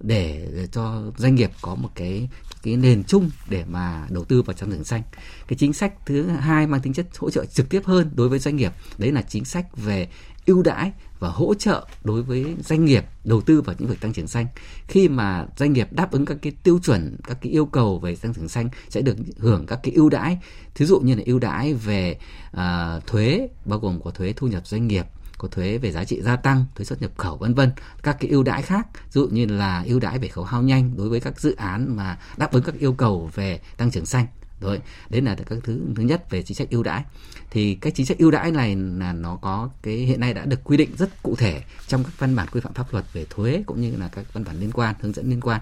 để 0.00 0.48
cho 0.72 1.02
doanh 1.16 1.34
nghiệp 1.34 1.50
có 1.62 1.74
một 1.74 1.88
cái 1.94 2.28
cái 2.62 2.76
nền 2.76 3.04
chung 3.04 3.30
để 3.48 3.64
mà 3.64 4.06
đầu 4.10 4.24
tư 4.24 4.42
vào 4.42 4.54
tăng 4.54 4.70
trưởng 4.70 4.84
xanh. 4.84 5.02
Cái 5.48 5.56
chính 5.56 5.72
sách 5.72 5.92
thứ 6.06 6.26
hai 6.26 6.66
mang 6.66 6.80
tính 6.80 6.92
chất 6.92 7.06
hỗ 7.18 7.30
trợ 7.30 7.44
trực 7.44 7.68
tiếp 7.68 7.82
hơn 7.84 8.10
đối 8.14 8.28
với 8.28 8.38
doanh 8.38 8.56
nghiệp, 8.56 8.72
đấy 8.98 9.12
là 9.12 9.22
chính 9.22 9.44
sách 9.44 9.76
về 9.76 10.08
ưu 10.46 10.62
đãi 10.62 10.92
và 11.18 11.28
hỗ 11.28 11.54
trợ 11.54 11.86
đối 12.04 12.22
với 12.22 12.56
doanh 12.64 12.84
nghiệp 12.84 13.04
đầu 13.24 13.40
tư 13.40 13.60
vào 13.60 13.76
những 13.78 13.88
việc 13.88 14.00
tăng 14.00 14.12
trưởng 14.12 14.26
xanh. 14.26 14.46
Khi 14.88 15.08
mà 15.08 15.46
doanh 15.56 15.72
nghiệp 15.72 15.92
đáp 15.92 16.12
ứng 16.12 16.24
các 16.24 16.36
cái 16.42 16.52
tiêu 16.62 16.78
chuẩn, 16.82 17.16
các 17.26 17.38
cái 17.40 17.52
yêu 17.52 17.66
cầu 17.66 17.98
về 17.98 18.16
tăng 18.16 18.34
trưởng 18.34 18.48
xanh 18.48 18.68
sẽ 18.88 19.00
được 19.00 19.16
hưởng 19.38 19.66
các 19.66 19.80
cái 19.82 19.94
ưu 19.94 20.08
đãi, 20.08 20.38
thí 20.74 20.86
dụ 20.86 21.00
như 21.00 21.14
là 21.14 21.22
ưu 21.26 21.38
đãi 21.38 21.74
về 21.74 22.18
uh, 22.56 23.06
thuế 23.06 23.48
bao 23.64 23.78
gồm 23.78 24.00
có 24.04 24.10
thuế 24.10 24.32
thu 24.36 24.46
nhập 24.46 24.66
doanh 24.66 24.86
nghiệp, 24.86 25.06
có 25.44 25.48
thuế 25.48 25.78
về 25.78 25.92
giá 25.92 26.04
trị 26.04 26.22
gia 26.22 26.36
tăng, 26.36 26.64
thuế 26.74 26.84
xuất 26.84 27.02
nhập 27.02 27.10
khẩu 27.16 27.36
vân 27.36 27.54
vân, 27.54 27.72
các 28.02 28.16
cái 28.20 28.30
ưu 28.30 28.42
đãi 28.42 28.62
khác, 28.62 28.86
ví 28.94 29.10
dụ 29.12 29.28
như 29.28 29.46
là 29.46 29.84
ưu 29.86 30.00
đãi 30.00 30.18
về 30.18 30.28
khấu 30.28 30.44
hao 30.44 30.62
nhanh 30.62 30.96
đối 30.96 31.08
với 31.08 31.20
các 31.20 31.40
dự 31.40 31.54
án 31.54 31.96
mà 31.96 32.18
đáp 32.36 32.52
ứng 32.52 32.64
các 32.64 32.74
yêu 32.78 32.92
cầu 32.92 33.30
về 33.34 33.60
tăng 33.76 33.90
trưởng 33.90 34.06
xanh. 34.06 34.26
Rồi, 34.60 34.80
đấy 35.10 35.20
là 35.22 35.34
các 35.34 35.58
thứ 35.64 35.80
thứ 35.96 36.02
nhất 36.02 36.30
về 36.30 36.42
chính 36.42 36.56
sách 36.56 36.70
ưu 36.70 36.82
đãi. 36.82 37.04
Thì 37.50 37.74
cái 37.74 37.92
chính 37.92 38.06
sách 38.06 38.18
ưu 38.18 38.30
đãi 38.30 38.50
này 38.50 38.76
là 38.76 39.12
nó 39.12 39.36
có 39.36 39.70
cái 39.82 39.94
hiện 39.94 40.20
nay 40.20 40.34
đã 40.34 40.44
được 40.44 40.64
quy 40.64 40.76
định 40.76 40.90
rất 40.98 41.22
cụ 41.22 41.36
thể 41.36 41.62
trong 41.86 42.04
các 42.04 42.12
văn 42.18 42.36
bản 42.36 42.48
quy 42.52 42.60
phạm 42.60 42.74
pháp 42.74 42.92
luật 42.92 43.04
về 43.12 43.26
thuế 43.30 43.62
cũng 43.66 43.80
như 43.80 43.96
là 43.96 44.08
các 44.08 44.24
văn 44.32 44.44
bản 44.44 44.60
liên 44.60 44.72
quan, 44.72 44.94
hướng 45.00 45.12
dẫn 45.12 45.30
liên 45.30 45.40
quan 45.40 45.60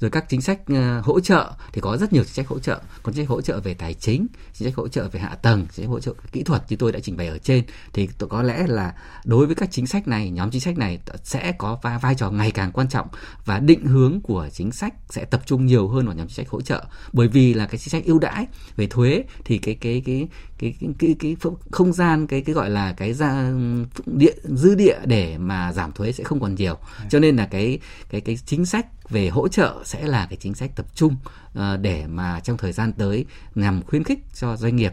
rồi 0.00 0.10
các 0.10 0.24
chính 0.28 0.42
sách 0.42 0.60
uh, 0.72 1.04
hỗ 1.04 1.20
trợ 1.20 1.52
thì 1.72 1.80
có 1.80 1.96
rất 1.96 2.12
nhiều 2.12 2.24
chính 2.24 2.34
sách 2.34 2.48
hỗ 2.48 2.58
trợ 2.58 2.80
có 3.02 3.12
chính 3.12 3.24
sách 3.24 3.28
hỗ 3.28 3.40
trợ 3.40 3.60
về 3.60 3.74
tài 3.74 3.94
chính 3.94 4.26
chính 4.52 4.68
sách 4.68 4.76
hỗ 4.76 4.88
trợ 4.88 5.08
về 5.08 5.20
hạ 5.20 5.34
tầng 5.42 5.66
chính 5.72 5.84
sách 5.84 5.90
hỗ 5.90 6.00
trợ 6.00 6.12
kỹ 6.32 6.42
thuật 6.42 6.62
như 6.68 6.76
tôi 6.76 6.92
đã 6.92 7.00
trình 7.00 7.16
bày 7.16 7.28
ở 7.28 7.38
trên 7.38 7.64
thì 7.92 8.08
tôi 8.18 8.28
có 8.28 8.42
lẽ 8.42 8.66
là 8.66 8.94
đối 9.24 9.46
với 9.46 9.54
các 9.54 9.68
chính 9.72 9.86
sách 9.86 10.08
này 10.08 10.30
nhóm 10.30 10.50
chính 10.50 10.60
sách 10.60 10.78
này 10.78 10.98
sẽ 11.24 11.52
có 11.52 11.78
vai, 11.82 11.98
vai 11.98 12.14
trò 12.14 12.30
ngày 12.30 12.50
càng 12.50 12.72
quan 12.72 12.88
trọng 12.88 13.08
và 13.44 13.58
định 13.58 13.86
hướng 13.86 14.20
của 14.20 14.48
chính 14.52 14.72
sách 14.72 14.94
sẽ 15.10 15.24
tập 15.24 15.42
trung 15.46 15.66
nhiều 15.66 15.88
hơn 15.88 16.06
vào 16.06 16.14
nhóm 16.14 16.26
chính 16.26 16.36
sách 16.36 16.48
hỗ 16.48 16.60
trợ 16.60 16.84
bởi 17.12 17.28
vì 17.28 17.54
là 17.54 17.66
cái 17.66 17.78
chính 17.78 17.90
sách 17.90 18.04
ưu 18.04 18.18
đãi 18.18 18.46
về 18.76 18.86
thuế 18.86 19.24
thì 19.44 19.58
cái 19.58 19.74
cái 19.80 20.02
cái 20.06 20.28
cái 20.58 20.74
cái 20.80 20.94
cái, 20.98 21.14
cái, 21.18 21.36
cái 21.40 21.52
không 21.70 21.92
gian 21.92 22.26
cái 22.26 22.40
cái 22.40 22.54
gọi 22.54 22.70
là 22.70 22.92
cái 22.92 23.14
ra 23.14 23.52
địa 24.06 24.34
dư 24.44 24.74
địa 24.74 24.98
để 25.04 25.38
mà 25.38 25.72
giảm 25.72 25.92
thuế 25.92 26.12
sẽ 26.12 26.24
không 26.24 26.40
còn 26.40 26.54
nhiều 26.54 26.76
cho 27.10 27.18
nên 27.18 27.36
là 27.36 27.46
cái 27.46 27.78
cái 28.10 28.20
cái 28.20 28.38
chính 28.46 28.66
sách 28.66 28.86
về 29.10 29.28
hỗ 29.28 29.48
trợ 29.48 29.82
sẽ 29.84 30.06
là 30.06 30.26
cái 30.30 30.36
chính 30.40 30.54
sách 30.54 30.70
tập 30.74 30.86
trung 30.94 31.16
ờ, 31.54 31.76
để 31.76 32.06
mà 32.06 32.40
trong 32.40 32.56
thời 32.56 32.72
gian 32.72 32.92
tới 32.92 33.24
nhằm 33.54 33.82
khuyến 33.82 34.04
khích 34.04 34.18
cho 34.34 34.56
doanh 34.56 34.76
nghiệp 34.76 34.92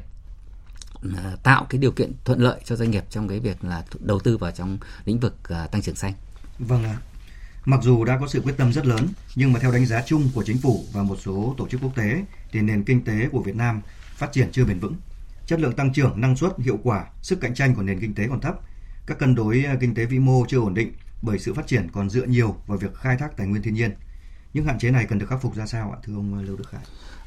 ờ, 1.18 1.38
tạo 1.44 1.66
cái 1.70 1.80
điều 1.80 1.92
kiện 1.92 2.12
thuận 2.26 2.40
lợi 2.40 2.62
cho 2.66 2.76
doanh 2.76 2.92
nghiệp 2.92 3.04
trong 3.10 3.28
cái 3.28 3.40
việc 3.40 3.64
là 3.64 3.84
đầu 4.00 4.20
tư 4.20 4.38
vào 4.38 4.52
trong 4.52 4.78
lĩnh 5.06 5.20
vực 5.20 5.36
ờ, 5.44 5.68
tăng 5.68 5.82
trưởng 5.82 5.96
xanh. 5.96 6.14
Vâng 6.60 6.84
ạ. 6.84 6.98
Mặc 7.66 7.80
dù 7.84 8.06
đã 8.06 8.18
có 8.20 8.28
sự 8.28 8.42
quyết 8.42 8.58
tâm 8.58 8.74
rất 8.74 8.86
lớn, 8.86 9.08
nhưng 9.36 9.54
mà 9.54 9.60
theo 9.60 9.72
đánh 9.72 9.86
giá 9.86 10.02
chung 10.06 10.30
của 10.34 10.44
chính 10.44 10.58
phủ 10.58 10.86
và 10.94 11.04
một 11.04 11.18
số 11.20 11.56
tổ 11.58 11.68
chức 11.68 11.82
quốc 11.82 11.96
tế 11.96 12.24
thì 12.52 12.62
nền 12.62 12.84
kinh 12.84 13.04
tế 13.04 13.30
của 13.32 13.42
Việt 13.42 13.56
Nam 13.56 13.82
phát 14.16 14.32
triển 14.32 14.52
chưa 14.52 14.66
bền 14.66 14.80
vững. 14.80 14.96
Chất 15.48 15.60
lượng 15.60 15.76
tăng 15.76 15.94
trưởng, 15.94 16.22
năng 16.22 16.36
suất, 16.36 16.52
hiệu 16.60 16.80
quả, 16.84 17.06
sức 17.22 17.42
cạnh 17.42 17.56
tranh 17.56 17.76
của 17.76 17.82
nền 17.82 18.00
kinh 18.00 18.14
tế 18.14 18.28
còn 18.28 18.42
thấp. 18.42 18.56
Các 19.06 19.20
cân 19.20 19.36
đối 19.36 19.66
kinh 19.82 19.96
tế 19.96 20.06
vĩ 20.06 20.20
mô 20.20 20.46
chưa 20.48 20.60
ổn 20.60 20.74
định 20.74 20.94
bởi 21.22 21.40
sự 21.40 21.54
phát 21.54 21.68
triển 21.68 21.88
còn 21.92 22.10
dựa 22.10 22.26
nhiều 22.26 22.56
vào 22.68 22.78
việc 22.78 22.96
khai 22.96 23.18
thác 23.18 23.38
tài 23.38 23.48
nguyên 23.48 23.64
thiên 23.64 23.74
nhiên 23.74 23.92
những 24.56 24.66
hạn 24.66 24.80
chế 24.80 24.92
này 24.92 25.06
cần 25.10 25.20
được 25.20 25.26
khắc 25.30 25.42
phục 25.42 25.56
ra 25.56 25.66
sao 25.66 25.92
ạ 25.92 25.98
thưa 26.04 26.14
ông 26.14 26.40
Lưu 26.40 26.58
Đức 26.58 26.70
Khải 26.70 26.82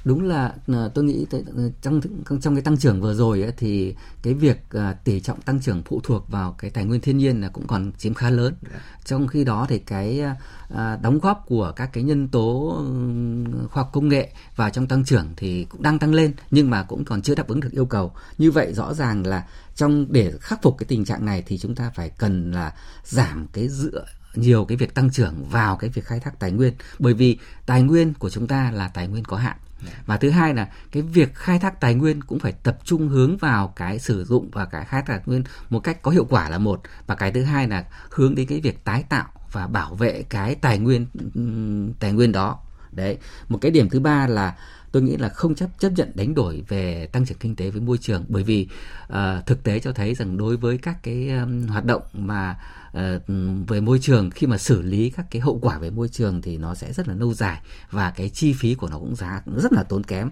đúng 0.05 0.23
là 0.23 0.55
ờ, 0.67 0.91
tôi 0.95 1.05
nghĩ 1.05 1.27
ờ, 1.31 1.71
trong 1.83 2.01
trong 2.41 2.55
cái 2.55 2.63
tăng 2.63 2.79
trưởng 2.79 3.01
vừa 3.01 3.15
rồi 3.15 3.43
ấy, 3.43 3.53
thì 3.57 3.95
cái 4.23 4.35
việc 4.35 4.61
tỷ 5.05 5.21
trọng 5.21 5.41
tăng 5.41 5.61
trưởng 5.61 5.83
phụ 5.83 6.01
thuộc 6.05 6.31
vào 6.31 6.55
cái 6.59 6.71
tài 6.71 6.85
nguyên 6.85 7.01
thiên 7.01 7.19
nhiên 7.19 7.41
là 7.41 7.49
cũng 7.49 7.67
còn 7.67 7.93
chiếm 7.99 8.15
khá 8.15 8.31
lớn. 8.31 8.55
Dạ. 8.63 8.81
trong 9.05 9.27
khi 9.27 9.45
đó 9.45 9.67
thì 9.69 9.79
cái 9.79 10.23
đóng 11.03 11.19
góp 11.19 11.45
của 11.47 11.73
các 11.77 11.91
cái 11.93 12.05
nhân 12.05 12.29
tố 12.29 12.77
khoa 13.71 13.83
học 13.83 13.91
công 13.93 14.09
nghệ 14.09 14.33
vào 14.57 14.71
trong 14.71 14.87
tăng 14.87 15.05
trưởng 15.05 15.27
thì 15.37 15.65
cũng 15.65 15.83
đang 15.83 15.99
tăng 15.99 16.15
lên 16.15 16.33
nhưng 16.51 16.71
mà 16.71 16.83
cũng 16.83 17.05
còn 17.05 17.23
chưa 17.23 17.35
đáp 17.35 17.49
ứng 17.49 17.61
được 17.61 17.73
yêu 17.73 17.87
cầu 17.87 18.13
như 18.39 18.51
vậy 18.51 18.73
rõ 18.75 18.95
ràng 18.95 19.27
là 19.27 19.47
trong 19.75 20.07
để 20.11 20.33
khắc 20.41 20.63
phục 20.63 20.79
cái 20.79 20.87
tình 20.89 21.05
trạng 21.05 21.25
này 21.25 21.43
thì 21.47 21.59
chúng 21.59 21.75
ta 21.75 21.91
phải 21.95 22.11
cần 22.11 22.53
là 22.53 22.73
giảm 23.05 23.47
cái 23.53 23.69
dựa 23.69 24.05
nhiều 24.35 24.65
cái 24.65 24.77
việc 24.77 24.95
tăng 24.95 25.11
trưởng 25.11 25.45
vào 25.51 25.77
cái 25.77 25.91
việc 25.91 26.05
khai 26.05 26.21
thác 26.21 26.39
tài 26.39 26.53
nguyên. 26.53 26.73
Bởi 26.99 27.15
vì 27.15 27.39
tài 27.67 27.83
nguyên 27.83 28.15
của 28.15 28.31
chúng 28.31 28.47
ta 28.47 28.71
là 28.71 28.89
tài 28.89 29.09
nguyên 29.09 29.25
có 29.25 29.37
hạn. 29.37 29.57
Và 30.07 30.17
thứ 30.17 30.31
hai 30.31 30.55
là 30.55 30.69
cái 30.93 31.03
việc 31.03 31.35
khai 31.35 31.59
thác 31.59 31.81
tài 31.81 31.95
nguyên 31.95 32.23
cũng 32.23 32.39
phải 32.39 32.53
tập 32.53 32.79
trung 32.85 33.09
hướng 33.09 33.37
vào 33.37 33.73
cái 33.77 33.99
sử 33.99 34.25
dụng 34.25 34.51
và 34.53 34.65
cái 34.65 34.85
khai 34.85 35.03
thác 35.03 35.13
tài 35.13 35.23
nguyên 35.27 35.45
một 35.71 35.81
cách 35.81 36.03
có 36.03 36.11
hiệu 36.11 36.27
quả 36.31 36.49
là 36.49 36.59
một. 36.59 36.83
Và 37.07 37.15
cái 37.15 37.33
thứ 37.33 37.43
hai 37.43 37.69
là 37.69 37.85
hướng 38.11 38.35
đến 38.35 38.47
cái 38.47 38.61
việc 38.61 38.85
tái 38.85 39.05
tạo 39.09 39.29
và 39.53 39.67
bảo 39.67 39.95
vệ 39.95 40.23
cái 40.23 40.55
tài 40.55 40.79
nguyên 40.79 41.07
tài 42.01 42.13
nguyên 42.13 42.33
đó. 42.33 42.59
Đấy. 42.93 43.19
Một 43.49 43.59
cái 43.61 43.71
điểm 43.71 43.89
thứ 43.89 44.01
ba 44.01 44.27
là 44.27 44.57
tôi 44.99 45.07
nghĩ 45.07 45.17
là 45.17 45.29
không 45.29 45.55
chấp 45.55 45.69
chấp 45.79 45.93
nhận 45.97 46.13
đánh 46.15 46.35
đổi 46.35 46.65
về 46.69 47.09
tăng 47.13 47.27
trưởng 47.27 47.39
kinh 47.39 47.57
tế 47.57 47.71
với 47.71 47.81
môi 47.81 47.99
trường. 47.99 48.25
Bởi 48.29 48.43
vì 48.43 48.69
uh, 49.13 49.47
thực 49.47 49.63
tế 49.63 49.81
cho 49.81 49.93
thấy 49.93 50.15
rằng 50.15 50.37
đối 50.37 50.57
với 50.57 50.79
các 50.79 51.03
cái 51.03 51.29
um, 51.29 51.67
hoạt 51.67 51.85
động 51.85 52.03
mà 52.13 52.59
uh, 52.89 53.23
về 53.69 53.81
môi 53.81 53.99
trường 53.99 54.31
khi 54.31 54.47
mà 54.47 54.59
xử 54.59 54.83
lý 54.83 55.11
các 55.11 55.27
cái 55.31 55.43
hậu 55.43 55.59
quả 55.63 55.79
về 55.79 55.91
môi 55.91 56.09
trường 56.09 56.43
thì 56.43 56.57
nó 56.57 56.75
sẽ 56.75 56.93
rất 56.93 57.09
là 57.09 57.15
lâu 57.15 57.35
dài 57.35 57.61
và 57.91 58.11
cái 58.11 58.29
chi 58.29 58.53
phí 58.53 58.75
của 58.75 58.89
nó 58.89 58.99
cũng 58.99 59.17
giá 59.17 59.43
rất 59.57 59.73
là 59.73 59.83
tốn 59.83 60.05
kém 60.05 60.31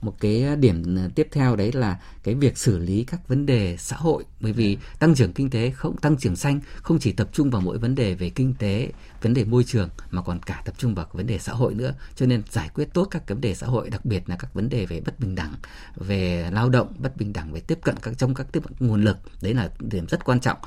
một 0.00 0.14
cái 0.20 0.56
điểm 0.56 1.08
tiếp 1.14 1.28
theo 1.32 1.56
đấy 1.56 1.72
là 1.72 1.98
cái 2.22 2.34
việc 2.34 2.58
xử 2.58 2.78
lý 2.78 3.04
các 3.04 3.28
vấn 3.28 3.46
đề 3.46 3.76
xã 3.76 3.96
hội. 3.96 4.24
Bởi 4.40 4.52
vì 4.52 4.78
tăng 4.98 5.14
trưởng 5.14 5.32
kinh 5.32 5.50
tế 5.50 5.70
không 5.70 5.96
tăng 5.96 6.16
trưởng 6.16 6.36
xanh 6.36 6.60
không 6.74 6.98
chỉ 6.98 7.12
tập 7.12 7.28
trung 7.32 7.50
vào 7.50 7.62
mỗi 7.62 7.78
vấn 7.78 7.94
đề 7.94 8.14
về 8.14 8.30
kinh 8.30 8.54
tế 8.58 8.92
vấn 9.22 9.34
đề 9.34 9.44
môi 9.44 9.64
trường 9.64 9.88
mà 10.10 10.22
còn 10.22 10.38
cả 10.46 10.62
tập 10.64 10.74
trung 10.78 10.94
vào 10.94 11.06
vấn 11.12 11.26
đề 11.26 11.38
xã 11.38 11.52
hội 11.52 11.74
nữa. 11.74 11.94
Cho 12.16 12.26
nên 12.26 12.42
giải 12.50 12.70
quyết 12.74 12.88
tốt 12.94 13.08
các 13.10 13.28
vấn 13.28 13.40
đề 13.40 13.54
xã 13.54 13.66
hội 13.66 13.90
đặc 13.90 14.04
biệt 14.04 14.28
là 14.28 14.36
các 14.36 14.54
vấn 14.54 14.68
đề 14.68 14.86
về 14.86 15.00
bất 15.00 15.20
bình 15.20 15.34
đẳng 15.34 15.54
về 15.96 16.50
lao 16.52 16.68
động 16.68 16.92
bất 16.98 17.16
bình 17.16 17.32
đẳng 17.32 17.52
về 17.52 17.60
tiếp 17.60 17.78
cận 17.82 17.94
các 18.02 18.18
trong 18.18 18.34
các 18.34 18.46
tiếp 18.52 18.62
cận 18.68 18.88
nguồn 18.88 19.04
lực 19.04 19.16
đấy 19.42 19.54
là 19.54 19.70
điểm 19.80 20.06
rất 20.06 20.24
quan 20.24 20.40
trọng 20.40 20.58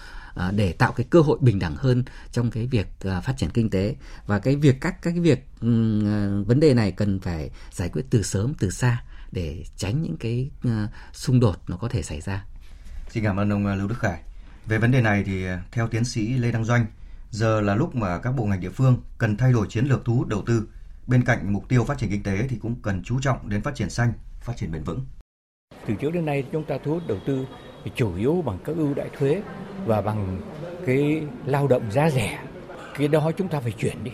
để 0.52 0.74
tạo 0.74 0.92
cái 0.92 1.06
cơ 1.10 1.22
hội 1.22 1.38
bình 1.42 1.60
đẳng 1.60 1.76
hơn 1.76 2.04
trong 2.32 2.52
cái 2.52 2.68
việc 2.68 2.88
à, 3.00 3.22
phát 3.22 3.34
triển 3.38 3.50
kinh 3.50 3.70
tế 3.70 3.96
và 4.26 4.40
cái 4.40 4.56
việc 4.56 4.82
các 4.82 5.02
các 5.02 5.12
cái 5.12 5.20
việc 5.20 5.48
um, 5.62 6.44
vấn 6.44 6.60
đề 6.60 6.74
này 6.74 6.92
cần 6.92 7.20
phải 7.20 7.50
giải 7.72 7.90
quyết 7.90 8.06
từ 8.10 8.24
sớm 8.24 8.54
từ 8.60 8.70
xa 8.70 9.04
để 9.32 9.64
tránh 9.78 10.02
những 10.02 10.18
cái 10.18 10.50
xung 11.14 11.40
đột 11.40 11.56
nó 11.68 11.78
có 11.78 11.90
thể 11.90 12.02
xảy 12.02 12.22
ra. 12.22 12.46
Xin 13.10 13.24
cảm 13.24 13.40
ơn 13.40 13.50
ông 13.50 13.68
Lưu 13.78 13.88
Đức 13.88 14.00
Khải. 14.00 14.22
Về 14.68 14.78
vấn 14.78 14.92
đề 14.92 15.02
này 15.02 15.24
thì 15.24 15.46
theo 15.72 15.88
tiến 15.88 16.06
sĩ 16.06 16.28
Lê 16.28 16.52
Đăng 16.52 16.66
Doanh, 16.66 16.86
giờ 17.30 17.62
là 17.62 17.76
lúc 17.76 17.96
mà 17.96 18.20
các 18.20 18.32
bộ 18.32 18.46
ngành 18.46 18.60
địa 18.62 18.70
phương 18.70 18.98
cần 19.18 19.38
thay 19.38 19.52
đổi 19.52 19.68
chiến 19.70 19.86
lược 19.86 20.06
thu 20.06 20.16
hút 20.16 20.28
đầu 20.28 20.44
tư. 20.46 20.68
Bên 21.08 21.24
cạnh 21.24 21.54
mục 21.54 21.70
tiêu 21.70 21.84
phát 21.84 21.98
triển 21.98 22.10
kinh 22.10 22.24
tế 22.24 22.48
thì 22.48 22.58
cũng 22.62 22.76
cần 22.82 23.04
chú 23.04 23.20
trọng 23.22 23.50
đến 23.50 23.62
phát 23.62 23.76
triển 23.76 23.90
xanh, 23.90 24.14
phát 24.42 24.54
triển 24.58 24.72
bền 24.72 24.84
vững. 24.84 25.06
Từ 25.88 25.94
trước 26.02 26.12
đến 26.12 26.26
nay 26.26 26.44
chúng 26.52 26.64
ta 26.64 26.78
thu 26.84 26.92
hút 26.92 27.04
đầu 27.08 27.20
tư 27.28 27.46
chủ 27.96 28.16
yếu 28.16 28.42
bằng 28.46 28.60
các 28.66 28.76
ưu 28.76 28.94
đại 28.94 29.10
thuế 29.20 29.42
và 29.86 30.02
bằng 30.02 30.42
cái 30.86 31.24
lao 31.46 31.68
động 31.68 31.92
giá 31.92 32.10
rẻ. 32.10 32.40
Cái 32.98 33.08
đó 33.08 33.32
chúng 33.38 33.48
ta 33.48 33.60
phải 33.60 33.72
chuyển 33.72 34.04
đi. 34.04 34.12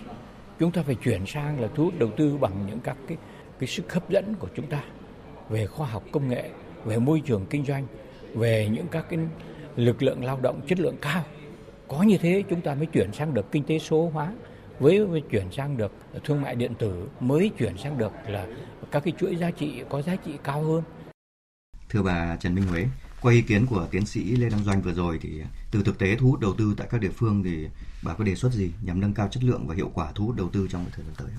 Chúng 0.60 0.72
ta 0.72 0.82
phải 0.84 0.96
chuyển 0.96 1.26
sang 1.26 1.60
là 1.60 1.68
thu 1.76 1.84
hút 1.84 1.94
đầu 2.00 2.10
tư 2.18 2.38
bằng 2.38 2.54
những 2.68 2.80
các 2.80 2.98
cái 3.08 3.18
cái 3.60 3.68
sức 3.68 3.94
hấp 3.94 4.10
dẫn 4.10 4.36
của 4.40 4.48
chúng 4.56 4.68
ta 4.68 4.84
về 5.50 5.68
khoa 5.68 5.88
học 5.88 6.04
công 6.12 6.30
nghệ, 6.30 6.50
về 6.86 6.98
môi 7.00 7.22
trường 7.26 7.46
kinh 7.46 7.66
doanh, 7.66 7.88
về 8.34 8.70
những 8.72 8.88
các 8.88 9.06
cái 9.10 9.20
lực 9.76 10.04
lượng 10.04 10.26
lao 10.26 10.40
động 10.42 10.62
chất 10.68 10.80
lượng 10.80 10.96
cao. 11.02 11.24
Có 11.88 12.04
như 12.04 12.18
thế 12.18 12.44
chúng 12.50 12.62
ta 12.62 12.76
mới 12.76 12.86
chuyển 12.86 13.14
sang 13.14 13.34
được 13.34 13.52
kinh 13.52 13.64
tế 13.64 13.80
số 13.80 14.10
hóa, 14.14 14.34
với, 14.80 15.06
với 15.06 15.22
chuyển 15.22 15.52
sang 15.52 15.78
được 15.78 15.92
thương 16.24 16.42
mại 16.42 16.56
điện 16.56 16.74
tử 16.80 17.08
mới 17.20 17.52
chuyển 17.58 17.78
sang 17.78 17.98
được 17.98 18.12
là 18.28 18.48
các 18.92 19.04
cái 19.04 19.14
chuỗi 19.20 19.36
giá 19.36 19.52
trị 19.52 19.84
có 19.90 20.02
giá 20.02 20.16
trị 20.16 20.32
cao 20.44 20.62
hơn. 20.62 20.84
Thưa 21.90 22.02
bà 22.02 22.38
Trần 22.40 22.56
Minh 22.56 22.66
Huế, 22.68 22.86
qua 23.22 23.34
ý 23.34 23.42
kiến 23.42 23.66
của 23.66 23.88
tiến 23.92 24.06
sĩ 24.06 24.36
Lê 24.36 24.50
Đăng 24.50 24.64
Doanh 24.64 24.82
vừa 24.82 24.94
rồi 24.94 25.20
thì 25.22 25.42
à, 25.42 25.48
từ 25.72 25.84
thực 25.84 25.98
tế 25.98 26.16
thu 26.16 26.28
hút 26.28 26.40
đầu 26.40 26.54
tư 26.58 26.74
tại 26.78 26.88
các 26.92 27.02
địa 27.02 27.12
phương 27.16 27.44
thì 27.44 27.68
bà 28.04 28.14
có 28.14 28.24
đề 28.24 28.36
xuất 28.36 28.54
gì 28.54 28.72
nhằm 28.82 29.02
nâng 29.02 29.14
cao 29.14 29.28
chất 29.32 29.44
lượng 29.44 29.68
và 29.68 29.76
hiệu 29.76 29.92
quả 29.94 30.12
thu 30.16 30.26
hút 30.26 30.36
đầu 30.36 30.50
tư 30.50 30.68
trong 30.72 30.86
thời 30.92 31.06
gian 31.06 31.16
tới? 31.18 31.30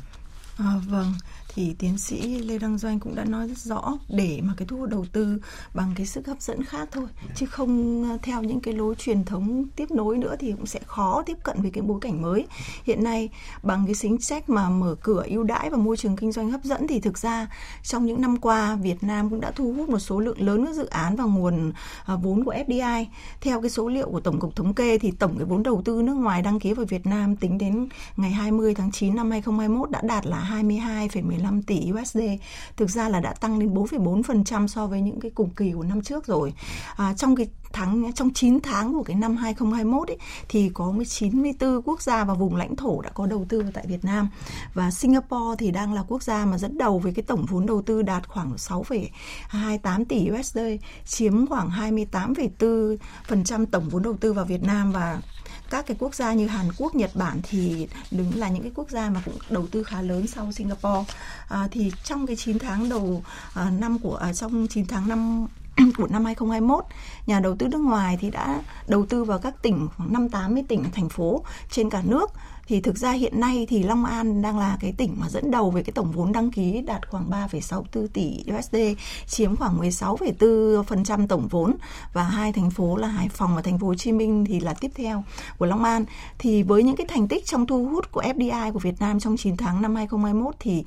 À, 0.59 0.81
vâng, 0.88 1.12
thì 1.55 1.75
tiến 1.79 1.99
sĩ 1.99 2.38
Lê 2.38 2.59
Đăng 2.59 2.79
Doanh 2.79 3.01
cũng 3.01 3.14
đã 3.14 3.25
nói 3.25 3.49
rất 3.49 3.59
rõ 3.59 3.99
để 4.09 4.40
mà 4.42 4.55
cái 4.57 4.68
thu 4.68 4.77
hút 4.77 4.90
đầu 4.90 5.07
tư 5.12 5.40
bằng 5.75 5.92
cái 5.97 6.07
sức 6.07 6.27
hấp 6.27 6.40
dẫn 6.40 6.64
khác 6.64 6.88
thôi 6.92 7.07
chứ 7.35 7.47
không 7.47 8.05
à, 8.05 8.16
theo 8.23 8.42
những 8.42 8.61
cái 8.61 8.75
lối 8.75 8.94
truyền 8.94 9.25
thống 9.25 9.64
tiếp 9.77 9.90
nối 9.90 10.18
nữa 10.18 10.37
thì 10.38 10.53
cũng 10.53 10.66
sẽ 10.66 10.81
khó 10.87 11.23
tiếp 11.27 11.37
cận 11.42 11.62
với 11.62 11.71
cái 11.71 11.83
bối 11.83 11.99
cảnh 12.01 12.23
mới. 12.23 12.47
Hiện 12.85 13.05
nay 13.05 13.29
bằng 13.62 13.87
cái 13.87 13.94
chính 13.94 14.21
sách 14.21 14.51
mà 14.51 14.68
mở 14.68 14.94
cửa 15.03 15.23
ưu 15.27 15.42
đãi 15.42 15.71
và 15.71 15.77
môi 15.77 15.97
trường 15.97 16.16
kinh 16.16 16.33
doanh 16.33 16.51
hấp 16.51 16.64
dẫn 16.64 16.87
thì 16.87 17.01
thực 17.01 17.18
ra 17.18 17.49
trong 17.83 18.07
những 18.07 18.21
năm 18.21 18.37
qua 18.37 18.77
Việt 18.77 19.03
Nam 19.03 19.31
cũng 19.31 19.40
đã 19.40 19.51
thu 19.51 19.73
hút 19.73 19.88
một 19.88 19.99
số 19.99 20.21
lượng 20.21 20.40
lớn 20.40 20.66
các 20.66 20.75
dự 20.75 20.87
án 20.87 21.16
và 21.16 21.25
nguồn 21.25 21.73
à, 22.07 22.16
vốn 22.16 22.44
của 22.44 22.55
FDI 22.66 23.05
theo 23.40 23.61
cái 23.61 23.71
số 23.71 23.88
liệu 23.88 24.11
của 24.11 24.21
tổng 24.21 24.40
cục 24.40 24.57
thống 24.57 24.75
kê 24.75 24.99
thì 24.99 25.11
tổng 25.11 25.35
cái 25.38 25.44
vốn 25.44 25.62
đầu 25.62 25.83
tư 25.85 26.03
nước 26.03 26.14
ngoài 26.14 26.42
đăng 26.42 26.61
ký 26.61 26.73
vào 26.73 26.87
Việt 26.87 27.07
Nam 27.07 27.37
tính 27.37 27.59
đến 27.59 27.88
ngày 28.16 28.31
20 28.31 28.75
tháng 28.75 28.90
9 28.92 29.14
năm 29.14 29.31
2021 29.31 29.90
đã 29.90 30.01
đạt 30.03 30.27
là 30.27 30.47
22,15 30.48 31.48
1,5 31.48 31.62
tỷ 31.66 31.92
USD 31.92 32.18
thực 32.76 32.90
ra 32.90 33.08
là 33.08 33.20
đã 33.20 33.32
tăng 33.32 33.58
lên 33.58 33.74
4,4% 33.74 34.66
so 34.66 34.87
với 34.87 35.00
những 35.00 35.20
cái 35.20 35.30
cùng 35.30 35.50
kỳ 35.50 35.72
của 35.72 35.84
năm 35.84 36.02
trước 36.02 36.26
rồi. 36.26 36.52
À, 36.96 37.14
trong 37.16 37.37
cái 37.37 37.46
tháng 37.72 38.12
trong 38.12 38.33
9 38.33 38.61
tháng 38.61 38.94
của 38.94 39.02
cái 39.02 39.16
năm 39.16 39.37
2021 39.37 40.09
ấy, 40.09 40.18
thì 40.48 40.70
có 40.74 40.94
94 41.09 41.83
quốc 41.83 42.02
gia 42.02 42.24
và 42.24 42.35
vùng 42.35 42.57
lãnh 42.57 42.76
thổ 42.76 43.00
đã 43.00 43.11
có 43.11 43.26
đầu 43.26 43.46
tư 43.48 43.64
tại 43.74 43.85
Việt 43.87 44.04
Nam 44.04 44.28
và 44.74 44.90
Singapore 44.90 45.57
thì 45.59 45.70
đang 45.70 45.94
là 45.94 46.02
quốc 46.09 46.22
gia 46.22 46.44
mà 46.44 46.59
dẫn 46.59 46.78
đầu 46.78 46.98
với 46.98 47.12
cái 47.14 47.22
tổng 47.22 47.46
vốn 47.48 47.66
đầu 47.66 47.83
tư 47.83 48.02
đạt 48.02 48.28
khoảng 48.28 48.52
6,28 48.57 50.04
tỷ 50.04 50.31
USD 50.38 50.59
chiếm 51.07 51.46
khoảng 51.46 51.70
28,4% 51.70 53.66
tổng 53.70 53.88
vốn 53.88 54.02
đầu 54.02 54.16
tư 54.20 54.33
vào 54.33 54.44
Việt 54.44 54.62
Nam 54.62 54.92
và 54.92 55.20
các 55.70 55.87
cái 55.87 55.96
quốc 56.00 56.14
gia 56.14 56.33
như 56.33 56.46
Hàn 56.46 56.66
Quốc, 56.78 56.94
Nhật 56.94 57.11
Bản 57.14 57.40
thì 57.42 57.88
đứng 58.11 58.37
là 58.37 58.48
những 58.48 58.62
cái 58.62 58.72
quốc 58.74 58.90
gia 58.90 59.11
mà 59.11 59.22
cũng 59.24 59.35
đầu 59.50 59.66
tư 59.66 59.83
khá 59.83 60.02
lớn 60.02 60.26
sau 60.26 60.52
Singapore. 60.52 61.14
À, 61.48 61.68
thì 61.70 61.92
trong 62.04 62.26
cái 62.26 62.37
9 62.37 62.59
tháng 62.59 62.88
đầu 62.88 63.22
à, 63.54 63.70
năm 63.70 63.98
của 63.98 64.16
à, 64.16 64.33
trong 64.33 64.66
9 64.68 64.87
tháng 64.87 65.09
năm 65.09 65.46
của 65.96 66.06
năm 66.06 66.24
2021, 66.24 66.84
nhà 67.26 67.40
đầu 67.40 67.56
tư 67.56 67.68
nước 67.68 67.80
ngoài 67.80 68.18
thì 68.20 68.30
đã 68.30 68.62
đầu 68.88 69.06
tư 69.06 69.24
vào 69.24 69.38
các 69.38 69.62
tỉnh 69.62 69.88
khoảng 69.96 70.12
5 70.12 70.28
80 70.28 70.62
tỉnh 70.68 70.84
thành 70.92 71.08
phố 71.08 71.44
trên 71.70 71.90
cả 71.90 72.02
nước 72.04 72.30
thì 72.68 72.80
thực 72.80 72.98
ra 72.98 73.12
hiện 73.12 73.40
nay 73.40 73.66
thì 73.68 73.82
Long 73.82 74.04
An 74.04 74.42
đang 74.42 74.58
là 74.58 74.76
cái 74.80 74.92
tỉnh 74.92 75.16
mà 75.18 75.28
dẫn 75.28 75.50
đầu 75.50 75.70
về 75.70 75.82
cái 75.82 75.92
tổng 75.92 76.12
vốn 76.12 76.32
đăng 76.32 76.50
ký 76.50 76.80
đạt 76.80 77.08
khoảng 77.08 77.30
3,64 77.30 78.06
tỷ 78.06 78.44
USD, 78.58 78.76
chiếm 79.26 79.56
khoảng 79.56 79.80
16,4% 79.80 81.26
tổng 81.26 81.48
vốn 81.48 81.76
và 82.12 82.22
hai 82.22 82.52
thành 82.52 82.70
phố 82.70 82.96
là 82.96 83.08
Hải 83.08 83.28
Phòng 83.28 83.56
và 83.56 83.62
thành 83.62 83.78
phố 83.78 83.86
Hồ 83.86 83.94
Chí 83.94 84.12
Minh 84.12 84.44
thì 84.44 84.60
là 84.60 84.74
tiếp 84.74 84.90
theo 84.94 85.24
của 85.58 85.66
Long 85.66 85.84
An. 85.84 86.04
Thì 86.38 86.62
với 86.62 86.82
những 86.82 86.96
cái 86.96 87.06
thành 87.06 87.28
tích 87.28 87.46
trong 87.46 87.66
thu 87.66 87.88
hút 87.88 88.12
của 88.12 88.22
FDI 88.22 88.72
của 88.72 88.78
Việt 88.78 89.00
Nam 89.00 89.20
trong 89.20 89.36
9 89.36 89.56
tháng 89.56 89.82
năm 89.82 89.94
2021 89.94 90.54
thì 90.60 90.84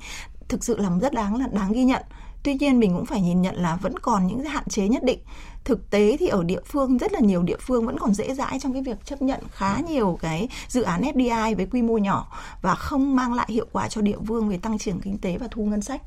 thực 0.48 0.64
sự 0.64 0.78
là 0.78 0.90
rất 1.00 1.12
đáng 1.12 1.36
là 1.36 1.46
đáng 1.52 1.72
ghi 1.72 1.84
nhận. 1.84 2.02
Tuy 2.42 2.54
nhiên 2.54 2.78
mình 2.78 2.92
cũng 2.94 3.06
phải 3.06 3.20
nhìn 3.20 3.42
nhận 3.42 3.54
là 3.56 3.76
vẫn 3.76 3.98
còn 3.98 4.26
những 4.26 4.44
hạn 4.44 4.64
chế 4.68 4.88
nhất 4.88 5.04
định. 5.04 5.18
Thực 5.64 5.90
tế 5.90 6.16
thì 6.20 6.26
ở 6.26 6.44
địa 6.44 6.60
phương, 6.66 6.98
rất 6.98 7.12
là 7.12 7.20
nhiều 7.20 7.42
địa 7.42 7.56
phương 7.60 7.86
vẫn 7.86 7.98
còn 7.98 8.14
dễ 8.14 8.34
dãi 8.34 8.58
trong 8.60 8.72
cái 8.72 8.82
việc 8.82 9.04
chấp 9.04 9.22
nhận 9.22 9.40
khá 9.50 9.76
nhiều 9.88 10.18
cái 10.20 10.48
dự 10.68 10.82
án 10.82 11.02
FDI 11.02 11.56
với 11.56 11.66
quy 11.66 11.82
mô 11.82 11.98
nhỏ 11.98 12.26
và 12.62 12.74
không 12.74 13.16
mang 13.16 13.34
lại 13.34 13.46
hiệu 13.50 13.66
quả 13.72 13.88
cho 13.88 14.00
địa 14.00 14.16
phương 14.26 14.48
về 14.48 14.58
tăng 14.58 14.78
trưởng 14.78 15.00
kinh 15.00 15.18
tế 15.18 15.38
và 15.38 15.48
thu 15.50 15.64
ngân 15.64 15.82
sách 15.82 16.02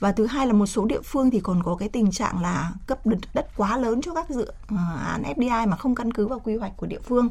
và 0.00 0.12
thứ 0.12 0.26
hai 0.26 0.46
là 0.46 0.52
một 0.52 0.66
số 0.66 0.84
địa 0.84 1.00
phương 1.04 1.30
thì 1.30 1.40
còn 1.40 1.62
có 1.62 1.76
cái 1.76 1.88
tình 1.88 2.10
trạng 2.10 2.42
là 2.42 2.72
cấp 2.86 2.98
đất 3.34 3.46
quá 3.56 3.76
lớn 3.76 4.00
cho 4.02 4.14
các 4.14 4.30
dự 4.30 4.46
ờ, 4.68 4.76
án 5.06 5.22
FDI 5.36 5.68
mà 5.68 5.76
không 5.76 5.94
căn 5.94 6.12
cứ 6.12 6.26
vào 6.26 6.38
quy 6.38 6.56
hoạch 6.56 6.76
của 6.76 6.86
địa 6.86 6.98
phương. 7.08 7.28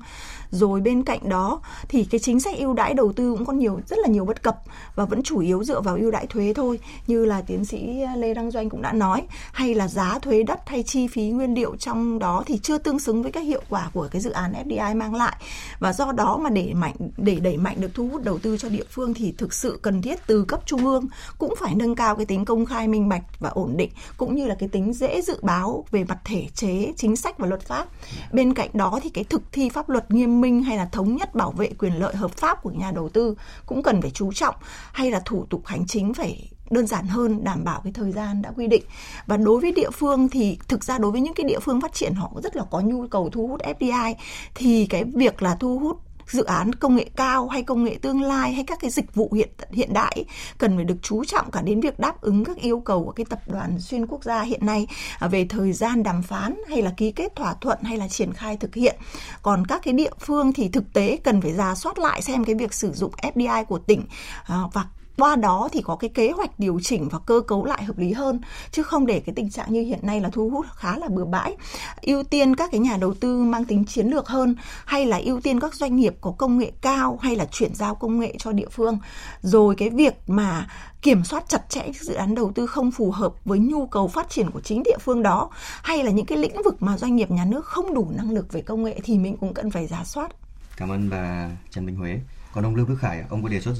Rồi 0.51 0.81
bên 0.81 1.03
cạnh 1.03 1.29
đó 1.29 1.61
thì 1.89 2.05
cái 2.05 2.19
chính 2.19 2.39
sách 2.39 2.57
ưu 2.57 2.73
đãi 2.73 2.93
đầu 2.93 3.13
tư 3.13 3.35
cũng 3.37 3.45
có 3.45 3.53
nhiều, 3.53 3.79
rất 3.87 3.99
là 3.99 4.07
nhiều 4.07 4.25
bất 4.25 4.43
cập 4.43 4.57
và 4.95 5.05
vẫn 5.05 5.23
chủ 5.23 5.39
yếu 5.39 5.63
dựa 5.63 5.81
vào 5.81 5.95
ưu 5.95 6.11
đãi 6.11 6.27
thuế 6.27 6.53
thôi. 6.53 6.79
Như 7.07 7.25
là 7.25 7.41
tiến 7.41 7.65
sĩ 7.65 8.03
Lê 8.17 8.33
Đăng 8.33 8.51
Doanh 8.51 8.69
cũng 8.69 8.81
đã 8.81 8.93
nói, 8.93 9.21
hay 9.53 9.73
là 9.73 9.87
giá 9.87 10.19
thuế 10.19 10.43
đất 10.43 10.59
hay 10.65 10.83
chi 10.83 11.07
phí 11.07 11.29
nguyên 11.29 11.53
liệu 11.53 11.75
trong 11.75 12.19
đó 12.19 12.43
thì 12.45 12.57
chưa 12.57 12.77
tương 12.77 12.99
xứng 12.99 13.23
với 13.23 13.31
các 13.31 13.43
hiệu 13.43 13.61
quả 13.69 13.89
của 13.93 14.07
cái 14.11 14.21
dự 14.21 14.31
án 14.31 14.53
FDI 14.65 14.97
mang 14.97 15.15
lại. 15.15 15.35
Và 15.79 15.93
do 15.93 16.11
đó 16.11 16.37
mà 16.37 16.49
để 16.49 16.73
mạnh, 16.73 16.95
để 17.17 17.35
đẩy 17.35 17.57
mạnh 17.57 17.81
được 17.81 17.91
thu 17.93 18.09
hút 18.09 18.23
đầu 18.23 18.37
tư 18.37 18.57
cho 18.57 18.69
địa 18.69 18.83
phương 18.89 19.13
thì 19.13 19.33
thực 19.37 19.53
sự 19.53 19.79
cần 19.81 20.01
thiết 20.01 20.19
từ 20.27 20.45
cấp 20.45 20.61
trung 20.65 20.85
ương 20.85 21.07
cũng 21.37 21.53
phải 21.59 21.75
nâng 21.75 21.95
cao 21.95 22.15
cái 22.15 22.25
tính 22.25 22.45
công 22.45 22.54
công 22.55 22.65
khai 22.65 22.87
minh 22.87 23.09
bạch 23.09 23.39
và 23.39 23.49
ổn 23.49 23.77
định, 23.77 23.89
cũng 24.17 24.35
như 24.35 24.47
là 24.47 24.55
cái 24.59 24.69
tính 24.69 24.93
dễ 24.93 25.21
dự 25.21 25.39
báo 25.41 25.85
về 25.91 26.03
mặt 26.03 26.17
thể 26.23 26.47
chế, 26.53 26.93
chính 26.97 27.15
sách 27.15 27.39
và 27.39 27.47
luật 27.47 27.61
pháp. 27.61 27.87
Bên 28.33 28.53
cạnh 28.53 28.69
đó 28.73 28.99
thì 29.03 29.09
cái 29.09 29.23
thực 29.23 29.41
thi 29.51 29.69
pháp 29.69 29.89
luật 29.89 30.11
nghiêm 30.11 30.41
minh 30.41 30.63
hay 30.63 30.77
là 30.77 30.85
thống 30.85 31.15
nhất 31.15 31.35
bảo 31.35 31.51
vệ 31.51 31.69
quyền 31.79 31.93
lợi 31.93 32.15
hợp 32.15 32.31
pháp 32.31 32.63
của 32.63 32.71
nhà 32.71 32.91
đầu 32.91 33.09
tư 33.09 33.35
cũng 33.65 33.83
cần 33.83 34.01
phải 34.01 34.11
chú 34.11 34.33
trọng, 34.33 34.55
hay 34.91 35.11
là 35.11 35.21
thủ 35.25 35.45
tục 35.49 35.61
hành 35.65 35.87
chính 35.87 36.13
phải 36.13 36.49
đơn 36.69 36.87
giản 36.87 37.07
hơn, 37.07 37.43
đảm 37.43 37.63
bảo 37.63 37.81
cái 37.83 37.93
thời 37.93 38.11
gian 38.11 38.41
đã 38.41 38.51
quy 38.55 38.67
định. 38.67 38.83
Và 39.27 39.37
đối 39.37 39.59
với 39.59 39.71
địa 39.71 39.89
phương 39.89 40.29
thì 40.29 40.57
thực 40.67 40.83
ra 40.83 40.97
đối 40.97 41.11
với 41.11 41.21
những 41.21 41.33
cái 41.33 41.43
địa 41.43 41.59
phương 41.59 41.81
phát 41.81 41.93
triển 41.93 42.13
họ 42.13 42.31
rất 42.43 42.55
là 42.55 42.63
có 42.71 42.79
nhu 42.79 43.07
cầu 43.07 43.29
thu 43.29 43.47
hút 43.47 43.61
FDI 43.79 44.13
thì 44.55 44.85
cái 44.85 45.03
việc 45.03 45.41
là 45.41 45.55
thu 45.55 45.79
hút 45.79 45.97
dự 46.27 46.43
án 46.43 46.75
công 46.75 46.95
nghệ 46.95 47.09
cao 47.15 47.47
hay 47.47 47.63
công 47.63 47.83
nghệ 47.83 47.97
tương 48.01 48.21
lai 48.21 48.53
hay 48.53 48.63
các 48.67 48.79
cái 48.81 48.91
dịch 48.91 49.15
vụ 49.15 49.29
hiện 49.33 49.49
hiện 49.71 49.93
đại 49.93 50.25
cần 50.57 50.75
phải 50.75 50.85
được 50.85 50.97
chú 51.01 51.25
trọng 51.25 51.51
cả 51.51 51.61
đến 51.61 51.81
việc 51.81 51.99
đáp 51.99 52.21
ứng 52.21 52.45
các 52.45 52.57
yêu 52.57 52.79
cầu 52.79 53.03
của 53.05 53.11
cái 53.11 53.25
tập 53.29 53.39
đoàn 53.47 53.79
xuyên 53.79 54.07
quốc 54.07 54.23
gia 54.23 54.41
hiện 54.41 54.65
nay 54.65 54.87
à, 55.19 55.27
về 55.27 55.45
thời 55.49 55.73
gian 55.73 56.03
đàm 56.03 56.23
phán 56.23 56.55
hay 56.69 56.81
là 56.81 56.93
ký 56.97 57.11
kết 57.11 57.35
thỏa 57.35 57.53
thuận 57.53 57.77
hay 57.83 57.97
là 57.97 58.07
triển 58.07 58.33
khai 58.33 58.57
thực 58.57 58.75
hiện. 58.75 58.95
Còn 59.41 59.67
các 59.67 59.81
cái 59.83 59.93
địa 59.93 60.11
phương 60.19 60.53
thì 60.53 60.69
thực 60.69 60.93
tế 60.93 61.17
cần 61.23 61.41
phải 61.41 61.53
ra 61.53 61.75
soát 61.75 61.99
lại 61.99 62.21
xem 62.21 62.43
cái 62.43 62.55
việc 62.55 62.73
sử 62.73 62.91
dụng 62.91 63.11
FDI 63.21 63.65
của 63.65 63.79
tỉnh 63.79 64.05
à, 64.45 64.59
và 64.73 64.85
qua 65.17 65.35
đó 65.35 65.69
thì 65.71 65.81
có 65.81 65.95
cái 65.95 66.09
kế 66.09 66.31
hoạch 66.31 66.59
điều 66.59 66.79
chỉnh 66.83 67.09
và 67.09 67.19
cơ 67.19 67.41
cấu 67.47 67.65
lại 67.65 67.83
hợp 67.83 67.97
lý 67.97 68.13
hơn, 68.13 68.41
chứ 68.71 68.83
không 68.83 69.05
để 69.05 69.19
cái 69.19 69.35
tình 69.35 69.49
trạng 69.49 69.73
như 69.73 69.81
hiện 69.81 69.99
nay 70.01 70.21
là 70.21 70.29
thu 70.29 70.49
hút 70.49 70.65
khá 70.75 70.97
là 70.97 71.07
bừa 71.07 71.25
bãi. 71.25 71.57
Ưu 72.01 72.23
tiên 72.23 72.55
các 72.55 72.71
cái 72.71 72.79
nhà 72.79 72.97
đầu 72.97 73.13
tư 73.13 73.43
mang 73.43 73.65
tính 73.65 73.85
chiến 73.85 74.07
lược 74.07 74.27
hơn, 74.27 74.55
hay 74.85 75.05
là 75.05 75.17
ưu 75.17 75.41
tiên 75.41 75.59
các 75.59 75.75
doanh 75.75 75.95
nghiệp 75.95 76.15
có 76.21 76.31
công 76.31 76.57
nghệ 76.57 76.71
cao, 76.81 77.19
hay 77.21 77.35
là 77.35 77.45
chuyển 77.45 77.75
giao 77.75 77.95
công 77.95 78.19
nghệ 78.19 78.35
cho 78.39 78.51
địa 78.51 78.69
phương. 78.71 78.97
Rồi 79.41 79.75
cái 79.77 79.89
việc 79.89 80.13
mà 80.27 80.67
kiểm 81.01 81.23
soát 81.23 81.43
chặt 81.49 81.69
chẽ 81.69 81.91
dự 82.01 82.13
án 82.13 82.35
đầu 82.35 82.51
tư 82.55 82.67
không 82.67 82.91
phù 82.91 83.11
hợp 83.11 83.33
với 83.45 83.59
nhu 83.59 83.87
cầu 83.87 84.07
phát 84.07 84.29
triển 84.29 84.51
của 84.51 84.61
chính 84.61 84.83
địa 84.83 84.97
phương 85.01 85.23
đó, 85.23 85.49
hay 85.83 86.03
là 86.03 86.11
những 86.11 86.25
cái 86.25 86.37
lĩnh 86.37 86.63
vực 86.65 86.83
mà 86.83 86.97
doanh 86.97 87.15
nghiệp, 87.15 87.31
nhà 87.31 87.45
nước 87.45 87.65
không 87.65 87.93
đủ 87.93 88.11
năng 88.15 88.31
lực 88.31 88.53
về 88.53 88.61
công 88.61 88.83
nghệ 88.83 88.99
thì 89.03 89.17
mình 89.17 89.37
cũng 89.37 89.53
cần 89.53 89.71
phải 89.71 89.87
giả 89.87 90.03
soát. 90.05 90.31
Cảm 90.77 90.91
ơn 90.91 91.09
bà 91.09 91.49
Trần 91.71 91.85
Minh 91.85 91.95
Huế. 91.95 92.19
Còn 92.55 92.63
ông 92.63 92.75
Lương 92.75 92.89
Đức 92.89 92.95
Khải, 92.99 93.23
ông 93.29 93.43
có 93.43 93.49
đề 93.49 93.61
xuất 93.61 93.73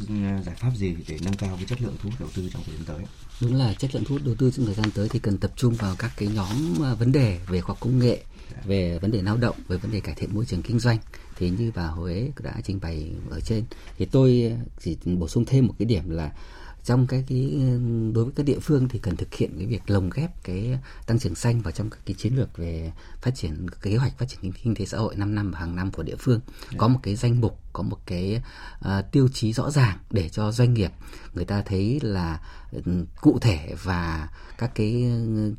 giải 0.45 0.55
pháp 0.55 0.71
gì 0.75 0.95
để 1.07 1.17
nâng 1.25 1.33
cao 1.33 1.55
cái 1.55 1.65
chất 1.65 1.81
lượng 1.81 1.95
thu 2.03 2.09
hút 2.09 2.19
đầu 2.19 2.29
tư 2.35 2.49
trong 2.53 2.63
thời 2.65 2.75
gian 2.75 2.85
tới? 2.85 3.05
Đúng 3.41 3.55
là 3.55 3.73
chất 3.73 3.95
lượng 3.95 4.03
thu 4.05 4.15
hút 4.15 4.25
đầu 4.25 4.35
tư 4.35 4.51
trong 4.51 4.65
thời 4.65 4.75
gian 4.75 4.91
tới 4.91 5.09
thì 5.09 5.19
cần 5.19 5.37
tập 5.37 5.51
trung 5.55 5.73
vào 5.73 5.95
các 5.99 6.11
cái 6.17 6.29
nhóm 6.29 6.73
vấn 6.99 7.11
đề 7.11 7.39
về 7.47 7.61
khoa 7.61 7.67
học 7.67 7.77
công 7.79 7.99
nghệ, 7.99 8.23
về 8.65 8.99
vấn 8.99 9.11
đề 9.11 9.21
lao 9.21 9.37
động, 9.37 9.55
về 9.67 9.77
vấn 9.77 9.91
đề 9.91 9.99
cải 9.99 10.15
thiện 10.15 10.35
môi 10.35 10.45
trường 10.45 10.61
kinh 10.61 10.79
doanh. 10.79 10.97
Thì 11.37 11.49
như 11.49 11.71
bà 11.75 11.87
Huế 11.87 12.31
đã 12.43 12.61
trình 12.63 12.79
bày 12.81 13.11
ở 13.29 13.39
trên. 13.39 13.65
Thì 13.97 14.05
tôi 14.05 14.53
chỉ 14.79 14.97
bổ 15.05 15.27
sung 15.27 15.45
thêm 15.45 15.67
một 15.67 15.73
cái 15.79 15.85
điểm 15.85 16.09
là 16.09 16.31
trong 16.83 17.07
cái, 17.07 17.23
cái 17.27 17.51
đối 18.13 18.25
với 18.25 18.33
các 18.35 18.45
địa 18.45 18.59
phương 18.59 18.89
thì 18.89 18.99
cần 18.99 19.15
thực 19.15 19.33
hiện 19.33 19.57
cái 19.57 19.67
việc 19.67 19.89
lồng 19.89 20.09
ghép 20.09 20.43
cái 20.43 20.79
tăng 21.07 21.19
trưởng 21.19 21.35
xanh 21.35 21.61
vào 21.61 21.71
trong 21.71 21.89
các 21.89 21.99
cái 22.05 22.15
chiến 22.17 22.35
lược 22.35 22.57
về 22.57 22.91
phát 23.21 23.35
triển 23.35 23.69
kế 23.81 23.95
hoạch 23.95 24.17
phát 24.17 24.25
triển 24.29 24.51
kinh 24.51 24.75
tế 24.75 24.85
xã 24.85 24.97
hội 24.97 25.15
5 25.15 25.35
năm 25.35 25.51
và 25.51 25.59
hàng 25.59 25.75
năm 25.75 25.91
của 25.91 26.03
địa 26.03 26.15
phương. 26.19 26.39
Có 26.77 26.87
một 26.87 26.99
cái 27.03 27.15
danh 27.15 27.41
mục 27.41 27.59
có 27.75 27.83
một 27.83 27.97
cái 28.05 28.41
uh, 28.85 28.91
tiêu 29.11 29.27
chí 29.33 29.53
rõ 29.53 29.71
ràng 29.71 29.97
để 30.09 30.29
cho 30.29 30.51
doanh 30.51 30.73
nghiệp 30.73 30.91
người 31.33 31.45
ta 31.45 31.61
thấy 31.61 31.99
là 32.03 32.39
ừ, 32.71 32.81
cụ 33.21 33.39
thể 33.39 33.75
và 33.83 34.29
các 34.57 34.71
cái 34.75 35.03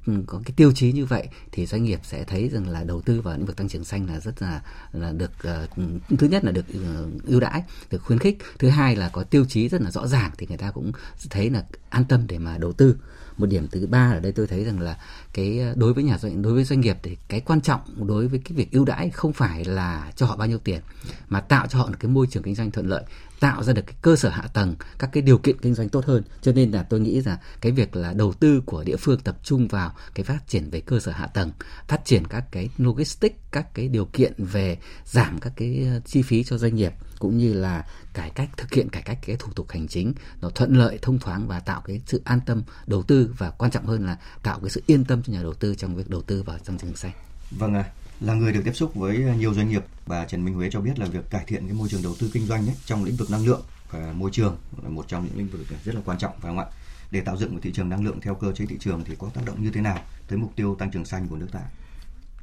ừ, 0.07 0.13
có 0.27 0.41
cái 0.45 0.53
tiêu 0.57 0.73
chí 0.73 0.93
như 0.93 1.07
vậy 1.07 1.29
thì 1.53 1.67
doanh 1.67 1.85
nghiệp 1.85 2.01
sẽ 2.03 2.25
thấy 2.25 2.49
rằng 2.49 2.69
là 2.69 2.85
đầu 2.85 3.01
tư 3.01 3.21
vào 3.21 3.37
lĩnh 3.37 3.47
vực 3.47 3.57
tăng 3.57 3.69
trưởng 3.69 3.85
xanh 3.85 4.07
là 4.07 4.21
rất 4.21 4.43
là 4.43 4.63
là 4.93 5.13
được 5.13 5.33
uh, 5.39 6.19
thứ 6.19 6.29
nhất 6.29 6.45
là 6.45 6.53
được 6.53 6.65
uh, 6.71 7.25
ưu 7.25 7.41
đãi 7.41 7.63
được 7.91 8.03
khuyến 8.03 8.19
khích. 8.19 8.39
Thứ 8.59 8.69
hai 8.69 8.97
là 8.97 9.09
có 9.09 9.23
tiêu 9.23 9.45
chí 9.49 9.69
rất 9.69 9.83
là 9.83 9.91
rõ 9.91 10.07
ràng 10.07 10.31
thì 10.39 10.47
người 10.47 10.59
ta 10.59 10.71
cũng 10.71 10.93
thấy 11.31 11.51
là 11.51 11.65
an 11.91 12.05
tâm 12.05 12.27
để 12.27 12.39
mà 12.39 12.59
đầu 12.59 12.73
tư 12.73 12.97
một 13.37 13.47
điểm 13.47 13.69
thứ 13.69 13.87
ba 13.87 14.11
ở 14.13 14.21
đây 14.21 14.33
tôi 14.33 14.47
thấy 14.47 14.65
rằng 14.65 14.81
là 14.81 14.99
cái 15.33 15.59
ờ, 15.59 15.75
đối 15.77 15.93
với 15.93 16.05
nhà 16.05 16.19
doanh, 16.19 16.43
đối 16.43 16.53
với 16.53 16.65
doanh 16.65 16.81
nghiệp 16.81 16.97
thì 17.03 17.17
cái 17.29 17.41
quan 17.41 17.61
trọng 17.61 17.81
đối 18.07 18.29
với 18.29 18.41
cái 18.45 18.53
việc 18.57 18.73
ưu 18.73 18.85
đãi 18.85 19.11
không 19.11 19.33
phải 19.33 19.65
là 19.65 20.13
cho 20.17 20.27
họ 20.27 20.37
bao 20.37 20.49
nhiêu 20.49 20.59
tiền, 20.59 20.81
mà 21.29 21.41
tạo 21.41 21.67
cho 21.67 21.79
họ 21.79 21.87
một 21.87 21.97
cái 22.01 22.11
môi 22.11 22.27
trường 22.27 22.43
kinh 22.43 22.55
doanh 22.55 22.71
thuận 22.71 22.87
lợi, 22.87 23.05
tạo 23.41 23.63
ra 23.63 23.73
được 23.73 23.83
cái 23.87 23.97
cơ 24.03 24.17
sở 24.17 24.29
hạ 24.29 24.43
tầng, 24.55 24.75
các 24.99 25.11
cái 25.13 25.23
điều 25.23 25.39
kiện 25.39 25.59
kinh 25.59 25.75
doanh 25.75 25.89
tốt 25.89 26.05
hơn. 26.05 26.23
Cho 26.43 26.53
nên 26.53 26.71
là 26.71 26.83
tôi 26.83 27.01
nghĩ 27.01 27.21
là 27.21 27.39
cái 27.61 27.73
việc 27.73 27.97
là 27.97 28.13
đầu 28.13 28.33
tư 28.33 28.63
của 28.67 28.85
địa 28.85 28.97
phương 28.97 29.21
tập 29.21 29.37
trung 29.43 29.69
vào 29.69 29.93
cái 30.15 30.25
phát 30.25 30.49
triển 30.49 30.71
về 30.71 30.81
cơ 30.81 31.01
sở 31.01 31.13
hạ 31.13 31.27
tầng, 31.27 31.51
phát 31.89 32.05
triển 32.05 32.27
các 32.27 32.45
cái 32.51 32.69
logistics, 32.79 33.37
các 33.51 33.75
cái 33.75 33.89
điều 33.89 34.05
kiện 34.05 34.33
về 34.39 34.79
giảm 35.05 35.39
các 35.39 35.53
cái 35.57 35.87
ờ, 35.93 36.01
chi 36.01 36.23
phí 36.23 36.45
cho 36.45 36.59
doanh 36.59 36.75
nghiệp 36.75 36.93
cũng 37.19 37.39
như 37.39 37.53
là 37.53 37.87
cải 38.15 38.31
cách 38.31 38.49
thực 38.57 38.73
hiện 38.73 38.89
cải 38.89 39.03
cách 39.03 39.19
cái 39.27 39.37
thủ 39.37 39.53
tục 39.53 39.71
hành 39.71 39.89
chính 39.89 40.15
nó 40.41 40.51
thuận 40.51 40.77
lợi 40.77 40.99
thông 41.03 41.19
thoáng 41.19 41.49
và 41.49 41.61
tạo 41.61 41.83
cái 41.85 42.01
sự 42.07 42.23
an 42.25 42.41
tâm 42.47 42.63
đầu 42.87 43.03
tư 43.03 43.35
và 43.39 43.51
quan 43.51 43.71
trọng 43.71 43.87
hơn 43.87 44.07
là 44.07 44.19
tạo 44.43 44.61
cái 44.61 44.71
sự 44.71 44.83
yên 44.87 45.05
tâm 45.05 45.23
cho 45.23 45.33
nhà 45.33 45.43
đầu 45.43 45.55
tư 45.55 45.75
trong 45.75 45.97
việc 45.97 46.11
đầu 46.11 46.23
tư 46.23 46.43
vào 46.43 46.59
trong 46.65 46.79
rừng 46.79 46.97
xanh. 46.97 47.13
Vâng 47.51 47.75
ạ. 47.75 47.83
À, 47.83 47.93
là 48.21 48.35
người 48.35 48.53
được 48.53 48.61
tiếp 48.65 48.73
xúc 48.73 48.95
với 48.95 49.19
nhiều 49.39 49.55
doanh 49.55 49.69
nghiệp 49.69 49.85
bà 50.07 50.25
Trần 50.25 50.45
Minh 50.45 50.55
Huế 50.55 50.71
cho 50.73 50.81
biết 50.81 50.99
là 50.99 51.07
việc 51.07 51.31
cải 51.31 51.45
thiện 51.47 51.67
cái 51.67 51.75
môi 51.75 51.89
trường 51.89 52.03
đầu 52.03 52.15
tư 52.21 52.31
kinh 52.33 52.47
doanh 52.47 52.67
ấy, 52.67 52.75
trong 52.85 53.05
lĩnh 53.05 53.17
vực 53.17 53.31
năng 53.31 53.47
lượng 53.47 53.63
và 53.91 54.13
môi 54.13 54.31
trường 54.31 54.57
là 54.83 54.89
một 54.89 55.09
trong 55.09 55.25
những 55.25 55.39
lĩnh 55.39 55.49
vực 55.49 55.61
rất 55.85 55.95
là 55.95 56.01
quan 56.05 56.19
trọng 56.19 56.33
phải 56.41 56.51
không 56.51 56.59
ạ? 56.59 56.67
Để 57.11 57.21
tạo 57.21 57.37
dựng 57.37 57.55
một 57.55 57.61
thị 57.63 57.73
trường 57.73 57.89
năng 57.89 58.05
lượng 58.05 58.21
theo 58.21 58.35
cơ 58.35 58.53
chế 58.53 58.67
thị 58.67 58.77
trường 58.81 59.05
thì 59.05 59.15
có 59.19 59.31
tác 59.35 59.41
động 59.45 59.63
như 59.63 59.71
thế 59.71 59.81
nào 59.81 60.03
tới 60.29 60.39
mục 60.39 60.53
tiêu 60.57 60.75
tăng 60.79 60.91
trưởng 60.91 61.05
xanh 61.05 61.29
của 61.29 61.37
nước 61.37 61.49
ta? 61.53 61.61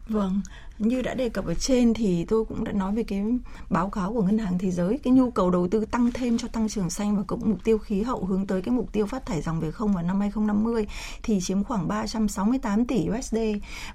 Vâng, 0.08 0.42
như 0.80 1.02
đã 1.02 1.14
đề 1.14 1.30
cập 1.30 1.46
ở 1.46 1.54
trên 1.54 1.94
thì 1.94 2.26
tôi 2.26 2.46
cũng 2.46 2.64
đã 2.64 2.72
nói 2.72 2.96
về 2.96 3.04
cái 3.04 3.24
báo 3.70 3.90
cáo 3.90 4.14
của 4.14 4.22
Ngân 4.24 4.38
hàng 4.38 4.58
Thế 4.58 4.72
giới, 4.72 5.00
cái 5.04 5.14
nhu 5.14 5.32
cầu 5.32 5.50
đầu 5.50 5.68
tư 5.68 5.86
tăng 5.86 6.12
thêm 6.12 6.38
cho 6.38 6.48
tăng 6.48 6.70
trưởng 6.70 6.90
xanh 6.90 7.18
và 7.18 7.24
cũng 7.28 7.42
mục 7.46 7.64
tiêu 7.64 7.78
khí 7.78 8.02
hậu 8.02 8.26
hướng 8.26 8.48
tới 8.48 8.62
cái 8.62 8.76
mục 8.76 8.92
tiêu 8.92 9.06
phát 9.06 9.26
thải 9.26 9.42
dòng 9.42 9.60
về 9.60 9.72
không 9.72 9.94
vào 9.94 10.04
năm 10.04 10.20
2050 10.20 10.88
thì 11.24 11.40
chiếm 11.42 11.64
khoảng 11.64 11.88
368 11.88 12.86
tỷ 12.86 13.10
USD 13.20 13.38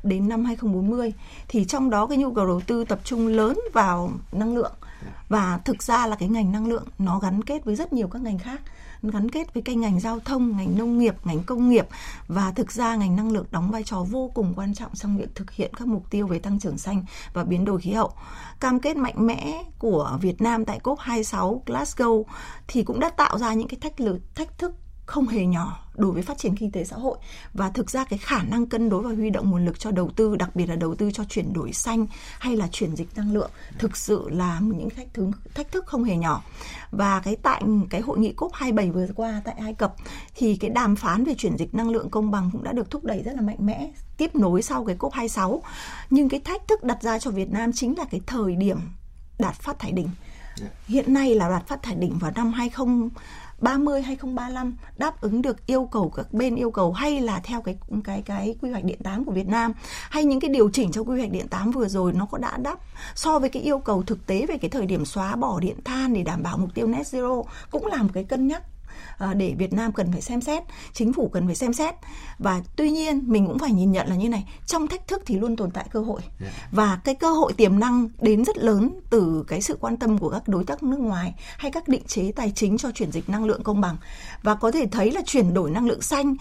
đến 0.03 0.29
năm 0.29 0.45
2040. 0.45 1.13
Thì 1.49 1.65
trong 1.65 1.91
đó 1.91 2.07
cái 2.07 2.19
nhu 2.19 2.35
cầu 2.35 2.47
đầu 2.47 2.61
tư 2.61 2.85
tập 2.85 3.01
trung 3.05 3.27
lớn 3.27 3.59
vào 3.73 4.13
năng 4.33 4.55
lượng 4.57 4.73
và 5.29 5.59
thực 5.65 5.83
ra 5.83 6.07
là 6.07 6.17
cái 6.17 6.29
ngành 6.29 6.53
năng 6.53 6.69
lượng 6.69 6.85
nó 6.99 7.19
gắn 7.19 7.43
kết 7.43 7.65
với 7.65 7.77
rất 7.77 7.93
nhiều 7.93 8.09
các 8.09 8.23
ngành 8.23 8.39
khác 8.39 8.61
gắn 9.03 9.29
kết 9.29 9.55
với 9.55 9.63
cái 9.63 9.77
ngành 9.77 10.01
giao 10.01 10.21
thông, 10.21 10.57
ngành 10.57 10.79
nông 10.79 10.99
nghiệp, 10.99 11.15
ngành 11.25 11.43
công 11.43 11.69
nghiệp 11.69 11.87
và 12.29 12.51
thực 12.51 12.73
ra 12.73 12.97
ngành 12.97 13.17
năng 13.17 13.33
lượng 13.33 13.47
đóng 13.51 13.71
vai 13.71 13.83
trò 13.85 14.05
vô 14.11 14.31
cùng 14.35 14.53
quan 14.57 14.75
trọng 14.75 14.95
trong 14.95 15.19
việc 15.19 15.35
thực 15.35 15.51
hiện 15.51 15.75
các 15.75 15.89
mục 15.89 16.11
tiêu 16.11 16.27
về 16.27 16.39
tăng 16.39 16.59
trưởng 16.59 16.79
xanh 16.79 17.05
và 17.33 17.45
biến 17.45 17.65
đổi 17.65 17.81
khí 17.81 17.91
hậu. 17.91 18.13
Cam 18.61 18.81
kết 18.81 18.97
mạnh 18.97 19.27
mẽ 19.27 19.65
của 19.79 20.19
Việt 20.21 20.43
Nam 20.43 20.65
tại 20.65 20.81
COP26 20.83 21.61
Glasgow 21.67 22.25
thì 22.69 22.83
cũng 22.83 23.01
đã 23.01 23.11
tạo 23.11 23.39
ra 23.39 23.55
những 23.55 23.69
cái 23.69 23.79
thách 23.81 24.01
lực 24.01 24.21
thách 24.35 24.59
thức 24.59 24.75
không 25.09 25.29
hề 25.29 25.47
nhỏ 25.47 25.85
đối 25.95 26.13
với 26.13 26.23
phát 26.23 26.39
triển 26.39 26.57
kinh 26.57 26.71
tế 26.71 26.85
xã 26.85 26.97
hội. 26.97 27.19
Và 27.55 27.71
thực 27.71 27.91
ra 27.91 28.05
cái 28.05 28.19
khả 28.19 28.43
năng 28.43 28.67
cân 28.67 28.89
đối 28.89 29.03
và 29.03 29.11
huy 29.11 29.31
động 29.31 29.51
nguồn 29.51 29.65
lực 29.65 29.79
cho 29.79 29.91
đầu 29.91 30.11
tư 30.17 30.37
đặc 30.37 30.57
biệt 30.57 30.67
là 30.67 30.77
đầu 30.77 30.95
tư 30.95 31.11
cho 31.13 31.25
chuyển 31.25 31.53
đổi 31.53 31.73
xanh 31.73 32.07
hay 32.39 32.57
là 32.57 32.69
chuyển 32.73 32.97
dịch 32.97 33.09
năng 33.17 33.33
lượng 33.33 33.51
thực 33.79 33.97
sự 33.97 34.29
là 34.29 34.61
những 34.61 34.91
thách 34.91 35.15
thức 35.15 35.31
thách 35.55 35.73
thức 35.73 35.87
không 35.87 36.05
hề 36.05 36.17
nhỏ. 36.17 36.43
Và 36.91 37.21
cái 37.21 37.37
tại 37.37 37.63
cái 37.91 38.01
hội 38.01 38.19
nghị 38.19 38.33
COP 38.33 38.53
27 38.53 38.91
vừa 38.91 39.07
qua 39.15 39.43
tại 39.45 39.55
Ai 39.59 39.75
Cập 39.75 39.95
thì 40.35 40.57
cái 40.57 40.71
đàm 40.71 40.97
phán 40.97 41.25
về 41.25 41.35
chuyển 41.35 41.57
dịch 41.57 41.75
năng 41.75 41.91
lượng 41.91 42.11
công 42.11 42.31
bằng 42.31 42.51
cũng 42.53 42.65
đã 42.65 42.73
được 42.73 42.91
thúc 42.91 43.05
đẩy 43.05 43.23
rất 43.23 43.33
là 43.35 43.41
mạnh 43.41 43.67
mẽ 43.67 43.91
tiếp 44.17 44.35
nối 44.35 44.63
sau 44.63 44.85
cái 44.85 44.97
COP 44.97 45.13
26 45.13 45.63
nhưng 46.11 46.29
cái 46.29 46.41
thách 46.41 46.69
thức 46.69 46.85
đặt 46.85 47.03
ra 47.03 47.19
cho 47.19 47.31
Việt 47.31 47.51
Nam 47.51 47.73
chính 47.73 47.99
là 47.99 48.05
cái 48.11 48.21
thời 48.27 48.57
điểm 48.57 48.79
đạt 49.39 49.55
phát 49.55 49.79
thải 49.79 49.93
đỉnh. 49.93 50.09
Dạ. 50.57 50.67
hiện 50.87 51.15
nay 51.15 51.35
là 51.35 51.49
đạt 51.49 51.67
phát 51.67 51.83
thải 51.83 51.95
đỉnh 51.95 52.19
vào 52.19 52.33
năm 52.35 52.53
20 52.53 53.09
30 53.59 54.03
2035 54.03 54.77
đáp 54.97 55.21
ứng 55.21 55.43
được 55.43 55.67
yêu 55.67 55.89
cầu 55.93 56.13
các 56.17 56.33
bên 56.33 56.57
yêu 56.57 56.71
cầu 56.71 56.93
hay 56.93 57.21
là 57.21 57.41
theo 57.45 57.63
cái 57.63 57.79
cái 58.05 58.23
cái 58.23 58.55
quy 58.61 58.71
hoạch 58.71 58.85
điện 58.85 58.99
8 59.05 59.25
của 59.25 59.33
Việt 59.33 59.49
Nam? 59.49 59.73
Hay 60.11 60.25
những 60.25 60.41
cái 60.41 60.51
điều 60.51 60.71
chỉnh 60.71 60.93
trong 60.93 61.09
quy 61.09 61.19
hoạch 61.19 61.31
điện 61.31 61.49
8 61.49 61.71
vừa 61.71 61.89
rồi 61.89 62.13
nó 62.13 62.27
có 62.27 62.39
đã 62.39 62.57
đáp 62.57 62.79
so 63.15 63.39
với 63.39 63.49
cái 63.49 63.63
yêu 63.63 63.79
cầu 63.79 64.03
thực 64.03 64.27
tế 64.27 64.47
về 64.47 64.59
cái 64.59 64.71
thời 64.71 64.87
điểm 64.87 65.05
xóa 65.05 65.37
bỏ 65.37 65.61
điện 65.61 65.77
than 65.85 66.15
để 66.15 66.23
đảm 66.23 66.43
bảo 66.43 66.59
mục 66.59 66.71
tiêu 66.75 66.87
net 66.87 67.03
zero 67.03 67.45
cũng 67.71 67.87
là 67.87 68.03
một 68.03 68.11
cái 68.15 68.25
cân 68.25 68.49
nhắc 68.49 68.63
để 69.37 69.55
Việt 69.59 69.73
Nam 69.73 69.93
cần 69.93 70.13
phải 70.13 70.21
xem 70.21 70.41
xét, 70.41 70.63
chính 70.93 71.13
phủ 71.13 71.29
cần 71.29 71.47
phải 71.47 71.55
xem 71.55 71.73
xét. 71.73 71.95
Và 72.39 72.63
tuy 72.77 72.91
nhiên 72.91 73.23
mình 73.27 73.47
cũng 73.47 73.59
phải 73.59 73.73
nhìn 73.73 73.93
nhận 73.93 74.09
là 74.09 74.17
như 74.17 74.29
này, 74.29 74.45
trong 74.67 74.89
thách 74.89 75.09
thức 75.09 75.23
thì 75.27 75.39
luôn 75.39 75.57
tồn 75.57 75.71
tại 75.71 75.87
cơ 75.91 76.01
hội. 76.01 76.21
Dạ. 76.41 76.47
và 76.73 77.01
cái 77.05 77.15
cơ 77.15 77.31
hội 77.31 77.53
tiềm 77.53 77.79
năng 77.79 78.09
đến 78.21 78.45
rất 78.45 78.59
lớn 78.59 78.91
từ 79.11 79.45
cái 79.49 79.63
sự 79.63 79.77
quan 79.81 79.97
tâm 79.97 80.19
của 80.19 80.31
các 80.31 80.49
đối 80.49 80.65
tác 80.65 80.83
nước 80.83 81.01
ngoài 81.01 81.35
hay 81.59 81.71
các 81.71 81.89
định 81.89 82.03
chế 82.07 82.33
tài 82.37 82.53
chính 82.55 82.79
cho 82.79 82.91
chuyển 82.91 83.13
dịch 83.13 83.29
năng 83.29 83.45
lượng 83.45 83.63
công 83.63 83.81
bằng. 83.81 83.97
Và 84.43 84.55
có 84.55 84.71
thể 84.71 84.87
thấy 84.93 85.11
là 85.11 85.21
chuyển 85.27 85.55
đổi 85.55 85.71
năng 85.71 85.87
lượng 85.87 86.03
xanh 86.03 86.37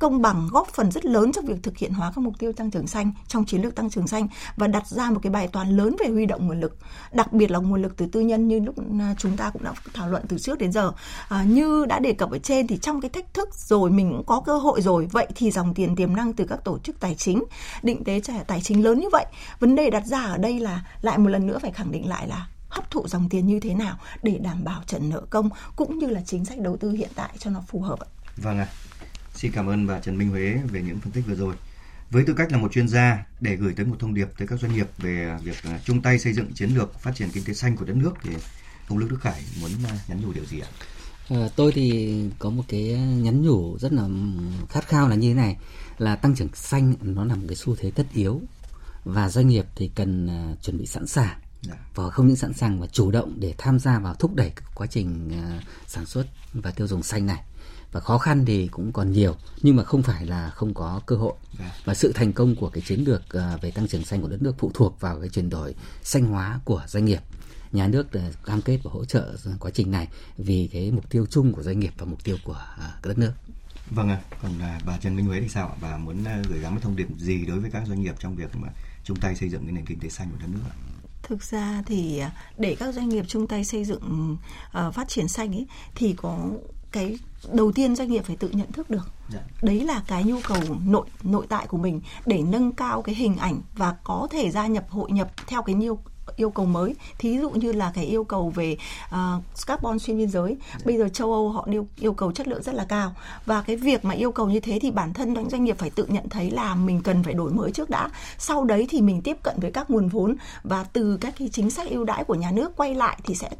công 0.00 0.22
bằng 0.22 0.48
góp 0.50 0.68
phần 0.68 0.90
rất 0.90 1.04
lớn 1.04 1.32
trong 1.32 1.44
việc 1.44 1.62
thực 1.62 1.78
hiện 1.78 1.92
hóa 1.92 2.12
các 2.14 2.18
mục 2.18 2.38
tiêu 2.38 2.52
tăng 2.52 2.70
trưởng 2.70 2.86
xanh 2.86 3.12
trong 3.28 3.44
chiến 3.44 3.62
lược 3.62 3.74
tăng 3.74 3.90
trưởng 3.90 4.06
xanh 4.06 4.28
và 4.56 4.66
đặt 4.66 4.86
ra 4.86 5.10
một 5.10 5.20
cái 5.22 5.30
bài 5.30 5.48
toán 5.48 5.76
lớn 5.76 5.96
về 5.98 6.10
huy 6.10 6.26
động 6.26 6.46
nguồn 6.46 6.60
lực 6.60 6.76
đặc 7.12 7.32
biệt 7.32 7.50
là 7.50 7.58
nguồn 7.58 7.82
lực 7.82 7.96
từ 7.96 8.06
tư 8.06 8.20
nhân 8.20 8.48
như 8.48 8.60
lúc 8.60 8.74
à, 9.00 9.14
chúng 9.18 9.36
ta 9.36 9.50
cũng 9.50 9.64
đã 9.64 9.72
thảo 9.94 10.08
luận 10.08 10.22
từ 10.28 10.38
trước 10.38 10.58
đến 10.58 10.72
giờ 10.72 10.92
à, 11.28 11.44
như 11.44 11.86
đã 11.88 11.98
đề 11.98 12.12
cập 12.12 12.30
ở 12.30 12.38
trên 12.38 12.66
thì 12.66 12.78
trong 12.78 13.00
cái 13.00 13.08
thách 13.08 13.34
thức 13.34 13.54
rồi 13.54 13.90
mình 13.90 14.10
cũng 14.10 14.26
có 14.26 14.40
cơ 14.40 14.58
hội 14.58 14.82
rồi 14.82 15.08
vậy 15.12 15.26
thì 15.34 15.50
dòng 15.50 15.74
tiền 15.74 15.96
tiềm 15.96 16.16
năng 16.16 16.32
từ 16.32 16.44
các 16.44 16.64
tổ 16.64 16.78
chức 16.78 17.00
tài 17.00 17.14
chính 17.14 17.44
định 17.82 18.04
tế 18.04 18.20
tài 18.46 18.60
chính 18.60 18.84
lớn 18.84 19.00
như 19.00 19.08
vậy 19.12 19.26
vấn 19.58 19.74
đề 19.74 19.90
đặt 19.90 20.06
ra 20.06 20.24
ở 20.24 20.38
đây 20.38 20.60
là 20.60 20.84
lại 21.02 21.18
một 21.18 21.28
lần 21.28 21.46
nữa 21.46 21.58
phải 21.62 21.72
khẳng 21.72 21.92
định 21.92 22.08
lại 22.08 22.28
là 22.28 22.48
hấp 22.68 22.90
thụ 22.90 23.08
dòng 23.08 23.28
tiền 23.28 23.46
như 23.46 23.60
thế 23.60 23.74
nào 23.74 23.96
để 24.22 24.38
đảm 24.42 24.64
bảo 24.64 24.82
trần 24.86 25.10
nợ 25.10 25.22
công 25.30 25.48
cũng 25.76 25.98
như 25.98 26.06
là 26.06 26.20
chính 26.26 26.44
sách 26.44 26.58
đầu 26.58 26.76
tư 26.76 26.90
hiện 26.90 27.10
tại 27.14 27.30
cho 27.38 27.50
nó 27.50 27.60
phù 27.68 27.80
hợp 27.80 27.98
Vâng 28.36 28.58
ạ. 28.58 28.68
À. 28.70 28.89
Xin 29.40 29.52
cảm 29.52 29.66
ơn 29.66 29.86
bà 29.86 30.00
Trần 30.00 30.18
Minh 30.18 30.28
Huế 30.28 30.58
về 30.70 30.82
những 30.82 31.00
phân 31.00 31.12
tích 31.12 31.24
vừa 31.26 31.34
rồi. 31.34 31.54
Với 32.10 32.24
tư 32.26 32.34
cách 32.36 32.52
là 32.52 32.58
một 32.58 32.72
chuyên 32.72 32.88
gia 32.88 33.26
để 33.40 33.56
gửi 33.56 33.74
tới 33.76 33.86
một 33.86 33.96
thông 33.98 34.14
điệp 34.14 34.28
tới 34.38 34.48
các 34.48 34.60
doanh 34.60 34.74
nghiệp 34.74 34.86
về 34.98 35.36
việc 35.42 35.56
à, 35.62 35.80
chung 35.84 36.02
tay 36.02 36.18
xây 36.18 36.32
dựng 36.32 36.52
chiến 36.54 36.70
lược 36.70 37.00
phát 37.00 37.14
triển 37.14 37.28
kinh 37.32 37.44
tế 37.44 37.54
xanh 37.54 37.76
của 37.76 37.84
đất 37.84 37.96
nước 37.96 38.12
thì 38.22 38.30
ông 38.88 38.98
Lương 38.98 39.08
Đức 39.08 39.20
Khải 39.20 39.42
muốn 39.60 39.70
à, 39.84 39.98
nhắn 40.08 40.20
nhủ 40.20 40.32
điều 40.32 40.44
gì 40.44 40.60
ạ? 40.60 40.68
À, 41.28 41.48
tôi 41.56 41.72
thì 41.72 42.14
có 42.38 42.50
một 42.50 42.62
cái 42.68 42.82
nhắn 42.98 43.42
nhủ 43.42 43.78
rất 43.78 43.92
là 43.92 44.08
khát 44.68 44.88
khao 44.88 45.08
là 45.08 45.16
như 45.16 45.28
thế 45.28 45.34
này 45.34 45.56
là 45.98 46.16
tăng 46.16 46.36
trưởng 46.36 46.54
xanh 46.54 46.94
nó 47.00 47.24
là 47.24 47.34
một 47.34 47.44
cái 47.48 47.56
xu 47.56 47.76
thế 47.76 47.90
tất 47.90 48.06
yếu 48.14 48.40
và 49.04 49.28
doanh 49.28 49.48
nghiệp 49.48 49.66
thì 49.76 49.90
cần 49.94 50.26
uh, 50.52 50.62
chuẩn 50.62 50.78
bị 50.78 50.86
sẵn 50.86 51.06
sàng 51.06 51.38
dạ. 51.62 51.74
và 51.94 52.10
không 52.10 52.26
những 52.26 52.36
sẵn 52.36 52.52
sàng 52.52 52.80
mà 52.80 52.86
chủ 52.86 53.10
động 53.10 53.36
để 53.40 53.54
tham 53.58 53.78
gia 53.78 53.98
vào 53.98 54.14
thúc 54.14 54.34
đẩy 54.34 54.52
quá 54.74 54.86
trình 54.86 55.30
sản 55.86 56.06
xuất 56.06 56.26
và 56.52 56.70
tiêu 56.70 56.86
dùng 56.86 57.02
xanh 57.02 57.26
này 57.26 57.42
và 57.92 58.00
khó 58.00 58.18
khăn 58.18 58.44
thì 58.44 58.68
cũng 58.68 58.92
còn 58.92 59.12
nhiều 59.12 59.36
nhưng 59.62 59.76
mà 59.76 59.84
không 59.84 60.02
phải 60.02 60.26
là 60.26 60.50
không 60.50 60.74
có 60.74 61.00
cơ 61.06 61.16
hội. 61.16 61.34
Dạ. 61.58 61.72
và 61.84 61.94
sự 61.94 62.12
thành 62.12 62.32
công 62.32 62.54
của 62.56 62.68
cái 62.68 62.82
chiến 62.86 63.04
lược 63.06 63.32
à, 63.32 63.56
về 63.62 63.70
tăng 63.70 63.88
trưởng 63.88 64.04
xanh 64.04 64.22
của 64.22 64.28
đất 64.28 64.42
nước 64.42 64.54
phụ 64.58 64.70
thuộc 64.74 65.00
vào 65.00 65.20
cái 65.20 65.28
chuyển 65.28 65.50
đổi 65.50 65.74
xanh 66.02 66.26
hóa 66.26 66.60
của 66.64 66.82
doanh 66.86 67.04
nghiệp. 67.04 67.20
Nhà 67.72 67.86
nước 67.86 68.06
cam 68.44 68.62
kết 68.62 68.78
và 68.82 68.90
hỗ 68.90 69.04
trợ 69.04 69.36
quá 69.60 69.70
trình 69.74 69.90
này 69.90 70.08
vì 70.38 70.68
cái 70.72 70.90
mục 70.90 71.10
tiêu 71.10 71.26
chung 71.30 71.52
của 71.52 71.62
doanh 71.62 71.80
nghiệp 71.80 71.92
và 71.98 72.06
mục 72.06 72.24
tiêu 72.24 72.36
của 72.44 72.60
à, 72.78 72.98
đất 73.04 73.18
nước. 73.18 73.32
Vâng 73.90 74.08
ạ. 74.08 74.20
À, 74.30 74.36
còn 74.42 74.58
à, 74.60 74.80
bà 74.86 74.98
Trần 74.98 75.16
Minh 75.16 75.26
Huế 75.26 75.40
thì 75.40 75.48
sao 75.48 75.76
bà 75.82 75.96
muốn 75.96 76.24
gửi 76.48 76.58
gắm 76.58 76.74
một 76.74 76.80
thông 76.82 76.96
điệp 76.96 77.08
gì 77.18 77.46
đối 77.46 77.60
với 77.60 77.70
các 77.70 77.82
doanh 77.86 78.02
nghiệp 78.02 78.14
trong 78.18 78.36
việc 78.36 78.56
mà 78.56 78.68
chung 79.04 79.16
tay 79.20 79.36
xây 79.36 79.48
dựng 79.48 79.62
cái 79.62 79.72
nền 79.72 79.86
kinh 79.86 80.00
tế 80.00 80.08
xanh 80.08 80.28
của 80.30 80.36
đất 80.40 80.48
nước 80.52 80.60
ạ? 80.70 80.74
Thực 81.22 81.42
ra 81.42 81.82
thì 81.86 82.22
để 82.58 82.76
các 82.78 82.94
doanh 82.94 83.08
nghiệp 83.08 83.24
chung 83.28 83.46
tay 83.46 83.64
xây 83.64 83.84
dựng 83.84 84.36
uh, 84.86 84.94
phát 84.94 85.08
triển 85.08 85.28
xanh 85.28 85.52
ấy 85.52 85.66
thì 85.94 86.14
có 86.16 86.50
cái 86.92 87.18
đầu 87.52 87.72
tiên 87.72 87.96
doanh 87.96 88.10
nghiệp 88.10 88.24
phải 88.24 88.36
tự 88.36 88.48
nhận 88.48 88.72
thức 88.72 88.90
được. 88.90 89.08
Dạ. 89.32 89.40
đấy 89.62 89.80
là 89.80 90.02
cái 90.06 90.24
nhu 90.24 90.36
cầu 90.48 90.58
nội 90.86 91.06
nội 91.22 91.46
tại 91.48 91.66
của 91.66 91.76
mình 91.76 92.00
để 92.26 92.42
nâng 92.42 92.72
cao 92.72 93.02
cái 93.02 93.14
hình 93.14 93.36
ảnh 93.36 93.60
và 93.76 93.96
có 94.04 94.28
thể 94.30 94.50
gia 94.50 94.66
nhập 94.66 94.84
hội 94.90 95.10
nhập 95.10 95.30
theo 95.46 95.62
cái 95.62 95.74
nhu 95.74 95.98
yêu 96.36 96.50
cầu 96.50 96.66
mới. 96.66 96.94
Thí 97.18 97.38
dụ 97.38 97.50
như 97.50 97.72
là 97.72 97.92
cái 97.94 98.04
yêu 98.04 98.24
cầu 98.24 98.50
về 98.50 98.76
uh, 99.06 99.42
carbon 99.66 99.98
xuyên 99.98 100.18
biên 100.18 100.28
giới. 100.28 100.56
Bây 100.84 100.98
giờ 100.98 101.08
châu 101.08 101.32
Âu 101.32 101.50
họ 101.50 101.66
yêu 101.70 101.86
yêu 101.96 102.12
cầu 102.12 102.32
chất 102.32 102.48
lượng 102.48 102.62
rất 102.62 102.74
là 102.74 102.84
cao. 102.84 103.14
Và 103.46 103.62
cái 103.62 103.76
việc 103.76 104.04
mà 104.04 104.14
yêu 104.14 104.32
cầu 104.32 104.50
như 104.50 104.60
thế 104.60 104.78
thì 104.82 104.90
bản 104.90 105.12
thân 105.12 105.50
doanh 105.50 105.64
nghiệp 105.64 105.78
phải 105.78 105.90
tự 105.90 106.06
nhận 106.06 106.28
thấy 106.28 106.50
là 106.50 106.74
mình 106.74 107.02
cần 107.02 107.22
phải 107.22 107.34
đổi 107.34 107.52
mới 107.52 107.70
trước 107.70 107.90
đã. 107.90 108.10
Sau 108.38 108.64
đấy 108.64 108.86
thì 108.90 109.00
mình 109.00 109.22
tiếp 109.22 109.36
cận 109.42 109.56
với 109.60 109.70
các 109.70 109.90
nguồn 109.90 110.08
vốn 110.08 110.36
và 110.62 110.84
từ 110.84 111.18
các 111.20 111.34
cái 111.38 111.48
chính 111.52 111.70
sách 111.70 111.90
ưu 111.90 112.04
đãi 112.04 112.24
của 112.24 112.34
nhà 112.34 112.50
nước 112.50 112.76
quay 112.76 112.94
lại 112.94 113.18
thì 113.24 113.34
sẽ 113.34 113.50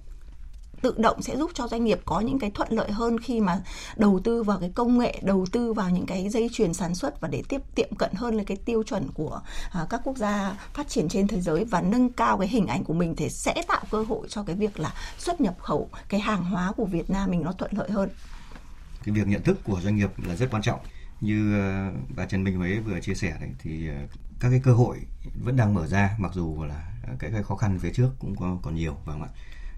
tự 0.83 0.95
động 0.99 1.23
sẽ 1.23 1.37
giúp 1.37 1.51
cho 1.55 1.69
doanh 1.69 1.85
nghiệp 1.85 2.01
có 2.05 2.21
những 2.21 2.39
cái 2.39 2.51
thuận 2.51 2.73
lợi 2.73 2.91
hơn 2.91 3.21
khi 3.21 3.41
mà 3.41 3.63
đầu 3.97 4.21
tư 4.25 4.43
vào 4.43 4.59
cái 4.59 4.71
công 4.75 4.99
nghệ 4.99 5.19
đầu 5.23 5.47
tư 5.53 5.73
vào 5.73 5.91
những 5.91 6.07
cái 6.07 6.29
dây 6.29 6.49
chuyền 6.53 6.75
sản 6.75 6.95
xuất 6.95 7.21
và 7.21 7.29
để 7.29 7.43
tiếp 7.49 7.61
tiệm 7.75 7.95
cận 7.99 8.11
hơn 8.15 8.35
là 8.35 8.45
cái 8.47 8.57
tiêu 8.57 8.83
chuẩn 8.83 9.09
của 9.15 9.41
à, 9.73 9.87
các 9.91 10.01
quốc 10.05 10.17
gia 10.17 10.57
phát 10.75 10.89
triển 10.89 11.09
trên 11.09 11.29
thế 11.29 11.41
giới 11.41 11.65
và 11.65 11.81
nâng 11.81 12.13
cao 12.13 12.39
cái 12.39 12.49
hình 12.49 12.67
ảnh 12.67 12.85
của 12.85 12.95
mình 12.95 13.17
thì 13.17 13.29
sẽ 13.29 13.63
tạo 13.69 13.83
cơ 13.91 14.03
hội 14.03 14.29
cho 14.29 14.43
cái 14.43 14.57
việc 14.57 14.81
là 14.81 14.95
xuất 15.19 15.41
nhập 15.41 15.55
khẩu 15.59 15.89
cái 16.09 16.21
hàng 16.21 16.45
hóa 16.45 16.73
của 16.77 16.85
Việt 16.85 17.11
Nam 17.11 17.31
mình 17.31 17.43
nó 17.43 17.53
thuận 17.53 17.71
lợi 17.75 17.91
hơn. 17.91 18.09
Cái 19.05 19.15
việc 19.15 19.27
nhận 19.27 19.43
thức 19.43 19.59
của 19.65 19.81
doanh 19.81 19.97
nghiệp 19.97 20.11
là 20.17 20.37
rất 20.37 20.51
quan 20.51 20.63
trọng. 20.63 20.81
Như 21.21 21.59
ờ, 21.61 21.93
bà 22.17 22.27
Trần 22.27 22.45
Minh 22.45 22.57
Huế 22.57 22.79
vừa 22.79 23.01
chia 23.01 23.15
sẻ 23.15 23.37
đấy 23.41 23.51
thì 23.59 23.89
ờ, 23.89 23.95
các 24.41 24.51
cái 24.51 24.61
cơ 24.65 24.73
hội 24.73 24.99
vẫn 25.45 25.57
đang 25.57 25.75
mở 25.75 25.87
ra 25.87 26.17
mặc 26.19 26.31
dù 26.35 26.65
là 26.65 26.93
cái, 27.19 27.31
cái 27.33 27.43
khó 27.43 27.57
khăn 27.57 27.79
phía 27.79 27.93
trước 27.93 28.11
cũng 28.19 28.37
còn 28.63 28.75
nhiều 28.75 28.97
và 29.05 29.13
không 29.13 29.23
ạ? 29.23 29.29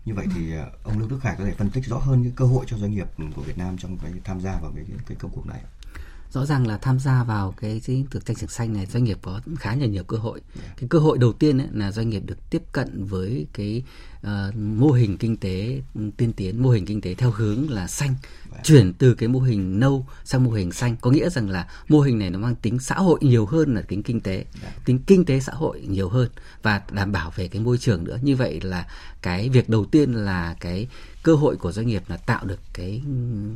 Như 0.05 0.15
vậy 0.15 0.27
thì 0.35 0.53
ờ, 0.53 0.71
ông 0.83 0.99
Lương 0.99 1.09
Đức 1.09 1.19
Khải 1.23 1.35
có 1.39 1.45
thể 1.45 1.53
phân 1.53 1.71
tích 1.71 1.85
rõ 1.85 1.99
hơn 1.99 2.23
những 2.23 2.33
cơ 2.33 2.45
hội 2.45 2.65
cho 2.69 2.79
doanh 2.79 2.91
nghiệp 2.91 3.07
của 3.37 3.43
Việt 3.43 3.59
Nam 3.59 3.79
trong 3.79 3.99
cái 3.99 4.13
tham 4.25 4.41
gia 4.41 4.59
vào 4.59 4.73
cái 4.75 4.85
cái 5.07 5.17
công 5.21 5.31
cuộc 5.35 5.47
này 5.47 5.61
rõ 6.33 6.47
ràng 6.47 6.67
là 6.67 6.79
tham 6.79 6.99
gia 6.99 7.25
vào 7.25 7.55
cái 7.61 7.81
lĩnh 7.87 8.07
vực 8.11 8.27
tăng 8.27 8.37
trưởng 8.37 8.49
xanh 8.49 8.73
này 8.73 8.87
doanh 8.87 9.05
nghiệp 9.05 9.19
có 9.23 9.41
khá 9.59 9.77
là 9.77 9.87
nhiều 9.87 10.05
cơ 10.05 10.17
hội 10.17 10.41
yeah. 10.63 10.77
cái 10.77 10.89
cơ 10.89 10.99
hội 10.99 11.19
đầu 11.19 11.33
tiên 11.33 11.59
ấy, 11.59 11.69
là 11.73 11.93
doanh 11.93 12.09
nghiệp 12.09 12.23
được 12.27 12.51
tiếp 12.51 12.63
cận 12.73 13.05
với 13.05 13.47
cái 13.53 13.83
uh, 14.21 14.57
mô 14.57 14.91
hình 14.91 15.19
kinh 15.19 15.37
tế 15.37 15.83
tiên 16.17 16.33
tiến 16.33 16.63
mô 16.63 16.71
hình 16.71 16.87
kinh 16.87 17.01
tế 17.01 17.15
theo 17.15 17.31
hướng 17.31 17.71
là 17.71 17.87
xanh 17.87 18.15
yeah. 18.53 18.65
chuyển 18.65 18.93
từ 18.93 19.15
cái 19.15 19.29
mô 19.29 19.41
hình 19.41 19.81
nâu 19.81 20.07
sang 20.25 20.45
mô 20.45 20.51
hình 20.51 20.73
xanh 20.73 20.97
có 21.01 21.11
nghĩa 21.11 21.31
rằng 21.31 21.51
là 21.51 21.69
mô 21.89 22.01
hình 22.01 22.19
này 22.19 22.31
nó 22.31 22.39
mang 22.39 22.55
tính 22.55 22.79
xã 22.79 22.95
hội 22.95 23.19
nhiều 23.23 23.47
hơn 23.47 23.75
là 23.75 23.83
tính 23.83 24.03
kinh 24.03 24.21
tế 24.21 24.35
yeah. 24.35 24.85
tính 24.85 24.99
kinh 25.07 25.25
tế 25.25 25.41
xã 25.41 25.53
hội 25.53 25.81
nhiều 25.81 26.09
hơn 26.09 26.29
và 26.63 26.83
đảm 26.91 27.13
bảo 27.13 27.33
về 27.37 27.49
cái 27.49 27.63
môi 27.63 27.79
trường 27.79 28.05
nữa 28.05 28.19
như 28.23 28.37
vậy 28.37 28.61
là 28.61 28.87
cái 29.23 29.49
việc 29.49 29.69
đầu 29.69 29.85
tiên 29.85 30.13
là 30.13 30.57
cái 30.61 30.89
cơ 31.23 31.35
hội 31.35 31.57
của 31.57 31.73
doanh 31.73 31.87
nghiệp 31.87 32.03
là 32.09 32.17
tạo 32.17 32.45
được 32.45 32.61
cái 32.73 33.03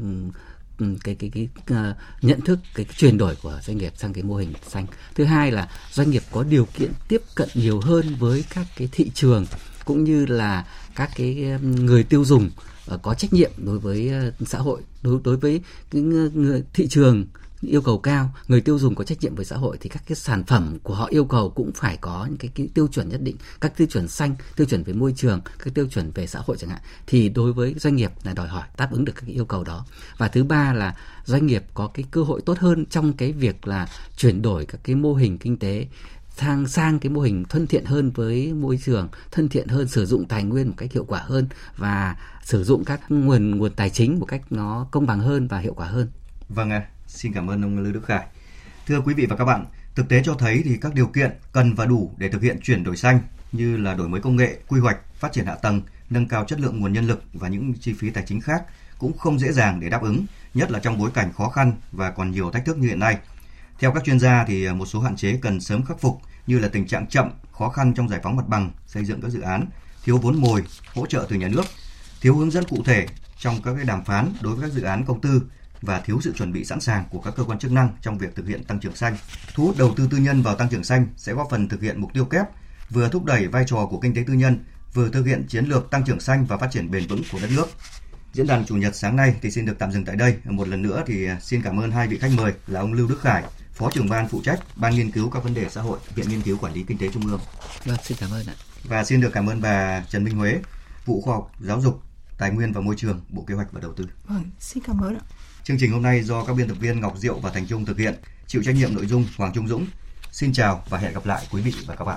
Ừ, 0.03 0.31
Ừ, 0.79 0.87
cái 1.05 1.15
cái 1.15 1.31
cái, 1.35 1.49
cái 1.67 1.79
uh, 1.91 1.97
nhận 2.25 2.41
thức 2.41 2.59
cái, 2.75 2.85
cái 2.85 2.95
chuyển 2.99 3.19
đổi 3.19 3.37
của 3.43 3.61
doanh 3.63 3.77
nghiệp 3.77 3.93
sang 3.97 4.13
cái 4.13 4.23
mô 4.23 4.37
hình 4.37 4.53
xanh. 4.69 4.87
Thứ 5.15 5.25
hai 5.25 5.53
là 5.53 5.69
doanh 5.93 6.11
nghiệp 6.11 6.23
có 6.33 6.43
điều 6.43 6.67
kiện 6.75 6.93
tiếp 7.09 7.23
cận 7.35 7.49
nhiều 7.55 7.81
hơn 7.81 8.17
với 8.19 8.45
các 8.55 8.67
cái 8.77 8.89
thị 8.93 9.11
trường 9.15 9.47
cũng 9.85 10.05
như 10.05 10.27
là 10.27 10.67
các 10.95 11.11
cái 11.17 11.35
người 11.63 12.03
tiêu 12.03 12.25
dùng 12.25 12.51
uh, 12.95 13.03
có 13.03 13.15
trách 13.15 13.33
nhiệm 13.33 13.51
đối 13.57 13.79
với 13.79 14.11
uh, 14.29 14.49
xã 14.49 14.59
hội 14.59 14.81
đối 15.03 15.21
đối 15.25 15.37
với 15.37 15.61
cái 15.91 16.03
người 16.03 16.63
thị 16.73 16.87
trường 16.89 17.27
yêu 17.61 17.81
cầu 17.81 17.99
cao 17.99 18.31
người 18.49 18.61
tiêu 18.61 18.79
dùng 18.79 18.95
có 18.95 19.05
trách 19.05 19.19
nhiệm 19.21 19.35
với 19.35 19.45
xã 19.45 19.57
hội 19.57 19.77
thì 19.81 19.89
các 19.89 20.03
cái 20.07 20.17
sản 20.17 20.45
phẩm 20.45 20.79
của 20.83 20.95
họ 20.95 21.07
yêu 21.07 21.25
cầu 21.25 21.51
cũng 21.51 21.71
phải 21.75 21.97
có 22.01 22.27
những 22.29 22.39
cái, 22.39 22.51
cái 22.55 22.69
tiêu 22.75 22.89
chuẩn 22.89 23.09
nhất 23.09 23.21
định 23.23 23.37
các 23.61 23.77
tiêu 23.77 23.87
chuẩn 23.91 24.09
xanh 24.09 24.35
tiêu 24.57 24.67
chuẩn 24.67 24.83
về 24.83 24.93
môi 24.93 25.13
trường 25.17 25.41
các 25.59 25.75
tiêu 25.75 25.87
chuẩn 25.87 26.11
về 26.11 26.27
xã 26.27 26.41
hội 26.47 26.57
chẳng 26.57 26.71
hạn. 26.71 26.81
Thì 27.07 27.29
đối 27.29 27.53
với 27.53 27.75
doanh 27.79 27.97
nghiệp 27.97 28.11
là 28.25 28.33
đòi 28.33 28.49
hỏi 28.49 28.65
đáp 28.77 28.93
ứng 28.93 29.05
được 29.05 29.13
các 29.17 29.27
yêu 29.27 29.45
cầu 29.45 29.65
đó. 29.65 29.87
Và 30.19 30.29
thứ 30.29 30.45
ba 30.45 30.73
là 30.73 30.97
doanh 31.25 31.47
nghiệp 31.47 31.65
có 31.75 31.87
cái 31.95 32.05
cơ 32.11 32.23
hội 32.23 32.41
tốt 32.41 32.59
hơn 32.59 32.87
trong 32.87 33.13
cái 33.13 33.33
việc 33.33 33.67
là 33.67 33.89
chuyển 34.17 34.43
đổi 34.43 34.67
các 34.67 34.81
cái 34.85 34.97
mô 34.97 35.15
hình 35.15 35.39
kinh 35.39 35.59
tế 35.59 35.87
sang 36.37 36.67
sang 36.69 36.99
cái 36.99 37.11
mô 37.11 37.21
hình 37.21 37.45
thân 37.45 37.67
thiện 37.67 37.85
hơn 37.85 38.11
với 38.11 38.53
môi 38.53 38.79
trường 38.85 39.09
thân 39.31 39.49
thiện 39.49 39.69
hơn 39.69 39.89
sử 39.89 40.07
dụng 40.07 40.25
tài 40.25 40.45
nguyên 40.45 40.69
một 40.69 40.75
cách 40.77 40.93
hiệu 40.93 41.05
quả 41.05 41.21
hơn 41.21 41.49
và 41.77 42.17
sử 42.45 42.65
dụng 42.65 42.85
các 42.85 43.01
nguồn 43.09 43.59
nguồn 43.59 43.73
tài 43.73 43.91
chính 43.91 44.19
một 44.21 44.27
cách 44.27 44.43
nó 44.51 44.87
công 44.91 45.07
bằng 45.07 45.21
hơn 45.21 45.49
và 45.49 45.59
hiệu 45.59 45.75
quả 45.75 45.87
hơn. 45.87 46.09
Vâng 46.49 46.71
ạ. 46.71 46.87
à 46.91 46.96
Xin 47.07 47.33
cảm 47.33 47.51
ơn 47.51 47.63
ông 47.63 47.79
Lưu 47.79 47.93
Đức 47.93 48.05
Khải. 48.07 48.27
Thưa 48.87 49.01
quý 49.01 49.15
vị 49.15 49.27
và 49.27 49.37
các 49.37 49.45
bạn, 49.45 49.67
thực 49.95 50.09
tế 50.09 50.23
cho 50.25 50.35
thấy 50.35 50.63
thì 50.65 50.77
các 50.81 50.95
điều 50.95 51.07
kiện 51.07 51.31
cần 51.53 51.75
và 51.75 51.85
đủ 51.85 52.15
để 52.19 52.29
thực 52.29 52.43
hiện 52.43 52.61
chuyển 52.63 52.85
đổi 52.85 52.97
xanh 52.97 53.21
như 53.53 53.77
là 53.77 53.95
đổi 53.95 54.09
mới 54.09 54.21
công 54.21 54.37
nghệ, 54.37 54.59
quy 54.69 54.81
hoạch, 54.81 54.99
phát 55.15 55.33
triển 55.33 55.47
hạ 55.47 55.55
tầng, 55.55 55.83
nâng 56.11 56.29
cao 56.29 56.45
chất 56.45 56.61
lượng 56.61 56.81
nguồn 56.81 56.93
nhân 56.93 57.07
lực 57.07 57.23
và 57.33 57.49
những 57.49 57.75
chi 57.81 57.95
phí 57.99 58.11
tài 58.11 58.25
chính 58.27 58.41
khác 58.41 58.63
cũng 58.99 59.19
không 59.19 59.39
dễ 59.39 59.53
dàng 59.53 59.81
để 59.81 59.89
đáp 59.89 60.03
ứng, 60.03 60.27
nhất 60.55 60.71
là 60.71 60.79
trong 60.79 60.99
bối 60.99 61.11
cảnh 61.15 61.33
khó 61.33 61.49
khăn 61.49 61.73
và 61.93 62.11
còn 62.11 62.31
nhiều 62.31 62.51
thách 62.51 62.65
thức 62.65 62.79
như 62.79 62.89
hiện 62.89 62.99
nay. 62.99 63.19
Theo 63.79 63.93
các 63.93 64.05
chuyên 64.05 64.21
gia 64.21 64.45
thì 64.45 64.69
một 64.69 64.87
số 64.87 65.01
hạn 65.01 65.17
chế 65.17 65.39
cần 65.43 65.61
sớm 65.61 65.85
khắc 65.85 66.01
phục 66.01 66.21
như 66.47 66.59
là 66.59 66.69
tình 66.69 66.87
trạng 66.87 67.07
chậm, 67.07 67.31
khó 67.53 67.69
khăn 67.69 67.95
trong 67.95 68.09
giải 68.09 68.21
phóng 68.23 68.37
mặt 68.37 68.49
bằng, 68.49 68.71
xây 68.87 69.05
dựng 69.05 69.21
các 69.21 69.29
dự 69.29 69.41
án, 69.41 69.67
thiếu 70.05 70.19
vốn 70.19 70.41
mồi, 70.41 70.65
hỗ 70.95 71.07
trợ 71.07 71.27
từ 71.29 71.37
nhà 71.37 71.49
nước, 71.49 71.65
thiếu 72.21 72.37
hướng 72.37 72.51
dẫn 72.51 72.65
cụ 72.65 72.83
thể 72.85 73.07
trong 73.39 73.63
các 73.63 73.75
cái 73.75 73.85
đàm 73.85 74.05
phán 74.05 74.33
đối 74.41 74.57
với 74.57 74.71
các 74.71 74.75
dự 74.75 74.83
án 74.83 75.05
công 75.05 75.21
tư 75.21 75.43
và 75.83 76.01
thiếu 76.01 76.21
sự 76.21 76.33
chuẩn 76.33 76.53
bị 76.53 76.65
sẵn 76.65 76.81
sàng 76.81 77.05
của 77.11 77.21
các 77.21 77.35
cơ 77.37 77.45
quan 77.45 77.59
chức 77.59 77.73
năng 77.73 77.97
trong 78.03 78.19
việc 78.19 78.35
thực 78.35 78.47
hiện 78.49 78.65
tăng 78.65 78.81
trưởng 78.81 78.97
xanh. 78.97 79.17
Thu 79.55 79.67
hút 79.67 79.79
đầu 79.79 79.95
tư 79.97 80.09
tư 80.11 80.17
nhân 80.17 80.43
vào 80.43 80.55
tăng 80.55 80.69
trưởng 80.69 80.85
xanh 80.85 81.07
sẽ 81.17 81.33
góp 81.33 81.49
phần 81.51 81.69
thực 81.69 81.83
hiện 81.83 82.01
mục 82.01 82.13
tiêu 82.13 82.25
kép, 82.25 82.47
vừa 82.91 83.09
thúc 83.09 83.25
đẩy 83.25 83.47
vai 83.47 83.65
trò 83.67 83.87
của 83.91 84.01
kinh 84.01 84.15
tế 84.15 84.25
tư 84.27 84.33
nhân, 84.33 84.65
vừa 84.95 85.11
thực 85.11 85.27
hiện 85.27 85.47
chiến 85.49 85.65
lược 85.65 85.91
tăng 85.91 86.05
trưởng 86.05 86.21
xanh 86.21 86.45
và 86.45 86.57
phát 86.57 86.71
triển 86.71 86.91
bền 86.91 87.07
vững 87.07 87.23
của 87.33 87.39
đất 87.43 87.51
nước. 87.57 87.67
Diễn 88.33 88.47
đàn 88.47 88.67
chủ 88.67 88.77
nhật 88.77 88.97
sáng 88.97 89.17
nay 89.17 89.35
thì 89.43 89.51
xin 89.51 89.67
được 89.67 89.79
tạm 89.79 89.93
dừng 89.93 90.05
tại 90.05 90.17
đây. 90.17 90.37
Một 90.45 90.69
lần 90.69 90.83
nữa 90.83 91.03
thì 91.07 91.29
xin 91.41 91.63
cảm 91.63 91.81
ơn 91.81 91.91
hai 91.91 92.09
vị 92.09 92.19
khách 92.19 92.31
mời 92.37 92.53
là 92.67 92.81
ông 92.81 92.93
Lưu 92.93 93.09
Đức 93.09 93.21
Khải, 93.21 93.45
Phó 93.73 93.91
trưởng 93.91 94.09
ban 94.09 94.29
phụ 94.29 94.41
trách 94.45 94.61
Ban 94.77 94.95
nghiên 94.95 95.11
cứu 95.11 95.31
các 95.31 95.45
vấn 95.45 95.55
đề 95.55 95.69
xã 95.69 95.81
hội, 95.81 95.99
Viện 96.15 96.29
Nghiên 96.29 96.43
cứu 96.43 96.59
Quản 96.59 96.73
lý 96.73 96.83
Kinh 96.83 96.99
tế 96.99 97.09
Trung 97.13 97.27
ương. 97.27 97.41
Vâng, 97.85 97.97
xin 98.05 98.19
cảm 98.21 98.31
ơn 98.31 98.47
ạ. 98.47 98.55
Và 98.85 99.05
xin 99.05 99.21
được 99.21 99.31
cảm 99.33 99.47
ơn 99.47 99.61
bà 99.61 100.05
Trần 100.09 100.25
Minh 100.25 100.37
Huế, 100.37 100.61
vụ 101.05 101.21
khoa 101.21 101.35
học 101.35 101.53
giáo 101.61 101.81
dục, 101.81 102.03
tài 102.39 102.51
nguyên 102.51 102.73
và 102.73 102.81
môi 102.81 102.95
trường, 102.99 103.21
Bộ 103.29 103.45
Kế 103.47 103.55
hoạch 103.55 103.73
và 103.73 103.81
Đầu 103.81 103.93
tư. 103.93 104.09
Vâng, 104.25 104.45
xin 104.59 104.83
cảm 104.87 105.01
ơn 105.01 105.15
ạ. 105.15 105.25
Chương 105.67 105.79
trình 105.79 105.93
hôm 105.93 106.03
nay 106.03 106.23
do 106.23 106.45
các 106.45 106.57
biên 106.57 106.69
tập 106.69 106.77
viên 106.81 107.01
Ngọc 107.01 107.19
Diệu 107.19 107.39
và 107.39 107.51
Thành 107.51 107.67
Trung 107.67 107.85
thực 107.85 107.99
hiện, 107.99 108.15
chịu 108.47 108.63
trách 108.63 108.75
nhiệm 108.75 108.95
nội 108.95 109.07
dung 109.07 109.25
Hoàng 109.37 109.53
Trung 109.55 109.69
Dũng. 109.69 109.87
Xin 110.33 110.53
chào 110.53 110.85
và 110.89 110.99
hẹn 110.99 111.13
gặp 111.13 111.27
lại 111.27 111.47
quý 111.53 111.63
vị 111.63 111.73
và 111.87 111.95
các 111.95 112.05
bạn. 112.05 112.15